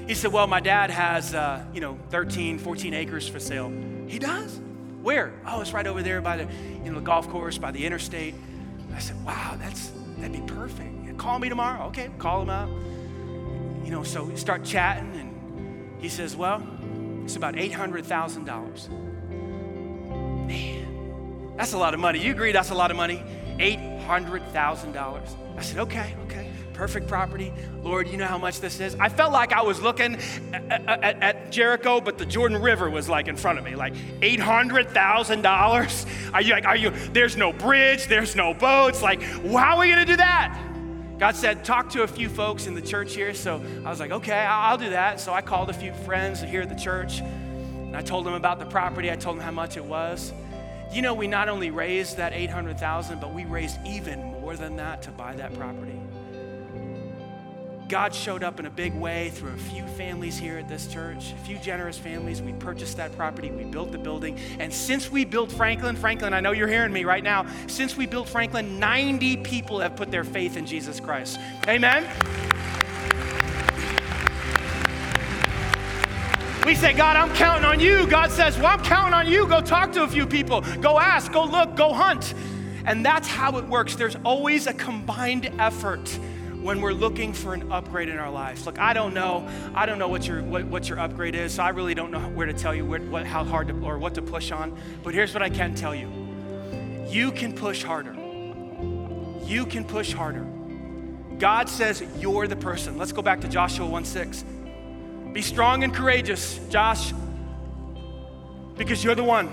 He 0.10 0.16
said, 0.16 0.34
Well, 0.34 0.48
my 0.48 0.60
dad 0.60 0.90
has, 0.90 1.36
uh, 1.36 1.64
you 1.72 1.82
know, 1.82 2.00
13, 2.10 2.58
14 2.58 2.96
acres 2.96 3.30
for 3.30 3.40
sale. 3.40 3.72
He 4.08 4.18
does? 4.18 4.60
Where? 5.04 5.32
Oh, 5.46 5.62
it's 5.62 5.72
right 5.72 5.86
over 5.86 6.02
there 6.02 6.20
by 6.20 6.38
the, 6.38 6.52
you 6.84 6.90
know, 6.90 6.96
the 6.96 7.06
golf 7.06 7.30
course, 7.30 7.60
by 7.60 7.70
the 7.70 7.86
interstate. 7.86 8.34
I 8.96 8.98
said, 8.98 9.24
Wow, 9.24 9.56
that's 9.60 9.92
that'd 10.18 10.32
be 10.34 10.42
perfect. 10.52 11.16
Call 11.20 11.38
me 11.38 11.48
tomorrow. 11.48 11.86
Okay, 11.90 12.10
call 12.18 12.42
him 12.42 12.50
up. 12.50 12.70
You 13.86 13.92
know, 13.92 14.02
so 14.02 14.24
we 14.24 14.36
start 14.36 14.64
chatting 14.64 15.16
and 15.16 16.02
he 16.02 16.10
says, 16.10 16.36
Well, 16.36 16.64
it's 17.24 17.36
about 17.36 17.54
$800,000. 17.54 18.90
Man, 20.48 21.54
that's 21.56 21.74
a 21.74 21.78
lot 21.78 21.94
of 21.94 22.00
money. 22.00 22.26
You 22.26 22.32
agree 22.32 22.52
that's 22.52 22.72
a 22.72 22.76
lot 22.76 22.90
of 22.90 22.98
money? 22.98 23.22
$800,000. 23.60 25.56
I 25.56 25.62
said, 25.62 25.78
Okay, 25.82 26.16
okay. 26.26 26.49
Perfect 26.80 27.08
property. 27.10 27.52
Lord, 27.84 28.08
you 28.08 28.16
know 28.16 28.26
how 28.26 28.38
much 28.38 28.62
this 28.62 28.80
is? 28.80 28.96
I 29.02 29.10
felt 29.10 29.34
like 29.34 29.52
I 29.52 29.64
was 29.64 29.82
looking 29.82 30.16
at, 30.54 30.88
at, 30.88 31.22
at 31.22 31.52
Jericho, 31.52 32.00
but 32.00 32.18
the 32.18 32.26
Jordan 32.26 32.62
River 32.62 32.90
was 32.90 33.10
like 33.10 33.28
in 33.28 33.36
front 33.36 33.60
of 33.60 33.66
me, 33.66 33.76
like 33.76 33.94
$800,000. 34.22 36.34
Are 36.34 36.42
you 36.42 36.54
like, 36.54 36.64
are 36.64 36.78
you, 36.78 36.92
there's 37.12 37.36
no 37.36 37.52
bridge, 37.52 38.08
there's 38.08 38.34
no 38.34 38.54
boats. 38.54 39.02
Like, 39.02 39.22
how 39.22 39.76
are 39.76 39.82
we 39.82 39.90
gonna 39.90 40.06
do 40.06 40.16
that? 40.16 40.58
God 41.18 41.36
said, 41.36 41.66
talk 41.66 41.90
to 41.90 42.04
a 42.04 42.08
few 42.08 42.30
folks 42.30 42.66
in 42.66 42.76
the 42.76 42.82
church 42.82 43.14
here. 43.14 43.34
So 43.34 43.62
I 43.84 43.90
was 43.90 44.00
like, 44.00 44.12
okay, 44.12 44.40
I'll 44.40 44.78
do 44.78 44.92
that. 44.92 45.20
So 45.20 45.34
I 45.34 45.42
called 45.42 45.70
a 45.70 45.74
few 45.74 45.92
friends 46.06 46.42
here 46.42 46.62
at 46.62 46.70
the 46.70 46.82
church 46.82 47.20
and 47.20 47.94
I 47.94 48.02
told 48.02 48.26
them 48.26 48.36
about 48.36 48.58
the 48.58 48.68
property. 48.68 49.12
I 49.12 49.18
told 49.18 49.36
them 49.36 49.44
how 49.44 49.52
much 49.52 49.76
it 49.76 49.84
was. 49.84 50.32
You 50.94 51.02
know, 51.02 51.14
we 51.14 51.28
not 51.28 51.50
only 51.50 51.72
raised 51.72 52.16
that 52.16 52.32
800,000, 52.32 53.20
but 53.20 53.34
we 53.34 53.44
raised 53.44 53.86
even 53.86 54.24
more 54.24 54.56
than 54.56 54.78
that 54.78 55.02
to 55.02 55.12
buy 55.12 55.36
that 55.36 55.54
property. 55.56 56.00
God 57.90 58.14
showed 58.14 58.44
up 58.44 58.60
in 58.60 58.68
a 58.68 58.70
big 58.70 58.94
way 58.94 59.30
through 59.30 59.54
a 59.54 59.58
few 59.58 59.84
families 59.88 60.38
here 60.38 60.60
at 60.60 60.70
this 60.70 60.86
church, 60.86 61.34
a 61.34 61.38
few 61.38 61.58
generous 61.58 61.98
families. 61.98 62.40
We 62.40 62.54
purchased 62.54 62.98
that 62.98 63.18
property, 63.18 63.50
we 63.50 63.64
built 63.64 63.92
the 63.92 63.98
building. 63.98 64.38
And 64.60 64.72
since 64.72 65.10
we 65.12 65.26
built 65.26 65.52
Franklin, 65.52 65.96
Franklin, 65.96 66.36
I 66.36 66.40
know 66.40 66.52
you're 66.52 66.68
hearing 66.68 66.94
me 66.94 67.04
right 67.04 67.24
now. 67.24 67.48
Since 67.66 67.98
we 67.98 68.06
built 68.06 68.30
Franklin, 68.30 68.80
90 68.80 69.38
people 69.38 69.80
have 69.80 69.96
put 69.96 70.12
their 70.12 70.24
faith 70.24 70.56
in 70.56 70.68
Jesus 70.68 71.00
Christ. 71.00 71.40
Amen. 71.68 72.08
We 76.64 76.76
say, 76.76 76.94
God, 76.94 77.18
I'm 77.18 77.34
counting 77.36 77.66
on 77.66 77.80
you. 77.80 78.06
God 78.06 78.30
says, 78.30 78.56
Well, 78.58 78.68
I'm 78.68 78.84
counting 78.84 79.16
on 79.16 79.26
you. 79.26 79.48
Go 79.48 79.62
talk 79.62 79.92
to 79.94 80.04
a 80.04 80.08
few 80.08 80.28
people. 80.28 80.62
Go 80.80 81.00
ask, 81.00 81.32
go 81.32 81.44
look, 81.44 81.76
go 81.76 81.92
hunt. 81.92 82.36
And 82.86 83.04
that's 83.04 83.28
how 83.28 83.58
it 83.58 83.66
works. 83.68 83.96
There's 83.96 84.16
always 84.24 84.68
a 84.68 84.74
combined 84.74 85.52
effort 85.58 86.20
when 86.62 86.82
we're 86.82 86.94
looking 86.94 87.32
for 87.34 87.54
an 87.54 87.72
upgrade 87.72 88.10
in 88.10 88.18
our 88.18 88.30
lives. 88.30 88.66
Look, 88.66 88.80
I 88.80 88.94
don't 88.94 89.14
know, 89.14 89.48
I 89.74 89.86
don't 89.86 89.98
know 89.98 90.10
what 90.10 90.28
your 90.28 90.44
what, 90.44 90.66
what 90.66 90.90
your 90.90 91.00
upgrade 91.00 91.36
is, 91.36 91.54
so 91.54 91.64
I 91.64 91.70
really 91.70 91.94
don't 91.94 92.12
know 92.12 92.20
where 92.20 92.48
to 92.48 92.54
tell 92.54 92.76
you 92.76 92.86
where, 92.86 93.00
what, 93.00 93.26
how 93.26 93.44
hard 93.44 93.70
to, 93.70 93.86
or 93.86 93.98
what 93.98 94.16
to 94.16 94.22
push 94.22 94.52
on. 94.52 94.78
But 95.04 95.14
here's 95.14 95.34
what 95.34 95.42
I 95.42 95.50
can 95.50 95.74
tell 95.74 95.96
you: 95.96 96.10
you 97.08 97.32
can 97.32 97.54
push 97.54 97.84
harder. 97.84 98.14
You 99.46 99.66
can 99.66 99.86
push 99.86 100.12
harder. 100.14 100.46
God 101.40 101.70
says 101.70 102.04
you're 102.20 102.48
the 102.48 102.58
person. 102.58 102.98
Let's 102.98 103.14
go 103.14 103.22
back 103.22 103.42
to 103.42 103.48
Joshua 103.48 103.88
1:6. 103.88 105.34
Be 105.34 105.42
strong 105.42 105.84
and 105.84 105.94
courageous, 105.94 106.60
Josh, 106.70 107.14
because 108.76 109.04
you're 109.04 109.16
the 109.16 109.24
one. 109.24 109.50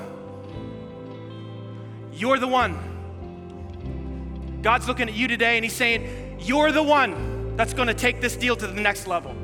You're 2.12 2.38
the 2.38 2.49
one. 2.49 2.79
God's 4.62 4.88
looking 4.88 5.09
at 5.09 5.14
you 5.14 5.29
today 5.29 5.57
and 5.57 5.64
He's 5.64 5.75
saying, 5.75 6.26
you're 6.40 6.72
the 6.72 6.83
one 6.83 7.57
that's 7.57 7.72
going 7.72 7.88
to 7.88 7.94
take 7.94 8.20
this 8.20 8.37
deal 8.37 8.57
to 8.57 8.66
the 8.66 8.81
next 8.81 9.07
level. 9.07 9.35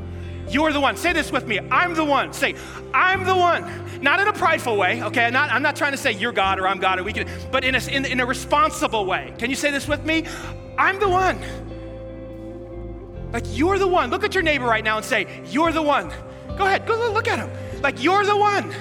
You're 0.48 0.72
the 0.72 0.80
one. 0.80 0.96
Say 0.96 1.12
this 1.12 1.30
with 1.30 1.46
me. 1.46 1.60
I'm 1.70 1.94
the 1.94 2.04
one. 2.04 2.32
Say, 2.32 2.54
I'm 2.92 3.24
the 3.24 3.34
one. 3.34 4.02
Not 4.02 4.20
in 4.20 4.28
a 4.28 4.32
prideful 4.32 4.76
way, 4.76 5.02
okay? 5.02 5.24
I'm 5.26 5.32
not, 5.32 5.50
I'm 5.50 5.62
not 5.62 5.76
trying 5.76 5.92
to 5.92 5.98
say 5.98 6.12
you're 6.12 6.32
God 6.32 6.58
or 6.58 6.66
I'm 6.66 6.78
God 6.78 6.98
or 6.98 7.04
we 7.04 7.12
can, 7.12 7.28
but 7.50 7.64
in 7.64 7.74
a, 7.74 7.78
in, 7.88 8.04
in 8.04 8.20
a 8.20 8.26
responsible 8.26 9.06
way. 9.06 9.32
Can 9.38 9.48
you 9.48 9.56
say 9.56 9.70
this 9.70 9.86
with 9.86 10.04
me? 10.04 10.24
I'm 10.76 10.98
the 10.98 11.08
one. 11.08 11.40
Like, 13.32 13.44
you're 13.56 13.78
the 13.78 13.86
one. 13.86 14.10
Look 14.10 14.24
at 14.24 14.34
your 14.34 14.42
neighbor 14.42 14.66
right 14.66 14.84
now 14.84 14.98
and 14.98 15.06
say, 15.06 15.26
You're 15.46 15.72
the 15.72 15.80
one. 15.80 16.12
Go 16.58 16.66
ahead, 16.66 16.86
go 16.86 16.96
look 17.12 17.28
at 17.28 17.38
him. 17.38 17.80
Like, 17.80 18.02
you're 18.02 18.24
the 18.24 18.36
one 18.36 18.74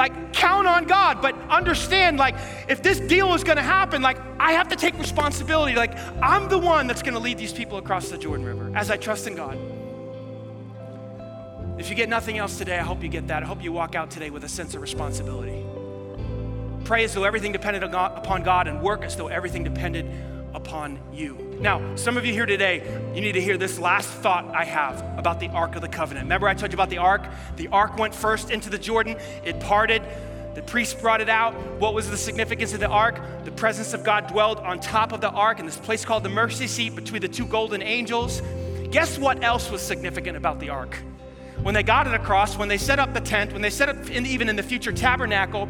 like 0.00 0.32
count 0.32 0.66
on 0.66 0.86
God, 0.86 1.20
but 1.20 1.34
understand 1.50 2.16
like 2.16 2.34
if 2.70 2.82
this 2.82 2.98
deal 3.00 3.34
is 3.34 3.44
going 3.44 3.58
to 3.58 3.62
happen, 3.62 4.00
like 4.00 4.16
I 4.38 4.52
have 4.52 4.68
to 4.68 4.76
take 4.76 4.98
responsibility. 4.98 5.74
Like 5.74 5.94
I'm 6.22 6.48
the 6.48 6.56
one 6.56 6.86
that's 6.86 7.02
going 7.02 7.12
to 7.12 7.20
lead 7.20 7.36
these 7.36 7.52
people 7.52 7.76
across 7.76 8.08
the 8.08 8.16
Jordan 8.16 8.46
River 8.46 8.72
as 8.74 8.90
I 8.90 8.96
trust 8.96 9.26
in 9.26 9.34
God. 9.34 9.58
If 11.78 11.90
you 11.90 11.96
get 11.96 12.08
nothing 12.08 12.38
else 12.38 12.56
today, 12.56 12.78
I 12.78 12.82
hope 12.82 13.02
you 13.02 13.10
get 13.10 13.28
that. 13.28 13.42
I 13.42 13.46
hope 13.46 13.62
you 13.62 13.72
walk 13.72 13.94
out 13.94 14.10
today 14.10 14.30
with 14.30 14.42
a 14.44 14.48
sense 14.48 14.74
of 14.74 14.80
responsibility. 14.80 15.66
Pray 16.84 17.04
as 17.04 17.12
though 17.12 17.24
everything 17.24 17.52
depended 17.52 17.82
upon 17.82 18.42
God 18.42 18.68
and 18.68 18.80
work 18.80 19.02
as 19.02 19.16
though 19.16 19.28
everything 19.28 19.64
depended 19.64 20.06
upon 20.54 20.98
you. 21.12 21.34
Now, 21.60 21.94
some 21.96 22.16
of 22.16 22.24
you 22.24 22.32
here 22.32 22.46
today, 22.46 22.82
you 23.14 23.20
need 23.20 23.32
to 23.32 23.40
hear 23.40 23.56
this 23.56 23.78
last 23.78 24.08
thought 24.08 24.46
I 24.54 24.64
have 24.64 25.00
about 25.18 25.40
the 25.40 25.48
Ark 25.48 25.76
of 25.76 25.82
the 25.82 25.88
Covenant. 25.88 26.24
Remember, 26.24 26.48
I 26.48 26.54
told 26.54 26.72
you 26.72 26.76
about 26.76 26.90
the 26.90 26.98
Ark? 26.98 27.26
The 27.56 27.68
Ark 27.68 27.98
went 27.98 28.14
first 28.14 28.50
into 28.50 28.70
the 28.70 28.78
Jordan, 28.78 29.16
it 29.44 29.60
parted. 29.60 30.02
The 30.54 30.62
priest 30.62 31.00
brought 31.00 31.20
it 31.20 31.28
out. 31.28 31.54
What 31.78 31.94
was 31.94 32.10
the 32.10 32.16
significance 32.16 32.74
of 32.74 32.80
the 32.80 32.88
ark? 32.88 33.20
The 33.44 33.52
presence 33.52 33.94
of 33.94 34.02
God 34.02 34.26
dwelled 34.26 34.58
on 34.58 34.80
top 34.80 35.12
of 35.12 35.20
the 35.20 35.30
ark 35.30 35.60
in 35.60 35.64
this 35.64 35.76
place 35.76 36.04
called 36.04 36.24
the 36.24 36.28
mercy 36.28 36.66
seat 36.66 36.96
between 36.96 37.22
the 37.22 37.28
two 37.28 37.46
golden 37.46 37.82
angels. 37.82 38.42
Guess 38.90 39.18
what 39.18 39.44
else 39.44 39.70
was 39.70 39.80
significant 39.80 40.36
about 40.36 40.58
the 40.58 40.70
ark? 40.70 40.98
When 41.62 41.74
they 41.74 41.84
got 41.84 42.08
it 42.08 42.14
across, 42.14 42.56
when 42.56 42.68
they 42.68 42.78
set 42.78 42.98
up 42.98 43.14
the 43.14 43.20
tent, 43.20 43.52
when 43.52 43.62
they 43.62 43.70
set 43.70 43.88
up 43.88 44.10
in, 44.10 44.26
even 44.26 44.48
in 44.48 44.56
the 44.56 44.62
future 44.62 44.92
tabernacle, 44.92 45.68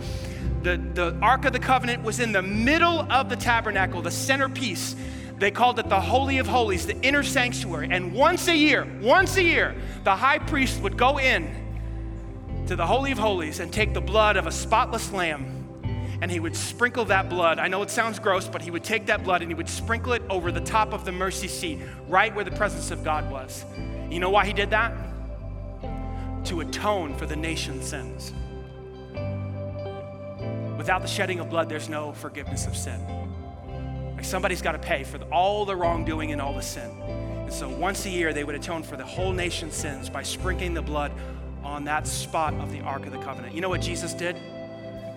the, 0.63 0.77
the 0.95 1.19
Ark 1.23 1.45
of 1.45 1.53
the 1.53 1.59
Covenant 1.59 2.03
was 2.03 2.21
in 2.21 2.33
the 2.33 2.43
middle 2.43 3.11
of 3.11 3.29
the 3.29 3.37
tabernacle, 3.37 4.03
the 4.03 4.11
centerpiece. 4.11 4.95
They 5.39 5.51
called 5.51 5.79
it 5.79 5.89
the 5.89 6.01
Holy 6.01 6.39
of 6.39 6.47
Holies, 6.47 6.87
the 6.87 7.01
inner 7.01 7.23
sanctuary. 7.23 7.89
And 7.91 8.13
once 8.13 8.49
a 8.49 8.57
year, 8.57 8.87
once 9.01 9.37
a 9.37 9.43
year, 9.43 9.75
the 10.05 10.15
high 10.15 10.39
priest 10.39 10.81
would 10.83 10.97
go 10.99 11.19
in 11.19 12.65
to 12.67 12.77
the 12.77 12.87
Holy 12.87 13.11
of 13.11 13.19
Holies 13.19 13.61
and 13.61 13.73
take 13.73 13.95
the 13.95 14.01
blood 14.01 14.37
of 14.37 14.47
a 14.47 14.53
spotless 14.53 15.13
lamb 15.13 15.61
and 16.21 16.31
he 16.31 16.41
would 16.41 16.55
sprinkle 16.55 17.05
that 17.07 17.29
blood. 17.29 17.59
I 17.59 17.69
know 17.69 17.83
it 17.83 17.91
sounds 17.91 18.19
gross, 18.19 18.47
but 18.47 18.61
he 18.61 18.71
would 18.71 18.85
take 18.85 19.07
that 19.07 19.25
blood 19.25 19.43
and 19.43 19.51
he 19.51 19.55
would 19.55 19.69
sprinkle 19.69 20.13
it 20.13 20.23
over 20.29 20.53
the 20.53 20.61
top 20.61 20.93
of 20.93 21.05
the 21.05 21.13
mercy 21.13 21.49
seat, 21.49 21.81
right 22.09 22.35
where 22.35 22.45
the 22.45 22.51
presence 22.51 22.91
of 22.91 23.03
God 23.03 23.31
was. 23.31 23.65
You 24.11 24.21
know 24.21 24.31
why 24.31 24.45
he 24.45 24.53
did 24.53 24.71
that? 24.71 24.93
To 26.45 26.61
atone 26.61 27.15
for 27.17 27.27
the 27.27 27.37
nation's 27.37 27.87
sins. 27.89 28.33
Without 30.81 31.03
the 31.03 31.09
shedding 31.09 31.41
of 31.41 31.51
blood, 31.51 31.69
there's 31.69 31.91
no 31.91 32.13
forgiveness 32.13 32.67
of 32.67 32.75
sin. 32.75 32.99
Like 34.17 34.25
somebody's 34.25 34.63
got 34.63 34.73
to 34.73 34.79
pay 34.79 35.05
for 35.05 35.19
all 35.25 35.67
the 35.67 35.77
wrongdoing 35.77 36.33
and 36.33 36.41
all 36.41 36.55
the 36.55 36.63
sin. 36.63 36.91
And 37.03 37.53
so 37.53 37.69
once 37.69 38.07
a 38.07 38.09
year, 38.09 38.33
they 38.33 38.45
would 38.45 38.55
atone 38.55 38.83
for 38.83 38.97
the 38.97 39.05
whole 39.05 39.35
nation's 39.35 39.75
sins 39.75 40.09
by 40.09 40.23
sprinkling 40.23 40.73
the 40.73 40.81
blood 40.81 41.13
on 41.63 41.85
that 41.85 42.07
spot 42.07 42.55
of 42.55 42.73
the 42.73 42.81
Ark 42.81 43.05
of 43.05 43.13
the 43.13 43.19
Covenant. 43.19 43.55
You 43.55 43.61
know 43.61 43.69
what 43.69 43.83
Jesus 43.83 44.15
did? 44.15 44.37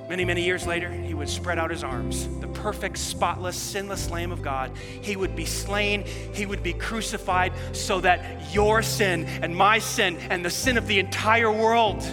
Many, 0.10 0.26
many 0.26 0.44
years 0.44 0.68
later, 0.68 0.92
he 0.92 1.14
would 1.14 1.30
spread 1.30 1.58
out 1.58 1.72
his 1.72 1.82
arms, 1.82 2.28
the 2.40 2.48
perfect, 2.48 2.98
spotless, 2.98 3.56
sinless 3.56 4.12
Lamb 4.12 4.34
of 4.34 4.42
God. 4.42 4.70
He 4.78 5.16
would 5.16 5.34
be 5.34 5.46
slain, 5.46 6.04
he 6.34 6.46
would 6.46 6.62
be 6.62 6.74
crucified 6.74 7.54
so 7.72 8.02
that 8.02 8.54
your 8.54 8.82
sin 8.82 9.24
and 9.42 9.56
my 9.56 9.80
sin 9.80 10.18
and 10.30 10.44
the 10.44 10.50
sin 10.50 10.78
of 10.78 10.88
the 10.88 11.00
entire 11.00 11.50
world 11.50 12.04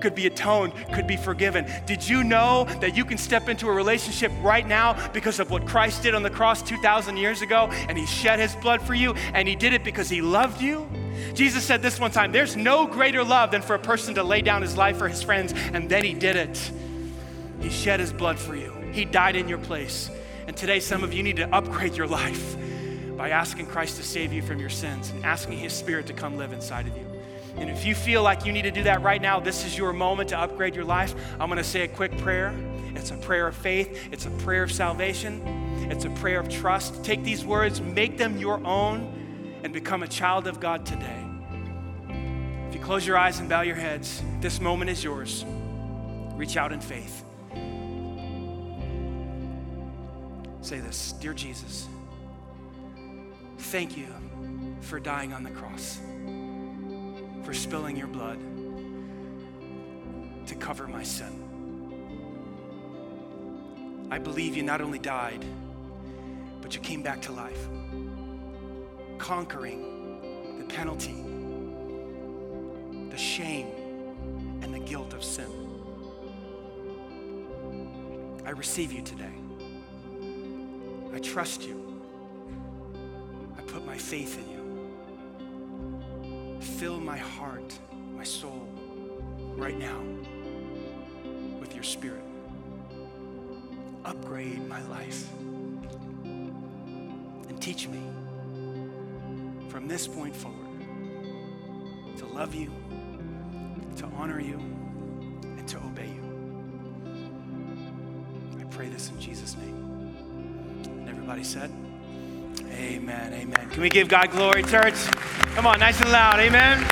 could 0.00 0.14
be 0.14 0.26
atoned, 0.26 0.72
could 0.92 1.06
be 1.06 1.16
forgiven. 1.16 1.66
Did 1.86 2.06
you 2.06 2.24
know 2.24 2.64
that 2.80 2.96
you 2.96 3.04
can 3.04 3.18
step 3.18 3.48
into 3.48 3.68
a 3.68 3.72
relationship 3.72 4.32
right 4.42 4.66
now 4.66 5.08
because 5.12 5.40
of 5.40 5.50
what 5.50 5.66
Christ 5.66 6.02
did 6.02 6.14
on 6.14 6.22
the 6.22 6.30
cross 6.30 6.62
2,000 6.62 7.16
years 7.16 7.42
ago? 7.42 7.68
And 7.88 7.98
He 7.98 8.06
shed 8.06 8.38
His 8.38 8.54
blood 8.56 8.82
for 8.82 8.94
you, 8.94 9.14
and 9.34 9.48
He 9.48 9.54
did 9.54 9.72
it 9.72 9.84
because 9.84 10.08
He 10.08 10.20
loved 10.20 10.60
you? 10.60 10.88
Jesus 11.34 11.64
said 11.64 11.82
this 11.82 11.98
one 11.98 12.10
time 12.10 12.32
there's 12.32 12.56
no 12.56 12.86
greater 12.86 13.24
love 13.24 13.50
than 13.50 13.62
for 13.62 13.74
a 13.74 13.78
person 13.78 14.14
to 14.14 14.22
lay 14.22 14.42
down 14.42 14.62
his 14.62 14.76
life 14.76 14.96
for 14.96 15.08
his 15.08 15.22
friends, 15.22 15.52
and 15.72 15.88
then 15.88 16.04
He 16.04 16.14
did 16.14 16.36
it. 16.36 16.70
He 17.60 17.70
shed 17.70 18.00
His 18.00 18.12
blood 18.12 18.38
for 18.38 18.54
you, 18.54 18.72
He 18.92 19.04
died 19.04 19.36
in 19.36 19.48
your 19.48 19.58
place. 19.58 20.10
And 20.46 20.56
today, 20.56 20.80
some 20.80 21.04
of 21.04 21.12
you 21.12 21.22
need 21.22 21.36
to 21.36 21.54
upgrade 21.54 21.94
your 21.94 22.06
life 22.06 22.56
by 23.18 23.30
asking 23.30 23.66
Christ 23.66 23.96
to 23.98 24.02
save 24.02 24.32
you 24.32 24.40
from 24.40 24.60
your 24.60 24.70
sins 24.70 25.10
and 25.10 25.24
asking 25.24 25.58
His 25.58 25.74
Spirit 25.74 26.06
to 26.06 26.14
come 26.14 26.38
live 26.38 26.52
inside 26.52 26.86
of 26.86 26.96
you. 26.96 27.07
And 27.60 27.68
if 27.70 27.84
you 27.84 27.94
feel 27.94 28.22
like 28.22 28.46
you 28.46 28.52
need 28.52 28.62
to 28.62 28.70
do 28.70 28.84
that 28.84 29.02
right 29.02 29.20
now, 29.20 29.40
this 29.40 29.64
is 29.64 29.76
your 29.76 29.92
moment 29.92 30.28
to 30.30 30.38
upgrade 30.38 30.74
your 30.74 30.84
life. 30.84 31.14
I'm 31.40 31.48
going 31.48 31.58
to 31.58 31.64
say 31.64 31.82
a 31.82 31.88
quick 31.88 32.16
prayer. 32.18 32.54
It's 32.94 33.10
a 33.12 33.16
prayer 33.16 33.46
of 33.46 33.54
faith, 33.54 34.08
it's 34.10 34.26
a 34.26 34.30
prayer 34.30 34.64
of 34.64 34.72
salvation, 34.72 35.40
it's 35.90 36.04
a 36.04 36.10
prayer 36.10 36.40
of 36.40 36.48
trust. 36.48 37.04
Take 37.04 37.22
these 37.22 37.44
words, 37.44 37.80
make 37.80 38.18
them 38.18 38.38
your 38.38 38.64
own, 38.66 39.60
and 39.62 39.72
become 39.72 40.02
a 40.02 40.08
child 40.08 40.46
of 40.46 40.58
God 40.58 40.84
today. 40.84 41.24
If 42.68 42.74
you 42.74 42.80
close 42.80 43.06
your 43.06 43.16
eyes 43.16 43.38
and 43.38 43.48
bow 43.48 43.60
your 43.60 43.76
heads, 43.76 44.22
this 44.40 44.60
moment 44.60 44.90
is 44.90 45.02
yours. 45.02 45.44
Reach 46.34 46.56
out 46.56 46.72
in 46.72 46.80
faith. 46.80 47.24
Say 50.60 50.80
this 50.80 51.12
Dear 51.12 51.34
Jesus, 51.34 51.86
thank 53.58 53.96
you 53.96 54.08
for 54.80 54.98
dying 54.98 55.32
on 55.32 55.44
the 55.44 55.50
cross 55.50 56.00
for 57.44 57.54
spilling 57.54 57.96
your 57.96 58.06
blood 58.06 58.38
to 60.46 60.54
cover 60.54 60.86
my 60.86 61.02
sin. 61.02 61.44
I 64.10 64.18
believe 64.18 64.56
you 64.56 64.62
not 64.62 64.80
only 64.80 64.98
died, 64.98 65.44
but 66.62 66.74
you 66.74 66.80
came 66.80 67.02
back 67.02 67.20
to 67.22 67.32
life, 67.32 67.68
conquering 69.18 70.58
the 70.58 70.64
penalty, 70.64 71.24
the 73.10 73.16
shame, 73.16 73.68
and 74.62 74.72
the 74.72 74.80
guilt 74.80 75.12
of 75.12 75.22
sin. 75.22 75.50
I 78.46 78.50
receive 78.50 78.92
you 78.92 79.02
today. 79.02 79.34
I 81.14 81.18
trust 81.18 81.62
you. 81.62 82.02
I 83.58 83.60
put 83.62 83.84
my 83.84 83.98
faith 83.98 84.38
in 84.38 84.50
you 84.50 84.57
fill 86.60 87.00
my 87.00 87.16
heart, 87.16 87.78
my 88.14 88.24
soul, 88.24 88.68
right 89.56 89.78
now 89.78 90.00
with 91.60 91.74
your 91.74 91.82
spirit. 91.82 92.22
Upgrade 94.04 94.66
my 94.68 94.82
life. 94.88 95.28
And 96.24 97.60
teach 97.60 97.88
me 97.88 98.00
from 99.68 99.88
this 99.88 100.06
point 100.06 100.34
forward 100.34 100.58
to 102.16 102.26
love 102.26 102.54
you, 102.54 102.70
to 103.96 104.06
honor 104.16 104.40
you, 104.40 104.56
and 104.56 105.68
to 105.68 105.76
obey 105.78 106.08
you. 106.08 106.22
I 108.58 108.64
pray 108.64 108.88
this 108.88 109.10
in 109.10 109.20
Jesus' 109.20 109.56
name. 109.56 110.14
And 110.84 111.08
everybody 111.08 111.44
said, 111.44 111.70
Amen. 112.70 113.32
Amen. 113.32 113.70
Can 113.70 113.82
we 113.82 113.88
give 113.88 114.08
God 114.08 114.30
glory, 114.30 114.62
church? 114.62 114.94
Come 115.54 115.66
on, 115.66 115.80
nice 115.80 116.00
and 116.00 116.10
loud. 116.10 116.40
Amen. 116.40 116.84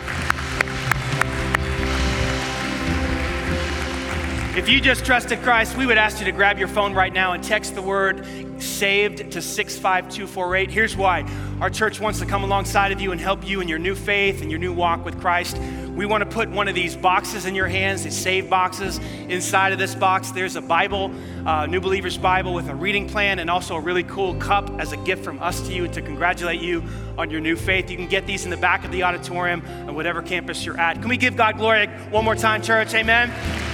If 4.57 4.70
you 4.70 4.80
just 4.80 5.04
trusted 5.04 5.42
Christ, 5.42 5.76
we 5.76 5.84
would 5.84 5.98
ask 5.98 6.18
you 6.18 6.24
to 6.24 6.32
grab 6.32 6.59
your 6.59 6.66
phone 6.66 6.94
right 6.94 7.12
now 7.12 7.32
and 7.34 7.44
text 7.44 7.74
the 7.74 7.82
word 7.82 8.26
saved 8.61 9.32
to 9.32 9.42
65248. 9.42 10.70
Here's 10.70 10.96
why 10.96 11.28
our 11.61 11.68
church 11.68 12.00
wants 12.00 12.18
to 12.20 12.26
come 12.26 12.42
alongside 12.42 12.90
of 12.90 13.00
you 13.00 13.12
and 13.12 13.20
help 13.20 13.46
you 13.46 13.61
in 13.61 13.68
your 13.68 13.78
new 13.78 13.94
faith 13.94 14.40
and 14.40 14.50
your 14.50 14.59
new 14.59 14.72
walk 14.72 15.04
with 15.04 15.20
Christ. 15.20 15.59
We 15.97 16.05
want 16.05 16.22
to 16.22 16.28
put 16.28 16.51
one 16.51 16.68
of 16.68 16.74
these 16.74 16.94
boxes 16.94 17.47
in 17.47 17.55
your 17.55 17.68
hands, 17.68 18.05
these 18.05 18.16
save 18.16 18.51
boxes. 18.51 18.99
Inside 19.28 19.72
of 19.72 19.78
this 19.78 19.94
box, 19.94 20.30
there's 20.30 20.55
a 20.55 20.61
Bible, 20.61 21.11
uh, 21.47 21.64
New 21.64 21.80
Believer's 21.80 22.18
Bible 22.18 22.53
with 22.53 22.68
a 22.68 22.74
reading 22.74 23.09
plan 23.09 23.38
and 23.38 23.49
also 23.49 23.76
a 23.76 23.80
really 23.80 24.03
cool 24.03 24.34
cup 24.34 24.70
as 24.78 24.92
a 24.92 24.99
gift 24.99 25.24
from 25.24 25.40
us 25.40 25.66
to 25.66 25.72
you 25.72 25.88
to 25.88 26.03
congratulate 26.03 26.61
you 26.61 26.84
on 27.16 27.30
your 27.30 27.40
new 27.40 27.57
faith. 27.57 27.90
You 27.90 27.97
can 27.97 28.09
get 28.09 28.26
these 28.26 28.44
in 28.44 28.51
the 28.51 28.59
back 28.59 28.84
of 28.84 28.92
the 28.92 29.05
auditorium 29.05 29.62
on 29.88 29.94
whatever 29.94 30.20
campus 30.20 30.66
you're 30.66 30.78
at. 30.78 31.01
Can 31.01 31.09
we 31.09 31.16
give 31.16 31.34
God 31.34 31.57
glory 31.57 31.86
one 32.11 32.26
more 32.26 32.36
time, 32.36 32.61
church? 32.61 32.92
Amen. 32.92 33.65